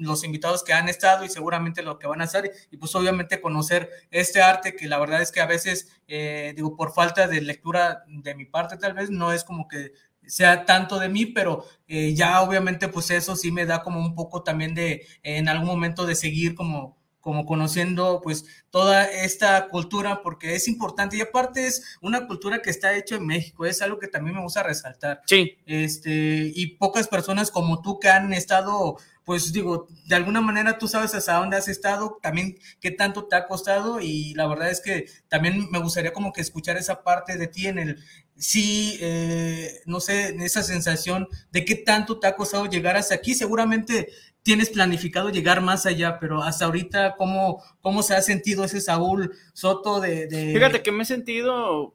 los 0.00 0.24
invitados 0.24 0.64
que 0.64 0.72
han 0.72 0.88
estado 0.88 1.24
y 1.24 1.28
seguramente 1.28 1.82
lo 1.82 1.98
que 1.98 2.06
van 2.06 2.20
a 2.20 2.24
hacer 2.24 2.50
y 2.70 2.76
pues 2.78 2.94
obviamente 2.94 3.40
conocer 3.40 3.90
este 4.10 4.40
arte 4.40 4.74
que 4.74 4.88
la 4.88 4.98
verdad 4.98 5.20
es 5.20 5.30
que 5.30 5.40
a 5.40 5.46
veces, 5.46 6.00
eh, 6.08 6.54
digo, 6.56 6.74
por 6.74 6.92
falta 6.92 7.28
de 7.28 7.40
lectura 7.42 8.04
de 8.08 8.34
mi 8.34 8.46
parte 8.46 8.78
tal 8.78 8.94
vez 8.94 9.10
no 9.10 9.32
es 9.32 9.44
como 9.44 9.68
que 9.68 9.92
sea 10.30 10.64
tanto 10.64 10.98
de 10.98 11.08
mí, 11.08 11.26
pero 11.26 11.64
eh, 11.88 12.14
ya 12.14 12.40
obviamente 12.42 12.88
pues 12.88 13.10
eso 13.10 13.36
sí 13.36 13.50
me 13.52 13.66
da 13.66 13.82
como 13.82 14.00
un 14.00 14.14
poco 14.14 14.42
también 14.42 14.74
de 14.74 15.06
en 15.22 15.48
algún 15.48 15.66
momento 15.68 16.06
de 16.06 16.14
seguir 16.14 16.54
como 16.54 16.99
como 17.20 17.44
conociendo 17.44 18.20
pues 18.22 18.44
toda 18.70 19.04
esta 19.04 19.68
cultura 19.68 20.22
porque 20.22 20.54
es 20.54 20.68
importante 20.68 21.16
y 21.16 21.20
aparte 21.20 21.66
es 21.66 21.98
una 22.00 22.26
cultura 22.26 22.62
que 22.62 22.70
está 22.70 22.96
hecha 22.96 23.16
en 23.16 23.26
México, 23.26 23.66
es 23.66 23.82
algo 23.82 23.98
que 23.98 24.08
también 24.08 24.36
me 24.36 24.42
gusta 24.42 24.62
resaltar. 24.62 25.22
Sí. 25.26 25.58
Este, 25.66 26.52
y 26.54 26.76
pocas 26.76 27.08
personas 27.08 27.50
como 27.50 27.82
tú 27.82 27.98
que 27.98 28.08
han 28.08 28.32
estado 28.32 28.96
pues 29.30 29.52
digo, 29.52 29.86
de 30.06 30.16
alguna 30.16 30.40
manera 30.40 30.76
tú 30.76 30.88
sabes 30.88 31.14
hasta 31.14 31.34
dónde 31.34 31.56
has 31.56 31.68
estado, 31.68 32.18
también 32.20 32.58
qué 32.80 32.90
tanto 32.90 33.26
te 33.28 33.36
ha 33.36 33.46
costado 33.46 34.00
y 34.00 34.34
la 34.34 34.48
verdad 34.48 34.70
es 34.70 34.80
que 34.80 35.06
también 35.28 35.70
me 35.70 35.78
gustaría 35.78 36.12
como 36.12 36.32
que 36.32 36.40
escuchar 36.40 36.76
esa 36.76 37.04
parte 37.04 37.36
de 37.36 37.46
ti 37.46 37.68
en 37.68 37.78
el, 37.78 38.04
sí, 38.36 38.98
eh, 39.00 39.82
no 39.86 40.00
sé, 40.00 40.34
esa 40.40 40.62
sensación 40.62 41.28
de 41.52 41.64
qué 41.64 41.76
tanto 41.76 42.18
te 42.18 42.26
ha 42.26 42.34
costado 42.34 42.66
llegar 42.66 42.96
hasta 42.96 43.14
aquí. 43.14 43.34
Seguramente 43.34 44.08
tienes 44.42 44.70
planificado 44.70 45.30
llegar 45.30 45.60
más 45.60 45.86
allá, 45.86 46.18
pero 46.18 46.42
hasta 46.42 46.64
ahorita, 46.64 47.16
¿cómo, 47.16 47.62
cómo 47.80 48.02
se 48.02 48.14
ha 48.14 48.22
sentido 48.22 48.64
ese 48.64 48.80
Saúl 48.80 49.32
Soto 49.52 50.00
de... 50.00 50.52
Fíjate 50.54 50.82
que 50.82 50.92
me 50.92 51.02
he 51.02 51.06
sentido 51.06 51.94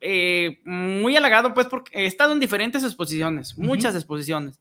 eh, 0.00 0.60
muy 0.64 1.16
halagado, 1.16 1.54
pues, 1.54 1.66
porque 1.66 1.98
he 1.98 2.06
estado 2.06 2.32
en 2.32 2.40
diferentes 2.40 2.84
exposiciones, 2.84 3.56
muchas 3.56 3.94
exposiciones. 3.94 4.60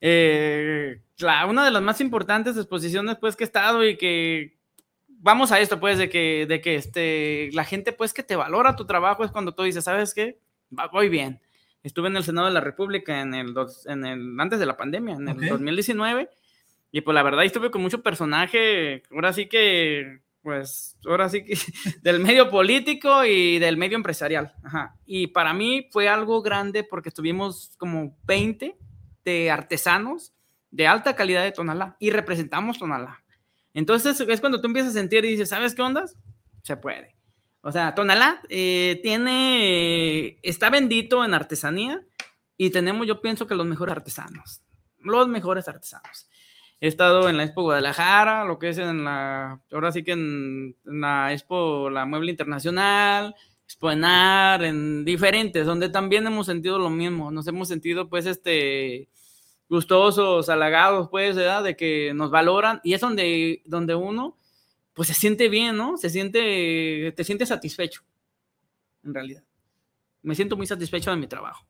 Eh, 0.00 1.00
una 1.48 1.64
de 1.64 1.70
las 1.70 1.82
más 1.82 2.00
importantes 2.00 2.56
exposiciones, 2.56 3.16
pues, 3.20 3.36
que 3.36 3.44
he 3.44 3.46
estado 3.46 3.86
y 3.86 3.96
que 3.96 4.56
vamos 5.08 5.52
a 5.52 5.60
esto, 5.60 5.78
pues, 5.78 5.98
de 5.98 6.08
que, 6.08 6.46
de 6.48 6.60
que 6.60 6.74
este, 6.74 7.50
la 7.52 7.64
gente, 7.64 7.92
pues, 7.92 8.12
que 8.12 8.22
te 8.22 8.36
valora 8.36 8.76
tu 8.76 8.86
trabajo 8.86 9.24
es 9.24 9.30
cuando 9.30 9.54
tú 9.54 9.62
dices, 9.62 9.84
¿sabes 9.84 10.14
qué? 10.14 10.38
Voy 10.92 11.08
bien. 11.08 11.40
Estuve 11.82 12.08
en 12.08 12.16
el 12.16 12.24
Senado 12.24 12.46
de 12.46 12.54
la 12.54 12.60
República 12.60 13.20
en 13.20 13.34
el, 13.34 13.54
en 13.86 14.04
el 14.04 14.40
antes 14.40 14.58
de 14.58 14.66
la 14.66 14.76
pandemia, 14.76 15.16
en 15.16 15.28
el 15.28 15.48
2019, 15.48 16.28
y 16.92 17.00
pues 17.00 17.14
la 17.14 17.22
verdad 17.22 17.44
estuve 17.44 17.70
con 17.70 17.82
mucho 17.82 18.02
personaje, 18.02 19.02
ahora 19.10 19.32
sí 19.32 19.46
que, 19.46 20.20
pues, 20.42 20.96
ahora 21.06 21.28
sí 21.28 21.44
que 21.44 21.54
del 22.02 22.20
medio 22.20 22.50
político 22.50 23.24
y 23.24 23.58
del 23.58 23.76
medio 23.76 23.96
empresarial. 23.96 24.54
Ajá. 24.62 24.96
Y 25.06 25.28
para 25.28 25.54
mí 25.54 25.88
fue 25.90 26.08
algo 26.08 26.42
grande 26.42 26.84
porque 26.84 27.08
estuvimos 27.08 27.74
como 27.78 28.16
20 28.24 28.76
de 29.24 29.50
artesanos 29.50 30.32
de 30.70 30.86
alta 30.86 31.16
calidad 31.16 31.44
de 31.44 31.52
Tonalá 31.52 31.96
y 31.98 32.10
representamos 32.10 32.78
Tonalá. 32.78 33.22
Entonces 33.74 34.20
es 34.20 34.40
cuando 34.40 34.60
tú 34.60 34.66
empiezas 34.66 34.92
a 34.94 34.98
sentir 34.98 35.24
y 35.24 35.30
dices, 35.30 35.48
¿sabes 35.48 35.74
qué 35.74 35.82
ondas? 35.82 36.16
Se 36.62 36.76
puede. 36.76 37.16
O 37.62 37.70
sea, 37.70 37.94
Tonalá 37.94 38.42
eh, 38.48 39.00
tiene, 39.02 40.38
está 40.42 40.68
bendito 40.68 41.24
en 41.24 41.32
artesanía 41.32 42.04
y 42.56 42.70
tenemos, 42.70 43.06
yo 43.06 43.20
pienso 43.20 43.46
que 43.46 43.54
los 43.54 43.66
mejores 43.66 43.96
artesanos, 43.96 44.62
los 44.98 45.28
mejores 45.28 45.68
artesanos. 45.68 46.28
He 46.80 46.88
estado 46.88 47.28
en 47.28 47.36
la 47.36 47.44
Expo 47.44 47.62
Guadalajara, 47.62 48.44
lo 48.44 48.58
que 48.58 48.70
es 48.70 48.78
en 48.78 49.04
la, 49.04 49.60
ahora 49.70 49.92
sí 49.92 50.02
que 50.02 50.12
en, 50.12 50.76
en 50.84 51.00
la 51.00 51.32
Expo, 51.32 51.88
la 51.88 52.04
Mueble 52.04 52.32
Internacional, 52.32 53.36
exponer 53.64 54.62
en 54.64 55.04
diferentes, 55.04 55.64
donde 55.64 55.88
también 55.88 56.26
hemos 56.26 56.46
sentido 56.46 56.78
lo 56.78 56.90
mismo, 56.90 57.30
nos 57.30 57.46
hemos 57.46 57.68
sentido 57.68 58.08
pues 58.08 58.26
este 58.26 59.08
gustosos, 59.68 60.50
halagados 60.50 61.08
pues, 61.10 61.36
¿verdad? 61.36 61.64
de 61.64 61.76
que 61.76 62.12
nos 62.14 62.30
valoran 62.30 62.80
y 62.84 62.92
es 62.92 63.00
donde, 63.00 63.62
donde 63.64 63.94
uno 63.94 64.36
pues 64.94 65.08
se 65.08 65.14
siente 65.14 65.48
bien, 65.48 65.76
¿no? 65.76 65.96
Se 65.96 66.10
siente, 66.10 67.12
te 67.16 67.24
siente 67.24 67.46
satisfecho, 67.46 68.02
en 69.04 69.14
realidad. 69.14 69.44
Me 70.22 70.34
siento 70.34 70.56
muy 70.56 70.66
satisfecho 70.66 71.10
de 71.10 71.16
mi 71.16 71.26
trabajo. 71.26 71.66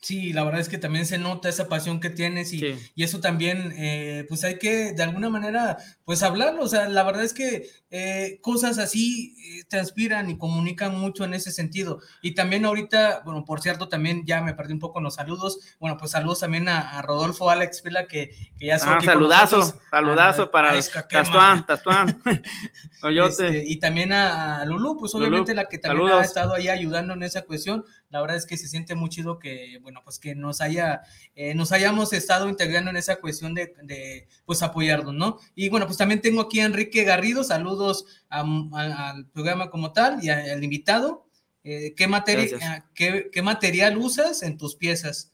Sí, 0.00 0.32
la 0.32 0.44
verdad 0.44 0.60
es 0.60 0.68
que 0.68 0.78
también 0.78 1.06
se 1.06 1.18
nota 1.18 1.48
esa 1.48 1.68
pasión 1.68 1.98
que 2.00 2.10
tienes 2.10 2.52
y, 2.52 2.76
y 2.94 3.02
eso 3.02 3.18
también, 3.20 3.72
eh, 3.76 4.24
pues 4.28 4.44
hay 4.44 4.58
que 4.58 4.92
de 4.92 5.02
alguna 5.02 5.30
manera, 5.30 5.78
pues 6.04 6.22
hablarlo. 6.22 6.62
O 6.62 6.68
sea, 6.68 6.88
la 6.88 7.02
verdad 7.02 7.24
es 7.24 7.32
que 7.32 7.68
eh, 7.90 8.38
cosas 8.42 8.78
así 8.78 9.34
eh, 9.38 9.64
transpiran 9.68 10.28
y 10.28 10.38
comunican 10.38 10.96
mucho 10.96 11.24
en 11.24 11.34
ese 11.34 11.50
sentido. 11.50 12.00
Y 12.20 12.34
también 12.34 12.64
ahorita, 12.64 13.22
bueno, 13.24 13.44
por 13.44 13.60
cierto, 13.60 13.88
también 13.88 14.24
ya 14.26 14.42
me 14.42 14.54
perdí 14.54 14.74
un 14.74 14.80
poco 14.80 14.98
en 14.98 15.04
los 15.04 15.14
saludos. 15.14 15.58
Bueno, 15.80 15.96
pues 15.96 16.10
saludos 16.10 16.40
también 16.40 16.68
a, 16.68 17.00
Rodolfo 17.02 17.48
Alex 17.48 17.82
Vila, 17.82 18.06
que, 18.06 18.30
que 18.58 18.66
ya 18.66 18.76
ah, 18.76 19.00
saludazo, 19.00 19.80
saludazo 19.90 20.50
para 20.50 20.72
Tastuán, 21.10 21.64
Tastuán. 21.64 22.22
este, 23.02 23.64
y 23.66 23.78
también 23.78 24.12
a, 24.12 24.64
Lulu, 24.64 24.98
pues 24.98 25.14
obviamente 25.14 25.54
la 25.54 25.66
que 25.66 25.78
también 25.78 26.10
ha 26.10 26.22
estado 26.22 26.54
ahí 26.54 26.68
ayudando 26.68 27.14
en 27.14 27.22
esa 27.22 27.42
cuestión. 27.42 27.84
La 28.10 28.20
verdad 28.20 28.36
es 28.36 28.46
que 28.46 28.56
se 28.56 28.68
siente 28.68 28.94
muy 28.94 29.08
chido 29.08 29.38
que, 29.38 29.80
bueno, 29.86 30.00
pues 30.02 30.18
que 30.18 30.34
nos 30.34 30.60
haya, 30.60 31.02
eh, 31.36 31.54
nos 31.54 31.70
hayamos 31.70 32.12
estado 32.12 32.48
integrando 32.48 32.90
en 32.90 32.96
esa 32.96 33.20
cuestión 33.20 33.54
de, 33.54 33.72
de, 33.84 34.26
pues 34.44 34.60
apoyarnos, 34.64 35.14
¿no? 35.14 35.38
Y 35.54 35.68
bueno, 35.68 35.86
pues 35.86 35.96
también 35.96 36.20
tengo 36.20 36.40
aquí 36.40 36.58
a 36.58 36.64
Enrique 36.64 37.04
Garrido, 37.04 37.44
saludos 37.44 38.04
al 38.28 39.28
programa 39.32 39.70
como 39.70 39.92
tal 39.92 40.24
y 40.24 40.28
al 40.28 40.64
invitado. 40.64 41.28
Eh, 41.62 41.94
¿qué, 41.96 42.08
materia, 42.08 42.84
qué, 42.96 43.30
qué, 43.30 43.42
material 43.42 43.96
usas 43.96 44.42
en 44.42 44.58
tus 44.58 44.74
piezas? 44.74 45.30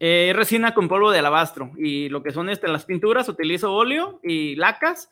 Eh, 0.00 0.34
resina 0.36 0.74
con 0.74 0.86
polvo 0.86 1.10
de 1.10 1.20
alabastro 1.20 1.72
y 1.78 2.10
lo 2.10 2.22
que 2.22 2.32
son 2.32 2.50
este, 2.50 2.68
las 2.68 2.84
pinturas, 2.84 3.26
utilizo 3.30 3.72
óleo 3.72 4.20
y 4.22 4.54
lacas 4.56 5.08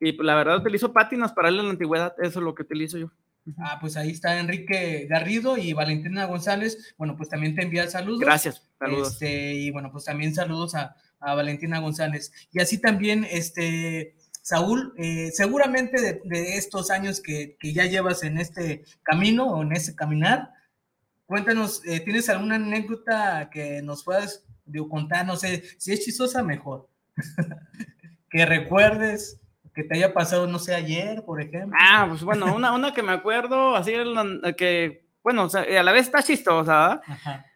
y 0.00 0.12
pues, 0.12 0.24
la 0.24 0.36
verdad 0.36 0.56
utilizo 0.56 0.94
pátinas 0.94 1.34
para 1.34 1.48
darle 1.48 1.64
la 1.64 1.70
antigüedad, 1.70 2.14
eso 2.18 2.38
es 2.38 2.44
lo 2.44 2.54
que 2.54 2.62
utilizo 2.62 2.96
yo. 2.96 3.10
Ah, 3.58 3.78
pues 3.80 3.96
ahí 3.96 4.10
está 4.10 4.38
Enrique 4.38 5.06
Garrido 5.08 5.56
y 5.56 5.72
Valentina 5.72 6.24
González. 6.24 6.94
Bueno, 6.98 7.16
pues 7.16 7.28
también 7.28 7.54
te 7.54 7.62
envía 7.62 7.88
saludos. 7.88 8.20
Gracias, 8.20 8.62
saludos. 8.78 9.12
Este, 9.12 9.54
y 9.54 9.70
bueno, 9.70 9.90
pues 9.92 10.04
también 10.04 10.34
saludos 10.34 10.74
a, 10.74 10.96
a 11.20 11.34
Valentina 11.34 11.78
González. 11.78 12.32
Y 12.52 12.60
así 12.60 12.78
también, 12.78 13.26
este, 13.30 14.16
Saúl, 14.42 14.94
eh, 14.96 15.30
seguramente 15.32 16.20
de, 16.24 16.56
estos 16.56 16.90
años 16.90 17.20
que, 17.20 17.56
que, 17.58 17.72
ya 17.72 17.84
llevas 17.86 18.22
en 18.22 18.38
este 18.38 18.84
camino 19.02 19.46
o 19.48 19.62
en 19.62 19.72
ese 19.72 19.94
caminar, 19.94 20.50
cuéntanos, 21.26 21.82
eh, 21.84 22.00
¿tienes 22.00 22.28
alguna 22.28 22.56
anécdota 22.56 23.50
que 23.50 23.82
nos 23.82 24.04
puedas 24.04 24.44
contar? 24.88 25.26
No 25.26 25.36
sé, 25.36 25.64
si 25.78 25.92
es 25.92 26.04
chistosa, 26.04 26.42
mejor. 26.42 26.88
que 28.30 28.46
recuerdes 28.46 29.40
que 29.76 29.84
te 29.84 29.94
haya 29.94 30.14
pasado, 30.14 30.46
no 30.46 30.58
sé, 30.58 30.74
ayer, 30.74 31.22
por 31.22 31.38
ejemplo. 31.38 31.76
Ah, 31.78 32.06
pues 32.08 32.22
bueno, 32.22 32.56
una, 32.56 32.72
una 32.72 32.94
que 32.94 33.02
me 33.02 33.12
acuerdo, 33.12 33.76
así 33.76 33.92
que, 34.56 35.04
bueno, 35.22 35.48
a 35.54 35.82
la 35.82 35.92
vez 35.92 36.06
está 36.06 36.22
chistosa, 36.22 37.02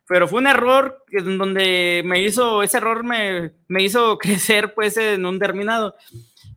pero 0.07 0.29
fue 0.29 0.41
un 0.41 0.47
error 0.47 1.03
donde 1.11 2.03
me 2.05 2.23
hizo, 2.23 2.63
ese 2.63 2.77
error 2.77 3.05
me, 3.05 3.53
me 3.69 3.83
hizo 3.83 4.19
crecer, 4.19 4.75
pues, 4.75 4.99
en 4.99 5.25
un 5.25 5.39
terminado. 5.39 5.97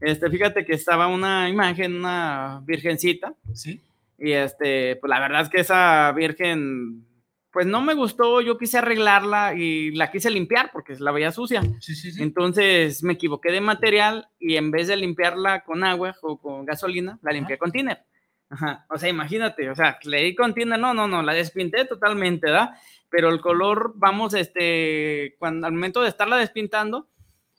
Este, 0.01 0.29
fíjate 0.29 0.65
que 0.65 0.73
estaba 0.73 1.07
una 1.07 1.47
imagen, 1.47 1.95
una 1.95 2.61
virgencita. 2.65 3.33
Sí. 3.53 3.81
Y 4.17 4.33
este, 4.33 4.97
pues 4.97 5.09
la 5.09 5.21
verdad 5.21 5.43
es 5.43 5.49
que 5.49 5.61
esa 5.61 6.11
virgen 6.11 7.05
pues 7.53 7.67
no 7.67 7.81
me 7.81 7.93
gustó, 7.93 8.41
yo 8.41 8.57
quise 8.57 8.79
arreglarla 8.79 9.53
y 9.53 9.91
la 9.91 10.09
quise 10.11 10.31
limpiar 10.31 10.71
porque 10.73 10.95
la 10.97 11.11
veía 11.11 11.31
sucia. 11.31 11.61
Sí, 11.79 11.95
sí, 11.95 12.11
sí. 12.11 12.23
Entonces 12.23 13.03
me 13.03 13.13
equivoqué 13.13 13.51
de 13.51 13.61
material 13.61 14.27
y 14.39 14.55
en 14.55 14.71
vez 14.71 14.87
de 14.87 14.97
limpiarla 14.97 15.63
con 15.63 15.83
agua 15.83 16.15
o 16.23 16.41
con 16.41 16.65
gasolina, 16.65 17.19
la 17.21 17.31
limpié 17.31 17.59
con 17.59 17.71
tiner. 17.71 18.03
Ajá. 18.49 18.87
O 18.89 18.97
sea, 18.97 19.07
imagínate, 19.07 19.69
o 19.69 19.75
sea, 19.75 19.99
le 20.03 20.23
di 20.23 20.33
con 20.33 20.55
tiner, 20.55 20.79
no, 20.79 20.95
no, 20.95 21.07
no, 21.07 21.21
la 21.21 21.33
despinté 21.33 21.85
totalmente, 21.85 22.47
¿verdad? 22.47 22.71
Pero 23.09 23.29
el 23.29 23.39
color, 23.39 23.93
vamos, 23.97 24.33
este, 24.33 25.35
cuando 25.37 25.67
al 25.67 25.73
momento 25.73 26.01
de 26.01 26.09
estarla 26.09 26.37
despintando, 26.37 27.07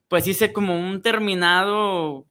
pues 0.09 0.26
hice 0.26 0.52
como 0.52 0.76
un 0.76 1.02
terminado 1.02 2.26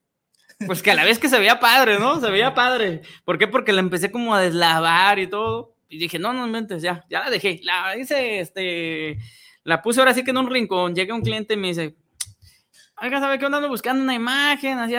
pues 0.67 0.81
que 0.81 0.91
a 0.91 0.95
la 0.95 1.05
vez 1.05 1.19
que 1.19 1.29
se 1.29 1.39
veía 1.39 1.59
padre, 1.59 1.99
¿no? 1.99 2.19
Se 2.19 2.29
veía 2.29 2.53
padre. 2.53 3.01
¿Por 3.25 3.37
qué? 3.37 3.47
Porque 3.47 3.73
la 3.73 3.79
empecé 3.79 4.11
como 4.11 4.35
a 4.35 4.41
deslavar 4.41 5.19
y 5.19 5.27
todo. 5.27 5.72
Y 5.93 5.97
dije, 5.97 6.17
no, 6.17 6.33
no 6.33 6.47
mentes, 6.47 6.81
ya, 6.81 7.05
ya 7.09 7.19
la 7.19 7.29
dejé. 7.29 7.59
La 7.63 7.95
hice, 7.95 8.39
este, 8.39 9.17
la 9.63 9.81
puse 9.81 9.99
ahora 9.99 10.13
sí 10.13 10.23
que 10.23 10.31
en 10.31 10.37
un 10.37 10.49
rincón. 10.49 10.95
Llega 10.95 11.13
un 11.13 11.21
cliente 11.21 11.53
y 11.53 11.57
me 11.57 11.67
dice, 11.67 11.95
Oiga, 13.01 13.19
¿sabe 13.19 13.37
qué? 13.37 13.45
Ando 13.45 13.67
buscando 13.67 14.01
una 14.03 14.13
imagen, 14.13 14.79
así, 14.79 14.95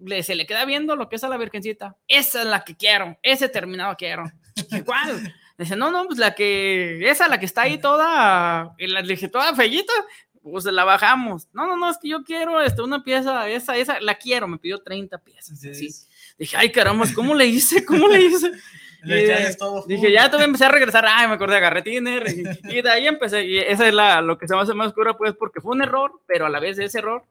le, 0.00 0.22
se 0.22 0.34
le 0.34 0.46
queda 0.46 0.64
viendo 0.64 0.94
lo 0.94 1.08
que 1.08 1.16
es 1.16 1.24
a 1.24 1.28
la 1.28 1.36
virgencita. 1.36 1.96
Esa 2.06 2.42
es 2.42 2.46
la 2.46 2.64
que 2.64 2.76
quiero, 2.76 3.18
ese 3.22 3.48
terminado 3.48 3.96
quiero. 3.96 4.24
¿Cuál? 4.84 5.34
Dice, 5.58 5.76
no, 5.76 5.90
no, 5.90 6.06
pues 6.06 6.18
la 6.18 6.34
que, 6.34 7.10
esa, 7.10 7.28
la 7.28 7.38
que 7.38 7.46
está 7.46 7.62
ahí 7.62 7.78
toda, 7.78 8.74
y 8.78 8.86
la, 8.86 9.02
dije, 9.02 9.28
toda 9.28 9.54
fellita, 9.54 9.92
pues 10.42 10.64
la 10.64 10.84
bajamos. 10.84 11.48
No, 11.52 11.66
no, 11.66 11.76
no, 11.76 11.90
es 11.90 11.98
que 12.00 12.08
yo 12.08 12.22
quiero 12.24 12.60
este, 12.62 12.82
una 12.82 13.02
pieza, 13.02 13.48
esa, 13.48 13.76
esa, 13.76 14.00
la 14.00 14.14
quiero, 14.14 14.46
me 14.46 14.58
pidió 14.58 14.82
30 14.82 15.18
piezas. 15.18 15.60
Sí. 15.60 15.88
Dije, 16.38 16.56
ay, 16.56 16.70
caramba, 16.70 17.06
¿cómo 17.14 17.34
le 17.34 17.46
hice? 17.46 17.84
¿Cómo 17.84 18.08
le 18.08 18.22
hice? 18.22 18.52
Le 19.02 19.54
todo 19.54 19.84
dije, 19.86 20.12
ya 20.12 20.30
tuve 20.30 20.44
empecé 20.44 20.64
a 20.64 20.70
regresar, 20.70 21.04
ay, 21.06 21.28
me 21.28 21.34
acordé 21.34 21.54
de 21.54 21.60
Garretiner, 21.60 22.24
y, 22.28 22.76
y, 22.78 22.82
de 22.82 22.90
ahí 22.90 23.06
empecé, 23.06 23.44
y 23.44 23.58
esa 23.58 23.88
es 23.88 23.94
la, 23.94 24.20
lo 24.20 24.38
que 24.38 24.46
se 24.46 24.54
me 24.54 24.60
hace 24.60 24.74
más 24.74 24.88
oscura, 24.88 25.16
pues, 25.16 25.34
porque 25.34 25.60
fue 25.60 25.72
un 25.72 25.82
error, 25.82 26.20
pero 26.26 26.46
a 26.46 26.50
la 26.50 26.60
vez 26.60 26.78
ese 26.78 26.98
error 26.98 27.24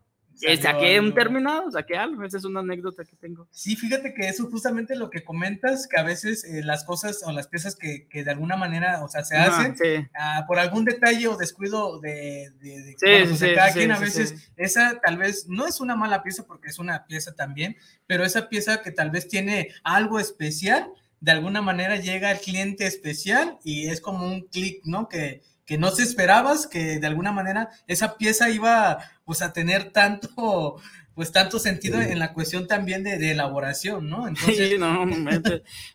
saqué 0.62 0.99
un 0.99 1.13
terminado, 1.13 1.71
saqué 1.71 1.97
algo, 1.97 2.23
esa 2.23 2.38
es 2.38 2.45
una 2.45 2.62
anécdota 2.62 3.03
que 3.03 3.15
tengo. 3.15 3.47
Sí, 3.51 3.75
fíjate 3.75 4.13
que 4.13 4.27
eso 4.27 4.49
justamente 4.49 4.95
lo 4.95 5.10
que 5.10 5.23
comentas, 5.23 5.88
que 5.88 5.99
a 5.99 6.03
veces 6.03 6.43
eh, 6.43 6.62
las 6.63 6.84
cosas 6.84 7.21
o 7.25 7.32
las 7.32 7.47
piezas 7.47 7.75
que, 7.75 8.08
que, 8.08 8.23
de 8.23 8.32
alguna 8.32 8.55
manera, 8.55 9.03
o 9.03 9.10
sea, 9.10 9.23
se 9.23 9.36
hacen 9.36 9.75
ah, 10.17 10.45
por 10.47 10.60
algún 10.60 10.86
detalle 10.86 11.27
o 11.27 11.38
descuido 11.38 11.99
de, 11.99 12.51
de, 12.62 12.95
pues, 12.99 13.41
cada 13.55 13.73
quien, 13.73 13.91
a 13.91 13.99
veces 13.99 14.51
esa 14.55 14.99
tal 15.01 15.17
vez 15.17 15.47
no 15.47 15.67
es 15.67 15.82
una 15.82 15.95
mala 15.95 16.23
pieza 16.23 16.45
porque 16.45 16.69
es 16.69 16.79
una 16.79 17.05
pieza 17.05 17.36
también, 17.36 17.75
pero 18.08 18.23
esa 18.23 18.49
pieza 18.49 18.82
que 18.82 18.91
tal 18.91 19.12
vez 19.12 19.27
tiene 19.27 19.69
algo 19.84 20.19
especial, 20.19 20.91
de 21.21 21.32
alguna 21.32 21.62
manera 21.62 21.97
llega 21.97 22.29
al 22.29 22.39
cliente 22.39 22.86
especial 22.86 23.58
y 23.63 23.88
es 23.88 24.01
como 24.01 24.25
un 24.25 24.41
clic, 24.47 24.82
¿no? 24.86 25.08
Que, 25.08 25.41
que 25.65 25.77
no 25.77 25.91
se 25.91 26.03
esperabas 26.03 26.67
que 26.67 26.99
de 26.99 27.08
alguna 27.08 27.32
manera 27.32 27.69
esa 27.88 28.17
pieza 28.17 28.49
iba 28.49 28.99
pues 29.25 29.41
a 29.41 29.53
tener 29.53 29.91
tanto 29.91 30.82
pues 31.19 31.34
tanto 31.34 31.60
sentido 31.60 31.99
en 31.99 32.17
la 32.17 32.32
cuestión 32.32 32.65
también 32.65 33.03
de, 33.03 33.32
elaboración, 33.32 34.10
¿no? 34.10 34.25
Entonces... 34.25 34.69
Sí, 34.69 34.77
no, 34.77 35.05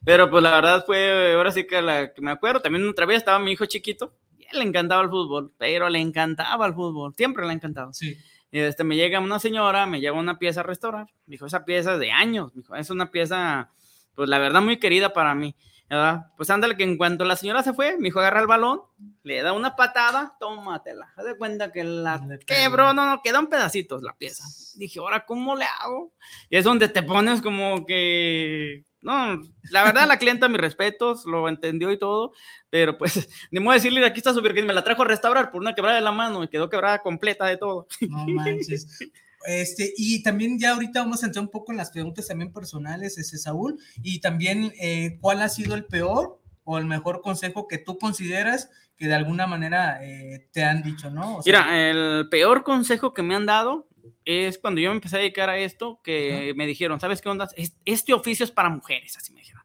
pero 0.05 0.29
pues 0.29 0.43
la 0.43 0.51
verdad 0.51 0.85
fue, 0.85 1.33
ahora 1.33 1.51
sí 1.51 1.67
que, 1.67 1.81
la, 1.81 2.13
que 2.13 2.21
me 2.21 2.31
acuerdo, 2.31 2.61
también 2.61 2.87
otra 2.87 3.07
vez 3.07 3.17
estaba 3.17 3.39
mi 3.39 3.53
hijo 3.53 3.65
chiquito, 3.65 4.15
y 4.37 4.43
él 4.43 4.59
le 4.59 4.65
encantaba 4.65 5.01
el 5.01 5.09
fútbol, 5.09 5.51
pero 5.57 5.89
le 5.89 5.99
encantaba 5.99 6.67
el 6.67 6.75
fútbol, 6.75 7.15
siempre 7.17 7.43
le 7.47 7.53
ha 7.53 7.55
encantado. 7.55 7.95
Sí. 7.95 8.19
Y 8.51 8.59
este, 8.59 8.85
me 8.85 8.97
llega 8.97 9.19
una 9.19 9.39
señora, 9.39 9.87
me 9.87 9.99
lleva 9.99 10.19
una 10.19 10.39
pieza 10.39 10.61
a 10.61 10.65
restaurar, 10.65 11.07
dijo, 11.25 11.47
esa 11.47 11.65
pieza 11.65 11.95
es 11.95 12.01
de 12.01 12.13
años, 12.13 12.53
dijo, 12.55 12.77
es 12.77 12.91
una 12.91 13.11
pieza, 13.11 13.71
pues 14.14 14.29
la 14.29 14.38
verdad 14.38 14.62
muy 14.62 14.79
querida 14.79 15.12
para 15.12 15.35
mí. 15.35 15.55
¿verdad? 15.88 16.27
Pues 16.37 16.50
ándale, 16.50 16.77
que 16.77 16.85
en 16.85 16.96
cuanto 16.96 17.24
la 17.24 17.37
señora 17.37 17.62
se 17.62 17.72
fue, 17.72 17.96
mi 17.98 18.09
hijo 18.09 18.20
agarra 18.20 18.40
el 18.40 18.46
balón, 18.46 18.81
le 19.22 19.42
da 19.42 19.53
una 19.53 19.77
patada, 19.77 20.37
tómatela. 20.40 21.12
Haz 21.16 21.24
de 21.24 21.37
cuenta 21.37 21.72
que 21.72 21.85
la 21.85 22.20
quebró, 22.46 22.92
no, 22.92 23.07
no, 23.07 23.20
quedan 23.22 23.48
pedacitos 23.48 24.03
la 24.03 24.14
pieza. 24.16 24.44
Dije, 24.77 24.98
ahora, 24.98 25.24
¿cómo 25.24 25.57
le 25.57 25.66
hago? 25.81 26.12
Y 26.48 26.57
es 26.57 26.64
donde 26.64 26.88
te 26.88 27.03
pones 27.03 27.42
como 27.42 27.87
que. 27.87 28.85
No, 29.03 29.38
la 29.70 29.85
verdad, 29.85 30.09
la 30.09 30.18
clienta, 30.18 30.48
mis 30.48 30.61
respetos, 30.61 31.27
lo 31.27 31.46
entendió 31.46 31.92
y 31.92 31.98
todo, 31.98 32.33
pero 32.70 32.96
pues, 32.96 33.29
ni 33.50 33.61
modo 33.61 33.74
decirle, 33.74 34.05
aquí 34.07 34.18
está 34.18 34.33
su 34.33 34.40
virgen, 34.40 34.66
me 34.66 34.72
la 34.72 34.83
trajo 34.83 35.03
a 35.03 35.07
restaurar 35.07 35.50
por 35.50 35.61
una 35.61 35.74
quebrada 35.74 35.96
de 35.96 36.03
la 36.03 36.12
mano 36.12 36.42
y 36.42 36.48
quedó 36.48 36.70
quebrada 36.70 37.00
completa 37.00 37.44
de 37.44 37.59
todo. 37.59 37.87
No 38.00 38.27
manches. 38.27 38.98
Este, 39.45 39.93
y 39.97 40.23
también 40.23 40.59
ya 40.59 40.73
ahorita 40.73 41.01
vamos 41.01 41.23
a 41.23 41.27
entrar 41.27 41.45
un 41.45 41.51
poco 41.51 41.73
en 41.73 41.79
las 41.79 41.91
preguntas 41.91 42.27
también 42.27 42.53
personales, 42.53 43.19
ese 43.19 43.39
Saúl, 43.39 43.79
y 44.03 44.21
también 44.21 44.73
eh, 44.81 45.19
cuál 45.21 45.43
ha 45.43 45.49
sido 45.49 45.75
el 45.75 45.85
peor 45.85 46.41
o 46.65 46.79
el 46.79 46.87
mejor 46.87 47.21
consejo 47.21 47.69
que 47.69 47.79
tú 47.79 47.99
consideras 47.99 48.71
que 48.97 49.07
de 49.07 49.15
alguna 49.15 49.47
manera 49.47 50.03
eh, 50.03 50.49
te 50.53 50.63
han 50.65 50.83
dicho, 50.83 51.11
¿no? 51.11 51.41
Mira, 51.45 51.91
el 51.91 52.29
peor 52.31 52.63
consejo 52.63 53.13
que 53.13 53.23
me 53.23 53.35
han 53.35 53.45
dado 53.45 53.89
es 54.25 54.59
cuando 54.59 54.81
yo 54.81 54.91
me 54.91 54.97
empecé 54.97 55.17
a 55.17 55.19
dedicar 55.19 55.51
a 55.51 55.59
esto, 55.59 56.01
que 56.03 56.55
me 56.57 56.67
dijeron, 56.67 57.01
¿sabes 57.01 57.21
qué 57.21 57.29
onda? 57.29 57.49
Este 57.85 58.15
oficio 58.15 58.45
es 58.45 58.51
para 58.51 58.71
mujeres, 58.71 59.17
así 59.17 59.33
me 59.33 59.41
dijeron. 59.41 59.63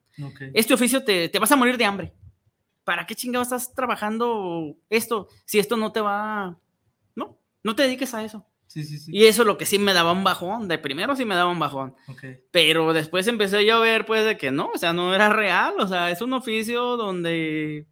Este 0.54 0.74
oficio 0.74 1.04
te, 1.04 1.30
te 1.30 1.39
vas 1.39 1.52
a 1.52 1.56
morir 1.56 1.78
de 1.78 1.86
hambre. 1.86 2.13
¿Para 2.84 3.06
qué 3.06 3.15
chingado 3.15 3.44
estás 3.44 3.74
trabajando 3.74 4.76
esto 4.89 5.28
si 5.46 5.60
esto 5.60 5.78
no 5.78 5.92
te 5.92 6.02
va... 6.02 6.60
No, 7.15 7.39
no 7.63 7.76
te 7.76 7.84
dediques 7.84 8.13
a 8.13 8.24
eso. 8.24 8.48
Y 9.08 9.25
eso 9.25 9.41
es 9.41 9.47
lo 9.47 9.58
que 9.58 9.65
sí 9.65 9.79
me 9.79 9.93
daba 9.93 10.12
un 10.12 10.23
bajón. 10.23 10.67
De 10.67 10.77
primero 10.77 11.15
sí 11.15 11.25
me 11.25 11.36
daba 11.36 11.51
un 11.51 11.60
bajón. 11.60 11.95
Pero 12.51 12.93
después 12.93 13.27
empecé 13.27 13.65
yo 13.65 13.77
a 13.77 13.79
ver, 13.79 14.05
pues, 14.05 14.25
de 14.25 14.38
que 14.38 14.51
no, 14.51 14.69
o 14.73 14.77
sea, 14.77 14.93
no 14.93 15.13
era 15.15 15.29
real. 15.29 15.75
O 15.79 15.88
sea, 15.88 16.12
es 16.12 16.21
un 16.21 16.34
oficio 16.34 16.97
donde 16.97 17.88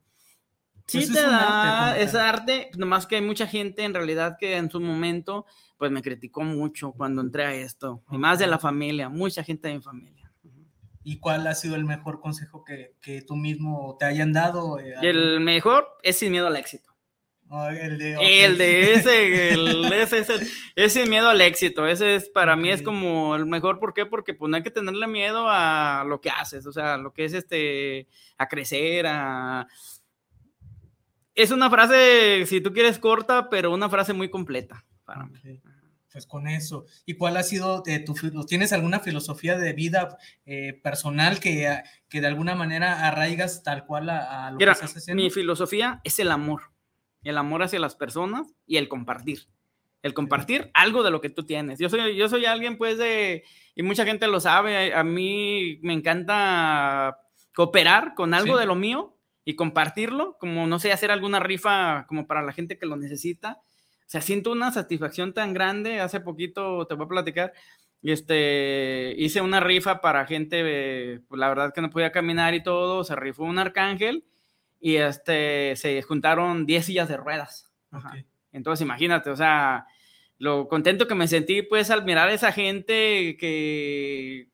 sí 0.85 0.99
pues 0.99 1.13
te 1.13 1.21
da, 1.21 1.89
arte, 1.89 2.03
es 2.03 2.15
arte. 2.15 2.71
Nomás 2.77 3.07
que 3.07 3.15
hay 3.15 3.21
mucha 3.21 3.47
gente 3.47 3.83
en 3.83 3.93
realidad 3.93 4.37
que 4.39 4.57
en 4.57 4.69
su 4.69 4.79
momento, 4.79 5.45
pues 5.77 5.91
me 5.91 6.03
criticó 6.03 6.43
mucho 6.43 6.91
cuando 6.91 7.21
entré 7.21 7.45
a 7.45 7.53
esto. 7.53 8.03
Y 8.11 8.17
más 8.17 8.37
de 8.37 8.47
la 8.47 8.59
familia, 8.59 9.09
mucha 9.09 9.43
gente 9.43 9.69
de 9.69 9.75
mi 9.75 9.81
familia. 9.81 10.31
¿Y 11.03 11.19
cuál 11.19 11.47
ha 11.47 11.55
sido 11.55 11.75
el 11.75 11.85
mejor 11.85 12.19
consejo 12.19 12.65
que, 12.65 12.95
que 13.01 13.21
tú 13.21 13.35
mismo 13.35 13.95
te 13.97 14.05
hayan 14.05 14.33
dado? 14.33 14.77
Eh, 14.77 14.93
el 15.01 15.39
mejor 15.39 15.87
es 16.03 16.19
sin 16.19 16.31
miedo 16.31 16.47
al 16.47 16.57
éxito 16.57 16.96
el, 17.49 17.97
de, 17.97 18.45
el 18.45 18.57
de 18.57 18.93
ese, 18.93 19.53
el, 19.53 19.85
ese, 19.93 20.19
ese, 20.19 20.33
ese, 20.75 21.05
miedo 21.05 21.29
al 21.29 21.39
éxito, 21.39 21.87
ese 21.87 22.15
es 22.15 22.29
para 22.29 22.55
mí 22.55 22.69
es 22.69 22.81
como 22.81 23.35
el 23.35 23.45
mejor, 23.45 23.79
¿por 23.79 23.93
qué? 23.93 24.05
Porque 24.05 24.33
pues 24.33 24.49
no 24.49 24.57
hay 24.57 24.63
que 24.63 24.71
tenerle 24.71 25.07
miedo 25.07 25.45
a 25.47 26.03
lo 26.05 26.19
que 26.19 26.29
haces, 26.29 26.65
o 26.65 26.73
sea, 26.73 26.97
lo 26.97 27.13
que 27.13 27.25
es 27.25 27.33
este, 27.33 28.07
a 28.37 28.47
crecer, 28.47 29.05
a... 29.07 29.67
Es 31.35 31.51
una 31.51 31.69
frase, 31.69 32.45
si 32.47 32.61
tú 32.61 32.73
quieres, 32.73 32.97
corta, 32.99 33.49
pero 33.49 33.71
una 33.71 33.89
frase 33.89 34.11
muy 34.11 34.29
completa 34.29 34.83
para 35.05 35.25
mí. 35.25 35.61
Pues 36.11 36.25
con 36.25 36.47
eso. 36.47 36.85
¿Y 37.05 37.13
cuál 37.13 37.37
ha 37.37 37.43
sido 37.43 37.83
de 37.83 37.99
tu, 37.99 38.15
tienes 38.47 38.73
alguna 38.73 38.99
filosofía 38.99 39.55
de 39.55 39.73
vida 39.73 40.17
eh, 40.47 40.73
personal 40.81 41.39
que, 41.39 41.79
que 42.09 42.21
de 42.21 42.27
alguna 42.27 42.55
manera 42.55 43.07
arraigas 43.07 43.61
tal 43.61 43.85
cual 43.85 44.09
a, 44.09 44.49
lo 44.49 44.57
que 44.57 44.65
estás 44.65 44.97
haciendo? 44.97 45.21
Mi 45.21 45.29
filosofía 45.29 46.01
es 46.03 46.17
el 46.17 46.31
amor 46.31 46.71
el 47.27 47.37
amor 47.37 47.61
hacia 47.61 47.79
las 47.79 47.95
personas 47.95 48.53
y 48.65 48.77
el 48.77 48.87
compartir. 48.87 49.47
El 50.01 50.13
compartir 50.13 50.71
algo 50.73 51.03
de 51.03 51.11
lo 51.11 51.19
que 51.19 51.29
tú 51.29 51.43
tienes. 51.43 51.79
Yo 51.79 51.89
soy, 51.89 52.15
yo 52.15 52.29
soy 52.29 52.45
alguien, 52.45 52.77
pues, 52.77 52.97
de, 52.97 53.43
y 53.75 53.83
mucha 53.83 54.05
gente 54.05 54.27
lo 54.27 54.39
sabe, 54.39 54.93
a, 54.93 55.03
mí 55.03 55.79
me 55.81 55.93
encanta 55.93 57.19
cooperar 57.53 58.13
con 58.15 58.33
algo 58.33 58.57
de 58.57 58.65
lo 58.65 58.75
mío 58.75 59.17
y 59.43 59.55
compartirlo, 59.55 60.37
como, 60.39 60.67
no 60.67 60.79
sé, 60.79 60.93
hacer 60.93 61.11
alguna 61.11 61.39
rifa 61.39 62.05
como 62.07 62.27
para 62.27 62.41
la 62.41 62.53
gente 62.53 62.77
que 62.77 62.85
lo 62.85 62.95
necesita. 62.95 63.59
O 63.61 64.09
sea, 64.09 64.21
siento 64.21 64.51
una 64.51 64.71
satisfacción 64.71 65.33
tan 65.33 65.53
grande. 65.53 65.99
Hace 65.99 66.21
poquito 66.21 66.87
te 66.87 66.95
voy 66.95 67.05
a 67.05 67.09
platicar. 67.09 67.53
Este, 68.03 69.15
hice 69.17 69.41
una 69.41 69.59
rifa 69.59 69.99
para 69.99 70.25
gente, 70.25 71.21
pues, 71.27 71.39
la 71.39 71.49
verdad 71.49 71.73
que 71.73 71.81
no 71.81 71.89
podía 71.89 72.13
caminar 72.13 72.53
y 72.53 72.63
todo. 72.63 73.03
Se 73.03 73.15
rifó 73.17 73.43
un 73.43 73.59
arcángel 73.59 74.23
y 74.87 74.95
este, 74.95 75.75
se 75.75 76.01
juntaron 76.01 76.65
10 76.65 76.85
sillas 76.85 77.09
de 77.09 77.17
ruedas. 77.17 77.69
Entonces, 78.53 78.85
imagínate, 78.85 79.29
o 79.29 79.35
sea, 79.35 79.85
lo 80.37 80.69
contento 80.69 81.09
que 81.09 81.15
me 81.15 81.27
sentí, 81.27 81.61
pues, 81.61 81.91
al 81.91 82.05
mirar 82.05 82.29
a 82.29 82.33
esa 82.33 82.53
gente 82.53 83.35
que, 83.37 84.47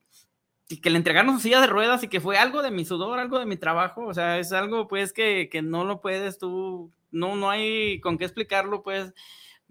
que 0.82 0.90
le 0.90 0.96
entregaron 0.96 1.34
sus 1.34 1.42
sillas 1.44 1.60
de 1.60 1.68
ruedas 1.68 2.02
y 2.02 2.08
que 2.08 2.18
fue 2.18 2.36
algo 2.36 2.62
de 2.62 2.72
mi 2.72 2.84
sudor, 2.84 3.20
algo 3.20 3.38
de 3.38 3.46
mi 3.46 3.56
trabajo, 3.56 4.06
o 4.06 4.12
sea, 4.12 4.40
es 4.40 4.50
algo, 4.50 4.88
pues, 4.88 5.12
que, 5.12 5.48
que 5.48 5.62
no 5.62 5.84
lo 5.84 6.00
puedes 6.00 6.36
tú, 6.36 6.90
no, 7.12 7.36
no 7.36 7.48
hay 7.48 8.00
con 8.00 8.18
qué 8.18 8.24
explicarlo, 8.24 8.82
pues, 8.82 9.14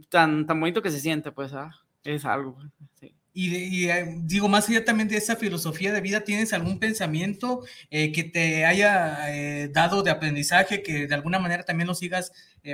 tan, 0.08 0.48
tan 0.48 0.62
bonito 0.62 0.82
que 0.82 0.92
se 0.92 1.02
siente, 1.02 1.34
pues, 1.34 1.54
ah, 1.54 1.76
es 2.06 2.24
algo. 2.24 2.58
Sí. 3.02 3.14
Y, 3.36 3.90
eh, 3.90 4.06
digo, 4.22 4.48
más 4.48 4.70
allá 4.70 4.86
también 4.86 5.10
de 5.10 5.18
esa 5.18 5.36
filosofía 5.36 5.92
de 5.92 6.02
vida, 6.02 6.22
¿tienes 6.22 6.54
algún 6.54 6.78
pensamiento 6.80 7.66
eh, 7.90 8.12
que 8.12 8.24
te 8.24 8.64
haya 8.66 9.36
eh, 9.36 9.70
dado 9.70 10.04
de 10.04 10.12
aprendizaje, 10.12 10.84
que 10.84 11.08
de 11.08 11.16
alguna 11.16 11.40
manera 11.40 11.64
también 11.64 11.88
lo 11.88 11.96
sigas 11.96 12.32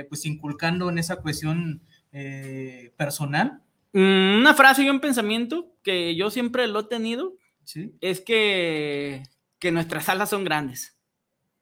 pues 0.08 0.24
inculcando 0.24 0.88
en 0.90 0.98
esa 0.98 1.16
cuestión 1.16 1.82
personal? 2.96 3.62
Mm, 3.92 4.38
una 4.40 4.54
frase 4.54 4.84
y 4.84 4.90
un 4.90 5.00
pensamiento 5.00 5.74
que 5.82 6.14
yo 6.14 6.30
siempre 6.30 6.68
lo 6.68 6.80
he 6.80 6.84
tenido 6.84 7.36
es 8.00 8.20
que, 8.20 9.22
que 9.58 9.72
nuestras 9.72 10.08
alas 10.08 10.30
son 10.30 10.44
grandes. 10.44 10.96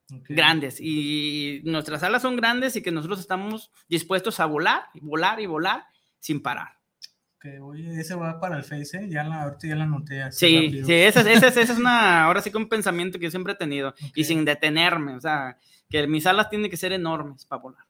Grandes. 0.09 0.81
Y 0.81 1.61
nuestras 1.65 2.03
alas 2.03 2.23
son 2.23 2.37
grandes 2.37 2.77
y 2.77 2.83
que 2.83 2.91
nosotros 2.91 3.21
estamos 3.21 3.71
dispuestos 3.89 4.41
a 4.41 4.47
volar, 4.47 4.85
volar 5.01 5.41
y 5.41 5.47
volar 5.47 5.85
sin 6.19 6.43
parar. 6.43 6.78
Que, 7.41 7.61
oye, 7.61 8.01
ese 8.01 8.17
va 8.17 8.41
para 8.41 8.57
el 8.57 8.65
Face, 8.65 8.97
¿eh? 8.97 9.09
ya 9.09 9.23
la, 9.23 9.43
ahorita 9.43 9.69
ya 9.69 9.77
la 9.77 9.87
noté 9.87 10.33
Sí, 10.33 10.83
sí, 10.85 10.93
esa, 10.93 11.21
es 11.21 11.71
una, 11.71 12.25
ahora 12.25 12.43
sí 12.43 12.51
que 12.51 12.57
un 12.57 12.69
pensamiento 12.69 13.19
que 13.19 13.27
yo 13.27 13.31
siempre 13.31 13.53
he 13.53 13.57
tenido, 13.57 13.95
y 14.17 14.25
sin 14.25 14.45
detenerme, 14.45 15.15
o 15.15 15.21
sea, 15.21 15.57
que 15.89 16.05
mis 16.09 16.27
alas 16.27 16.51
tienen 16.51 16.69
que 16.69 16.77
ser 16.77 16.93
enormes 16.93 17.45
para 17.47 17.63
volar. 17.63 17.85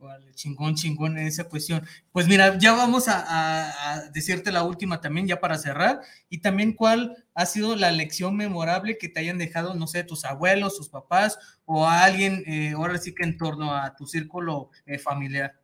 Vale, 0.00 0.32
chingón, 0.32 0.76
chingón 0.76 1.18
en 1.18 1.26
esa 1.26 1.48
cuestión. 1.48 1.84
Pues 2.12 2.28
mira, 2.28 2.56
ya 2.56 2.72
vamos 2.72 3.06
a, 3.08 4.08
decirte 4.12 4.52
la 4.52 4.62
última 4.62 5.00
también, 5.00 5.26
ya 5.26 5.40
para 5.40 5.58
cerrar, 5.58 6.00
y 6.28 6.38
también 6.38 6.72
cuál 6.72 7.24
ha 7.34 7.46
sido 7.46 7.74
la 7.74 7.90
lección 7.90 8.36
memorable 8.36 8.96
que 8.96 9.08
te 9.08 9.18
hayan 9.18 9.38
dejado, 9.38 9.74
no 9.74 9.88
sé, 9.88 10.04
tus 10.04 10.24
abuelos, 10.24 10.76
tus 10.76 10.88
papás, 10.88 11.38
o 11.64 11.84
a 11.84 12.04
alguien, 12.04 12.44
eh, 12.46 12.74
ahora 12.76 12.98
sí 12.98 13.12
que 13.12 13.24
en 13.24 13.36
torno 13.36 13.74
a 13.74 13.96
tu 13.96 14.06
círculo 14.06 14.70
eh, 14.86 14.98
familiar. 14.98 15.57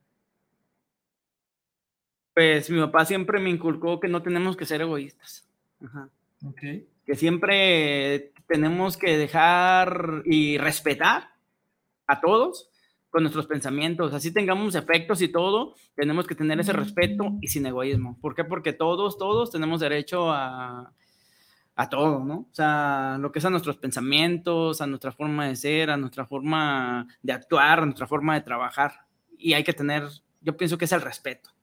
Pues 2.34 2.68
mi 2.68 2.80
papá 2.80 3.04
siempre 3.04 3.40
me 3.40 3.50
inculcó 3.50 4.00
que 4.00 4.08
no 4.08 4.22
tenemos 4.22 4.56
que 4.56 4.66
ser 4.66 4.80
egoístas. 4.80 5.48
Ajá. 5.84 6.08
Que 7.06 7.14
siempre 7.14 8.32
tenemos 8.46 8.96
que 8.96 9.16
dejar 9.16 10.22
y 10.24 10.58
respetar 10.58 11.30
a 12.06 12.20
todos 12.20 12.68
con 13.14 13.22
nuestros 13.22 13.46
pensamientos. 13.46 14.12
Así 14.12 14.32
tengamos 14.32 14.74
efectos 14.74 15.22
y 15.22 15.28
todo, 15.28 15.74
tenemos 15.94 16.26
que 16.26 16.34
tener 16.34 16.58
ese 16.58 16.72
respeto 16.72 17.36
y 17.40 17.48
sin 17.48 17.64
egoísmo. 17.64 18.18
¿Por 18.20 18.34
qué? 18.34 18.44
Porque 18.44 18.72
todos, 18.72 19.16
todos 19.16 19.52
tenemos 19.52 19.80
derecho 19.80 20.32
a, 20.32 20.92
a 21.76 21.88
todo, 21.88 22.24
¿no? 22.24 22.34
O 22.38 22.48
sea, 22.54 23.16
lo 23.20 23.30
que 23.32 23.38
es 23.38 23.44
a 23.44 23.50
nuestros 23.50 23.76
pensamientos, 23.76 24.80
a 24.80 24.86
nuestra 24.86 25.12
forma 25.12 25.46
de 25.46 25.56
ser, 25.56 25.90
a 25.90 25.96
nuestra 25.96 26.26
forma 26.26 27.06
de 27.22 27.32
actuar, 27.32 27.80
a 27.80 27.84
nuestra 27.84 28.06
forma 28.06 28.34
de 28.34 28.40
trabajar. 28.40 29.06
Y 29.38 29.52
hay 29.52 29.64
que 29.64 29.72
tener, 29.72 30.04
yo 30.40 30.56
pienso 30.56 30.76
que 30.76 30.86
es 30.86 30.92
el 30.92 31.00
respeto. 31.00 31.53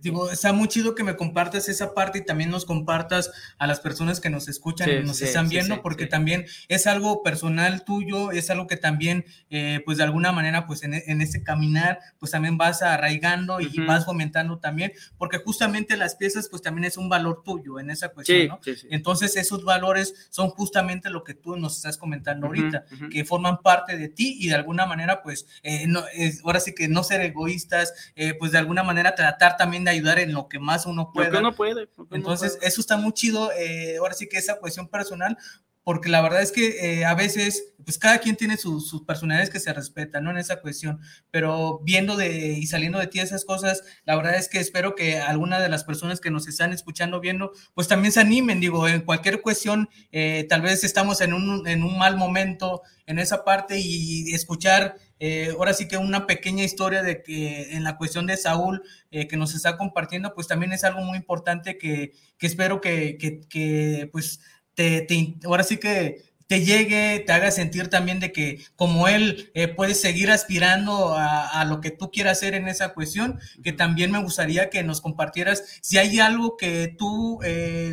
Digo, 0.00 0.30
está 0.30 0.52
muy 0.52 0.68
chido 0.68 0.94
que 0.94 1.04
me 1.04 1.16
compartas 1.16 1.68
esa 1.68 1.94
parte 1.94 2.18
y 2.18 2.24
también 2.24 2.50
nos 2.50 2.64
compartas 2.64 3.30
a 3.58 3.66
las 3.66 3.80
personas 3.80 4.20
que 4.20 4.30
nos 4.30 4.48
escuchan 4.48 4.88
y 4.90 5.04
nos 5.04 5.20
están 5.20 5.48
viendo, 5.48 5.82
porque 5.82 6.06
también 6.06 6.46
es 6.68 6.86
algo 6.86 7.22
personal 7.22 7.84
tuyo, 7.84 8.30
es 8.30 8.50
algo 8.50 8.66
que 8.66 8.76
también, 8.76 9.24
eh, 9.50 9.82
pues 9.84 9.98
de 9.98 10.04
alguna 10.04 10.32
manera, 10.32 10.66
pues 10.66 10.82
en, 10.82 10.94
en, 10.94 11.20
ese 11.20 11.42
caminar, 11.42 11.98
pues 12.18 12.32
también 12.32 12.56
vas 12.56 12.82
arraigando 12.82 13.60
y, 13.60 13.68
vas 13.86 14.04
fomentando 14.04 14.58
también, 14.58 14.92
porque 15.18 15.38
justamente 15.38 15.96
las 15.96 16.16
piezas, 16.16 16.48
pues 16.48 16.62
también 16.62 16.84
es 16.84 16.96
un 16.96 17.08
valor 17.08 17.42
tuyo 17.44 17.78
en 17.78 17.90
esa 17.90 18.08
cuestión, 18.08 18.48
¿no? 18.48 18.60
Entonces, 18.90 19.36
esos 19.36 19.64
valores 19.64 20.28
son 20.30 20.50
justamente 20.50 21.10
lo 21.10 21.24
que 21.24 21.34
tú 21.34 21.56
nos 21.56 21.76
estás 21.76 21.98
comentando 21.98 22.46
ahorita, 22.46 22.84
que 23.10 23.24
forman 23.24 23.58
parte 23.62 23.96
de 23.96 24.08
ti 24.08 24.36
y 24.40 24.48
de 24.48 24.54
alguna 24.54 24.86
manera, 24.86 25.22
pues, 25.22 25.46
eh, 25.62 25.86
no, 25.86 26.02
ahora 26.44 26.60
sí 26.60 26.74
que 26.74 26.88
no 26.88 27.02
ser 27.02 27.20
egoístas, 27.20 27.92
eh, 28.16 28.34
pues 28.34 28.52
de 28.52 28.58
alguna 28.58 28.82
manera 28.82 29.14
tratar 29.14 29.33
también 29.38 29.84
de 29.84 29.90
ayudar 29.90 30.18
en 30.18 30.32
lo 30.32 30.48
que 30.48 30.58
más 30.58 30.86
uno 30.86 31.10
puede. 31.12 31.30
Lo 31.30 31.40
uno 31.40 31.54
puede. 31.54 31.88
Entonces, 32.10 32.58
eso 32.62 32.80
está 32.80 32.96
muy 32.96 33.12
chido. 33.12 33.50
Eh, 33.52 33.96
ahora 33.98 34.14
sí 34.14 34.28
que 34.28 34.38
esa 34.38 34.58
cuestión 34.58 34.88
personal, 34.88 35.36
porque 35.84 36.08
la 36.08 36.22
verdad 36.22 36.40
es 36.40 36.50
que 36.50 37.00
eh, 37.00 37.04
a 37.04 37.14
veces, 37.14 37.74
pues 37.84 37.98
cada 37.98 38.18
quien 38.18 38.36
tiene 38.36 38.56
sus 38.56 39.04
personalidades 39.06 39.50
que 39.50 39.60
se 39.60 39.72
respetan, 39.72 40.24
¿no? 40.24 40.30
En 40.30 40.38
esa 40.38 40.62
cuestión, 40.62 40.98
pero 41.30 41.80
viendo 41.84 42.16
de 42.16 42.52
y 42.52 42.66
saliendo 42.66 42.98
de 42.98 43.06
ti 43.06 43.20
esas 43.20 43.44
cosas, 43.44 43.82
la 44.04 44.16
verdad 44.16 44.36
es 44.36 44.48
que 44.48 44.58
espero 44.58 44.94
que 44.94 45.20
alguna 45.20 45.60
de 45.60 45.68
las 45.68 45.84
personas 45.84 46.20
que 46.20 46.30
nos 46.30 46.48
están 46.48 46.72
escuchando, 46.72 47.20
viendo, 47.20 47.52
pues 47.74 47.86
también 47.86 48.12
se 48.12 48.20
animen, 48.20 48.60
digo, 48.60 48.88
en 48.88 49.02
cualquier 49.02 49.42
cuestión, 49.42 49.90
eh, 50.10 50.46
tal 50.48 50.62
vez 50.62 50.84
estamos 50.84 51.20
en 51.20 51.34
un, 51.34 51.68
en 51.68 51.82
un 51.82 51.98
mal 51.98 52.16
momento 52.16 52.80
en 53.06 53.18
esa 53.18 53.44
parte 53.44 53.78
y 53.78 54.32
escuchar 54.34 54.96
eh, 55.26 55.54
ahora 55.56 55.72
sí 55.72 55.88
que 55.88 55.96
una 55.96 56.26
pequeña 56.26 56.64
historia 56.64 57.02
de 57.02 57.22
que 57.22 57.74
en 57.74 57.82
la 57.82 57.96
cuestión 57.96 58.26
de 58.26 58.36
Saúl 58.36 58.82
eh, 59.10 59.26
que 59.26 59.38
nos 59.38 59.54
está 59.54 59.78
compartiendo, 59.78 60.34
pues 60.34 60.46
también 60.46 60.74
es 60.74 60.84
algo 60.84 61.00
muy 61.00 61.16
importante 61.16 61.78
que, 61.78 62.12
que 62.36 62.46
espero 62.46 62.82
que, 62.82 63.16
que, 63.48 64.10
pues 64.12 64.40
te, 64.74 65.06
ahora 65.46 65.64
sí 65.64 65.78
que 65.78 66.34
te 66.46 66.62
llegue, 66.62 67.20
te 67.20 67.32
haga 67.32 67.50
sentir 67.52 67.88
también 67.88 68.20
de 68.20 68.32
que 68.32 68.66
como 68.76 69.08
él 69.08 69.50
eh, 69.54 69.66
puedes 69.68 69.98
seguir 69.98 70.30
aspirando 70.30 71.14
a, 71.16 71.64
lo 71.64 71.80
que 71.80 71.90
tú 71.90 72.10
quieras 72.10 72.36
hacer 72.36 72.52
en 72.52 72.68
esa 72.68 72.92
cuestión, 72.92 73.40
que 73.62 73.72
también 73.72 74.12
me 74.12 74.22
gustaría 74.22 74.68
que 74.68 74.82
nos 74.82 75.00
compartieras 75.00 75.64
si 75.80 75.96
hay 75.96 76.20
algo 76.20 76.58
que 76.58 76.94
tú 76.98 77.40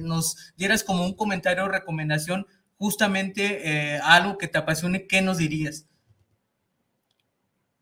nos 0.04 0.54
dieras 0.58 0.84
como 0.84 1.06
un 1.06 1.14
comentario 1.14 1.64
o 1.64 1.70
recomendación, 1.70 2.46
justamente 2.76 4.02
algo 4.04 4.38
que 4.38 4.50
te 4.50 4.58
apasione, 4.58 5.08
¿qué 5.08 5.22
nos 5.22 5.38
dirías? 5.38 5.86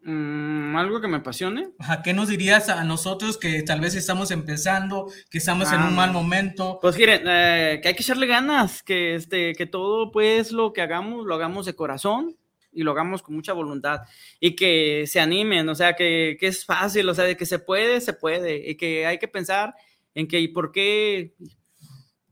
Mm, 0.02 0.78
algo 0.78 1.02
que 1.02 1.08
me 1.08 1.18
apasione. 1.18 1.72
¿Qué 2.04 2.14
nos 2.14 2.30
dirías 2.30 2.70
a 2.70 2.84
nosotros 2.86 3.38
que 3.38 3.64
tal 3.64 3.82
vez 3.82 3.96
estamos 3.96 4.32
empezando, 4.32 5.12
que 5.30 5.40
estamos 5.40 5.72
en 5.74 5.82
un 5.82 5.96
mal 5.96 6.10
ah. 6.10 6.14
momento? 6.14 6.80
Pues 6.82 6.98
miren, 6.98 7.24
eh, 7.26 7.80
que 7.82 7.90
hay 7.90 7.94
que 7.96 8.04
echarle 8.04 8.26
ganas, 8.26 8.82
que, 8.82 9.16
este, 9.16 9.54
que 9.56 9.66
todo 9.66 10.12
pues 10.12 10.54
lo 10.54 10.72
que 10.72 10.82
hagamos, 10.82 11.26
lo 11.26 11.36
hagamos 11.36 11.66
de 11.66 11.76
corazón 11.76 12.38
y 12.72 12.84
lo 12.84 12.92
hagamos 12.92 13.22
con 13.22 13.36
mucha 13.36 13.52
voluntad 13.52 14.02
y 14.40 14.56
que 14.56 15.06
se 15.06 15.20
animen, 15.20 15.68
o 15.68 15.76
sea, 15.76 15.96
que, 15.96 16.38
que 16.40 16.48
es 16.48 16.66
fácil, 16.66 17.10
o 17.10 17.14
sea, 17.14 17.26
de 17.26 17.36
que 17.36 17.46
se 17.46 17.60
puede, 17.60 18.00
se 18.00 18.14
puede 18.14 18.70
y 18.70 18.76
que 18.76 19.06
hay 19.06 19.18
que 19.18 19.28
pensar 19.28 19.76
en 20.16 20.28
que 20.28 20.40
y 20.40 20.48
por 20.48 20.72
qué 20.72 21.36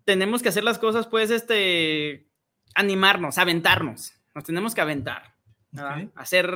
tenemos 0.06 0.42
que 0.42 0.50
hacer 0.50 0.64
las 0.64 0.80
cosas, 0.80 1.06
pues, 1.08 1.32
este, 1.32 2.28
animarnos, 2.76 3.38
aventarnos, 3.38 4.14
nos 4.34 4.46
tenemos 4.46 4.74
que 4.74 4.82
aventar, 4.82 5.36
hacer 6.16 6.50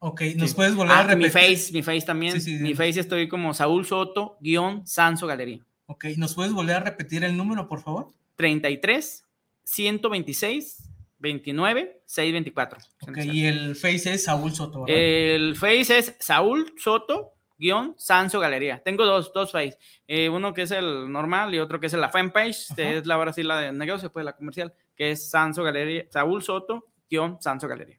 Ok, 0.01 0.23
¿nos 0.37 0.55
puedes 0.55 0.75
volver 0.75 0.97
a 0.97 1.03
repetir? 1.05 1.25
Mi 1.25 1.31
face, 1.31 1.73
mi 1.73 1.83
face 1.83 2.03
también. 2.03 2.37
mi 2.61 2.75
face 2.75 3.01
estoy 3.01 3.29
como 3.29 3.55
Saúl 3.55 3.87
Soto, 3.87 4.37
guion 4.41 4.87
Sanso 4.87 5.27
Galería. 5.27 5.65
Ok, 5.87 6.07
¿nos 6.17 6.35
puedes 6.35 6.53
volver 6.53 6.77
a 6.77 6.81
repetir 6.81 7.25
el 7.25 7.37
número, 7.37 7.69
por 7.69 7.81
favor? 7.81 8.13
33 8.37 9.24
126 9.65 10.91
29 11.19 12.03
624. 12.05 12.79
Ok, 13.09 13.19
y 13.25 13.47
el 13.47 13.75
Face 13.75 14.13
es 14.13 14.25
Saúl 14.25 14.53
Soto. 14.55 14.85
El 14.87 15.57
Face 15.57 15.99
es 15.99 16.17
Saúl 16.21 16.73
Soto 16.77 17.33
guion 17.59 17.95
Sanso 17.97 18.41
Galería. 18.41 18.83
Tengo 18.83 19.05
dos, 19.05 19.33
dos 19.33 19.53
Face. 19.53 19.79
Eh, 20.07 20.29
uno 20.29 20.53
que 20.53 20.63
es 20.63 20.71
el 20.71 21.11
normal 21.11 21.55
y 21.55 21.59
otro 21.59 21.81
que 21.81 21.87
es 21.87 21.93
la 21.95 22.09
fanpage, 22.09 22.67
es 22.77 23.07
la 23.07 23.17
verdad 23.17 23.35
sí 23.35 23.43
la 23.43 23.59
de 23.59 23.73
negocio, 23.73 24.13
pues 24.13 24.25
la 24.25 24.37
comercial, 24.37 24.75
que 24.95 25.13
es 25.13 25.31
Sanso 25.31 25.63
Galería, 25.63 26.05
Saúl 26.11 26.43
Soto 26.43 26.87
guion 27.09 27.41
Sanso 27.41 27.69
Galería. 27.69 27.99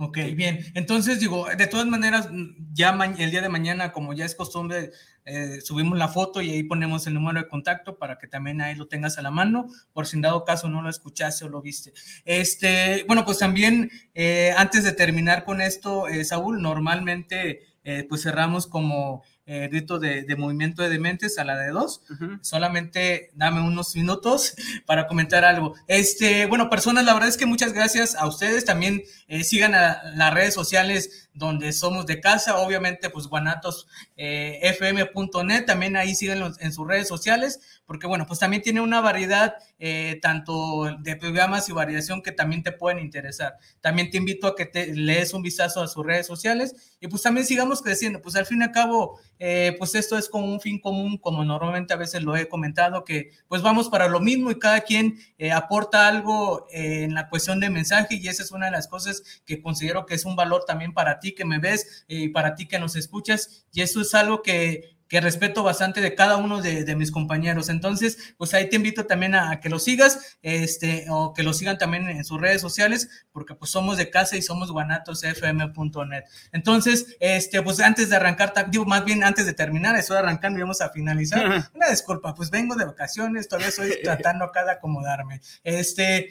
Ok, 0.00 0.16
bien. 0.36 0.60
Entonces, 0.74 1.18
digo, 1.18 1.48
de 1.56 1.66
todas 1.66 1.86
maneras, 1.86 2.28
ya 2.72 2.96
el 3.18 3.32
día 3.32 3.42
de 3.42 3.48
mañana, 3.48 3.90
como 3.90 4.12
ya 4.12 4.24
es 4.26 4.36
costumbre, 4.36 4.92
eh, 5.24 5.60
subimos 5.60 5.98
la 5.98 6.06
foto 6.06 6.40
y 6.40 6.50
ahí 6.50 6.62
ponemos 6.62 7.08
el 7.08 7.14
número 7.14 7.40
de 7.40 7.48
contacto 7.48 7.98
para 7.98 8.16
que 8.16 8.28
también 8.28 8.60
ahí 8.60 8.76
lo 8.76 8.86
tengas 8.86 9.18
a 9.18 9.22
la 9.22 9.32
mano, 9.32 9.66
por 9.92 10.06
si 10.06 10.14
en 10.14 10.22
dado 10.22 10.44
caso 10.44 10.68
no 10.68 10.82
lo 10.82 10.88
escuchaste 10.88 11.44
o 11.46 11.48
lo 11.48 11.60
viste. 11.62 11.92
Este, 12.24 13.04
bueno, 13.08 13.24
pues 13.24 13.38
también, 13.38 13.90
eh, 14.14 14.54
antes 14.56 14.84
de 14.84 14.92
terminar 14.92 15.44
con 15.44 15.60
esto, 15.60 16.06
eh, 16.06 16.24
Saúl, 16.24 16.62
normalmente, 16.62 17.62
pues 18.08 18.22
cerramos 18.22 18.66
como 18.66 19.22
eh, 19.50 19.66
grito 19.68 19.98
de, 19.98 20.26
movimiento 20.36 20.82
de 20.82 20.90
dementes 20.90 21.38
a 21.38 21.44
la 21.44 21.56
de 21.56 21.70
dos. 21.70 22.02
Solamente 22.42 23.30
dame 23.34 23.62
unos 23.62 23.96
minutos 23.96 24.54
para 24.86 25.06
comentar 25.06 25.42
algo. 25.42 25.74
Este, 25.86 26.44
bueno, 26.44 26.68
personas, 26.68 27.06
la 27.06 27.14
verdad 27.14 27.30
es 27.30 27.38
que 27.38 27.46
muchas 27.46 27.72
gracias 27.72 28.14
a 28.14 28.26
ustedes. 28.26 28.66
También 28.66 29.04
eh, 29.26 29.44
sigan 29.44 29.74
a 29.74 30.02
las 30.14 30.34
redes 30.34 30.52
sociales 30.52 31.30
donde 31.32 31.72
somos 31.72 32.04
de 32.04 32.20
casa. 32.20 32.58
Obviamente, 32.58 33.08
pues 33.08 33.26
guanatosfm.net. 33.26 33.88
Eh, 34.18 35.64
también 35.66 35.96
ahí 35.96 36.14
siguen 36.14 36.42
en 36.60 36.72
sus 36.74 36.86
redes 36.86 37.08
sociales 37.08 37.77
porque 37.88 38.06
bueno, 38.06 38.26
pues 38.26 38.38
también 38.38 38.60
tiene 38.62 38.82
una 38.82 39.00
variedad 39.00 39.54
eh, 39.78 40.18
tanto 40.20 40.94
de 41.00 41.16
programas 41.16 41.70
y 41.70 41.72
variación 41.72 42.20
que 42.20 42.32
también 42.32 42.62
te 42.62 42.70
pueden 42.70 42.98
interesar. 42.98 43.56
También 43.80 44.10
te 44.10 44.18
invito 44.18 44.46
a 44.46 44.54
que 44.54 44.66
te 44.66 44.94
lees 44.94 45.32
un 45.32 45.40
vistazo 45.40 45.80
a 45.80 45.88
sus 45.88 46.04
redes 46.04 46.26
sociales 46.26 46.96
y 47.00 47.08
pues 47.08 47.22
también 47.22 47.46
sigamos 47.46 47.80
creciendo. 47.80 48.20
Pues 48.20 48.36
al 48.36 48.44
fin 48.44 48.60
y 48.60 48.64
al 48.64 48.72
cabo, 48.72 49.18
eh, 49.38 49.74
pues 49.78 49.94
esto 49.94 50.18
es 50.18 50.28
como 50.28 50.52
un 50.52 50.60
fin 50.60 50.78
común, 50.78 51.16
como 51.16 51.42
normalmente 51.46 51.94
a 51.94 51.96
veces 51.96 52.22
lo 52.22 52.36
he 52.36 52.46
comentado, 52.46 53.04
que 53.04 53.30
pues 53.48 53.62
vamos 53.62 53.88
para 53.88 54.06
lo 54.06 54.20
mismo 54.20 54.50
y 54.50 54.58
cada 54.58 54.82
quien 54.82 55.18
eh, 55.38 55.50
aporta 55.50 56.08
algo 56.08 56.66
en 56.70 57.14
la 57.14 57.30
cuestión 57.30 57.58
de 57.58 57.70
mensaje 57.70 58.16
y 58.16 58.28
esa 58.28 58.42
es 58.42 58.52
una 58.52 58.66
de 58.66 58.72
las 58.72 58.86
cosas 58.86 59.22
que 59.46 59.62
considero 59.62 60.04
que 60.04 60.14
es 60.14 60.26
un 60.26 60.36
valor 60.36 60.66
también 60.66 60.92
para 60.92 61.20
ti 61.20 61.34
que 61.34 61.46
me 61.46 61.58
ves 61.58 62.04
y 62.06 62.28
para 62.28 62.54
ti 62.54 62.66
que 62.68 62.78
nos 62.78 62.96
escuchas 62.96 63.64
y 63.72 63.80
eso 63.80 64.02
es 64.02 64.14
algo 64.14 64.42
que 64.42 64.97
que 65.08 65.20
respeto 65.20 65.62
bastante 65.62 66.00
de 66.00 66.14
cada 66.14 66.36
uno 66.36 66.60
de, 66.60 66.94
mis 66.96 67.10
compañeros. 67.10 67.68
Entonces, 67.68 68.34
pues 68.36 68.54
ahí 68.54 68.68
te 68.68 68.76
invito 68.76 69.06
también 69.06 69.34
a, 69.34 69.60
que 69.60 69.68
lo 69.68 69.78
sigas, 69.78 70.38
este, 70.42 71.06
o 71.08 71.32
que 71.32 71.42
lo 71.42 71.52
sigan 71.54 71.78
también 71.78 72.08
en 72.08 72.24
sus 72.24 72.40
redes 72.40 72.60
sociales, 72.60 73.08
porque 73.32 73.54
pues 73.54 73.70
somos 73.70 73.96
de 73.96 74.10
casa 74.10 74.36
y 74.36 74.42
somos 74.42 74.70
guanatosfm.net. 74.70 76.24
Entonces, 76.52 77.16
este, 77.20 77.62
pues 77.62 77.80
antes 77.80 78.10
de 78.10 78.16
arrancar, 78.16 78.52
digo, 78.70 78.84
más 78.84 79.04
bien 79.04 79.24
antes 79.24 79.46
de 79.46 79.54
terminar, 79.54 79.96
estoy 79.96 80.18
arrancando 80.18 80.58
y 80.58 80.62
vamos 80.62 80.80
a 80.80 80.90
finalizar. 80.90 81.68
Una 81.74 81.88
disculpa, 81.88 82.34
pues 82.34 82.50
vengo 82.50 82.74
de 82.74 82.84
vacaciones, 82.84 83.48
todavía 83.48 83.68
estoy 83.68 83.96
tratando 84.02 84.44
acá 84.44 84.64
de 84.64 84.72
acomodarme. 84.72 85.40
Este, 85.64 86.30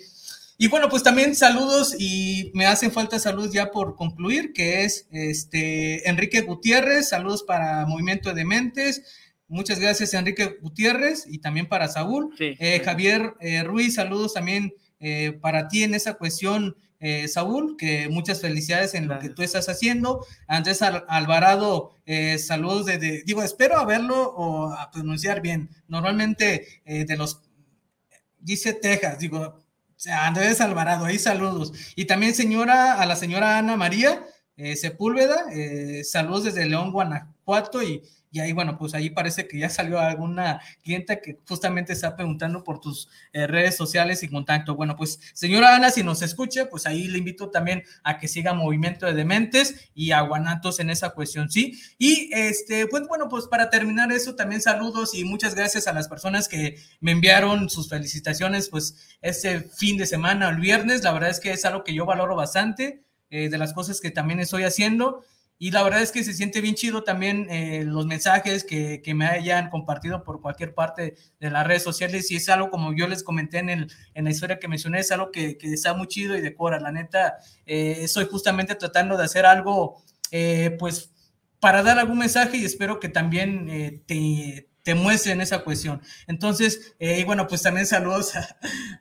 y 0.60 0.68
bueno, 0.70 0.90
pues 0.90 1.04
también 1.04 1.36
saludos 1.36 1.96
y 2.00 2.52
me 2.56 2.66
hacen 2.66 2.92
falta 2.92 3.20
saludos 3.20 3.52
ya 3.52 3.70
por 3.70 3.96
concluir, 3.96 4.54
que 4.54 4.86
es 4.86 5.08
este 5.12 6.10
Enrique 6.10 6.42
Gutiérrez, 6.42 7.10
saludos 7.10 7.44
para 7.44 7.86
Movimiento 7.86 8.34
de 8.34 8.44
Mentes. 8.44 9.04
Muchas 9.48 9.80
gracias 9.80 10.16
Enrique 10.16 10.58
Gutiérrez 10.60 11.26
y 11.28 11.38
también 11.38 11.68
para 11.68 11.88
Saúl. 11.88 12.34
Eh, 12.40 12.82
Javier 12.84 13.36
eh, 13.40 13.62
Ruiz, 13.64 13.94
saludos 13.94 14.34
también 14.34 14.74
eh, 15.00 15.38
para 15.40 15.68
ti 15.68 15.84
en 15.84 15.94
esa 15.94 16.16
cuestión, 16.16 16.76
Saúl, 17.28 17.78
que 17.78 18.10
muchas 18.10 18.42
felicidades 18.42 18.96
en 18.96 19.08
lo 19.08 19.20
que 19.20 19.30
tú 19.30 19.44
estás 19.44 19.70
haciendo. 19.70 20.26
Andrés 20.48 20.82
Alvarado, 20.82 21.92
saludos 22.40 22.88
de, 22.88 23.22
digo, 23.24 23.44
espero 23.44 23.78
haberlo 23.78 24.34
o 24.36 24.74
a 24.74 24.90
pronunciar 24.90 25.42
bien. 25.42 25.70
Normalmente 25.88 26.82
de 26.86 27.16
los, 27.16 27.44
dice 28.40 28.74
Texas, 28.74 29.20
digo, 29.20 29.67
Andrés 30.06 30.62
Alvarado, 30.62 31.06
ahí 31.06 31.18
saludos. 31.18 31.74
Y 31.96 32.06
también 32.06 32.36
señora, 32.36 33.02
a 33.02 33.06
la 33.06 33.16
señora 33.16 33.58
Ana 33.58 33.76
María 33.76 34.26
eh, 34.56 34.76
Sepúlveda, 34.76 35.46
eh, 35.52 36.04
saludos 36.04 36.46
desde 36.46 36.66
León, 36.66 36.92
Guanajuato, 36.92 37.82
y 37.84 38.04
y 38.38 38.40
ahí, 38.40 38.54
bueno, 38.54 38.78
pues 38.78 38.94
ahí 38.94 39.10
parece 39.10 39.48
que 39.48 39.58
ya 39.58 39.68
salió 39.68 40.00
alguna 40.00 40.62
clienta 40.84 41.20
que 41.22 41.40
justamente 41.48 41.94
está 41.94 42.16
preguntando 42.16 42.64
por 42.64 42.80
tus 42.80 43.10
eh, 43.34 43.48
redes 43.48 43.76
sociales 43.76 44.22
y 44.22 44.30
contacto. 44.30 44.76
Bueno, 44.76 44.96
pues 44.96 45.20
señora 45.34 45.76
Ana, 45.76 45.90
si 45.90 46.04
nos 46.04 46.22
escucha, 46.22 46.70
pues 46.70 46.86
ahí 46.86 47.08
le 47.08 47.18
invito 47.18 47.50
también 47.50 47.84
a 48.04 48.20
que 48.20 48.28
siga 48.28 48.54
Movimiento 48.54 49.08
de 49.08 49.16
Dementes 49.16 49.90
y 49.96 50.12
a 50.12 50.22
Guanatos 50.22 50.80
en 50.80 50.92
esa 50.92 51.10
cuestión, 51.10 51.50
¿sí? 51.50 51.80
Y 51.98 52.30
este, 52.32 52.86
pues 52.86 53.08
bueno, 53.08 53.28
pues 53.28 53.48
para 53.48 53.72
terminar 53.72 54.12
eso, 54.12 54.36
también 54.36 54.62
saludos 54.62 55.16
y 55.16 55.24
muchas 55.24 55.56
gracias 55.56 55.88
a 55.88 55.94
las 55.94 56.08
personas 56.08 56.48
que 56.48 56.78
me 57.00 57.14
enviaron 57.14 57.72
sus 57.72 57.90
felicitaciones, 57.90 58.70
pues 58.70 59.18
este 59.24 59.62
fin 59.62 59.98
de 59.98 60.06
semana, 60.06 60.50
el 60.50 60.58
viernes, 60.58 61.04
la 61.04 61.12
verdad 61.12 61.32
es 61.32 61.40
que 61.40 61.54
es 61.54 61.66
algo 61.66 61.84
que 61.84 61.96
yo 61.96 62.06
valoro 62.06 62.36
bastante, 62.36 63.04
eh, 63.32 63.50
de 63.50 63.58
las 63.58 63.74
cosas 63.74 64.00
que 64.00 64.12
también 64.12 64.40
estoy 64.40 64.64
haciendo. 64.64 65.24
Y 65.60 65.72
la 65.72 65.82
verdad 65.82 66.02
es 66.02 66.12
que 66.12 66.24
se 66.24 66.34
siente 66.34 66.62
bien 66.62 66.76
chido 66.76 67.04
también 67.04 67.48
eh, 67.50 67.84
los 67.84 68.06
mensajes 68.06 68.64
que, 68.64 69.02
que, 69.02 69.16
me 69.16 69.26
hayan 69.26 69.70
compartido 69.70 70.24
por 70.24 70.40
cualquier 70.40 70.76
parte 70.76 71.16
de 71.40 71.50
las 71.50 71.66
redes 71.66 71.82
sociales. 71.82 72.30
Y 72.30 72.36
es 72.36 72.48
algo, 72.50 72.70
como 72.70 72.94
yo 72.94 73.08
les 73.08 73.24
comenté 73.24 73.58
en, 73.60 73.70
el, 73.70 73.92
en 74.14 74.26
la 74.26 74.30
historia 74.30 74.60
que 74.60 74.68
mencioné, 74.68 75.00
es 75.00 75.12
algo 75.12 75.32
que, 75.32 75.58
que 75.58 75.74
está 75.74 75.96
muy 75.96 76.08
chido 76.08 76.38
y 76.38 76.42
decora. 76.42 76.80
La 76.80 76.92
neta, 76.92 77.38
eh, 77.66 77.98
estoy 78.02 78.26
justamente 78.26 78.76
tratando 78.76 79.18
de 79.18 79.24
hacer 79.24 79.46
algo, 79.48 80.04
eh, 80.30 80.76
pues, 80.78 81.12
para 81.60 81.82
dar 81.82 81.98
algún 81.98 82.20
mensaje 82.20 82.58
y 82.58 82.66
espero 82.66 83.00
que 83.00 83.10
también 83.10 84.04
te, 84.06 84.70
te 84.88 84.96
muestren 84.96 85.42
esa 85.42 85.66
cuestión. 85.66 86.02
Entonces, 86.28 86.96
eh, 86.98 87.22
bueno, 87.26 87.46
pues 87.46 87.62
también 87.62 87.86
saludos 87.86 88.32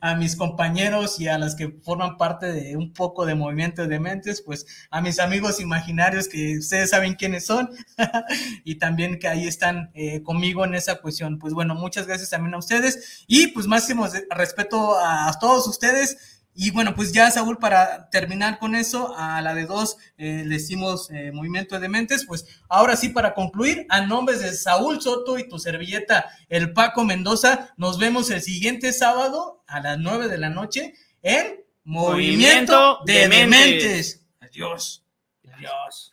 a, 0.00 0.16
mis 0.16 0.34
compañeros 0.34 1.20
y 1.20 1.28
a 1.28 1.38
las 1.38 1.54
que 1.54 1.78
forman 1.84 2.16
parte 2.16 2.50
de 2.50 2.76
un 2.76 2.92
poco 2.92 3.24
de 3.24 3.36
movimiento 3.36 3.86
de 3.86 4.00
mentes, 4.00 4.42
pues 4.42 4.66
a 4.90 5.00
mis 5.00 5.20
amigos 5.20 5.60
imaginarios 5.60 6.26
que 6.26 6.58
ustedes 6.58 6.90
saben 6.90 7.14
quiénes 7.14 7.46
son 7.46 7.70
y 8.64 8.78
también 8.78 9.20
que 9.20 9.28
ahí 9.28 9.46
están 9.46 9.92
eh, 9.94 10.24
conmigo 10.24 10.64
en 10.64 10.74
esa 10.74 10.96
cuestión. 10.96 11.38
Pues 11.38 11.54
bueno, 11.54 11.76
muchas 11.76 12.08
gracias 12.08 12.30
también 12.30 12.54
a 12.54 12.58
ustedes 12.58 13.22
y 13.28 13.46
pues 13.48 13.68
máximo 13.68 14.08
respeto 14.30 14.98
a 14.98 15.38
todos 15.38 15.68
ustedes 15.68 16.35
y 16.56 16.70
bueno, 16.70 16.94
pues 16.94 17.12
ya 17.12 17.30
Saúl, 17.30 17.58
para 17.58 18.08
terminar 18.08 18.58
con 18.58 18.74
eso, 18.74 19.14
a 19.16 19.42
la 19.42 19.54
de 19.54 19.66
dos 19.66 19.98
eh, 20.16 20.42
le 20.46 20.56
decimos 20.56 21.10
eh, 21.10 21.30
Movimiento 21.32 21.78
de 21.78 21.88
Mentes, 21.88 22.24
pues 22.26 22.46
ahora 22.68 22.96
sí, 22.96 23.10
para 23.10 23.34
concluir, 23.34 23.86
a 23.90 24.00
nombres 24.00 24.40
de 24.40 24.52
Saúl 24.54 25.02
Soto 25.02 25.38
y 25.38 25.48
tu 25.48 25.58
servilleta, 25.58 26.30
el 26.48 26.72
Paco 26.72 27.04
Mendoza, 27.04 27.74
nos 27.76 27.98
vemos 27.98 28.30
el 28.30 28.40
siguiente 28.40 28.94
sábado 28.94 29.62
a 29.66 29.80
las 29.80 29.98
nueve 29.98 30.28
de 30.28 30.38
la 30.38 30.48
noche 30.48 30.94
en 31.22 31.64
Movimiento, 31.84 33.00
de, 33.04 33.28
Dementes. 33.28 34.26
Adiós. 34.40 35.04
Adiós. 35.52 36.12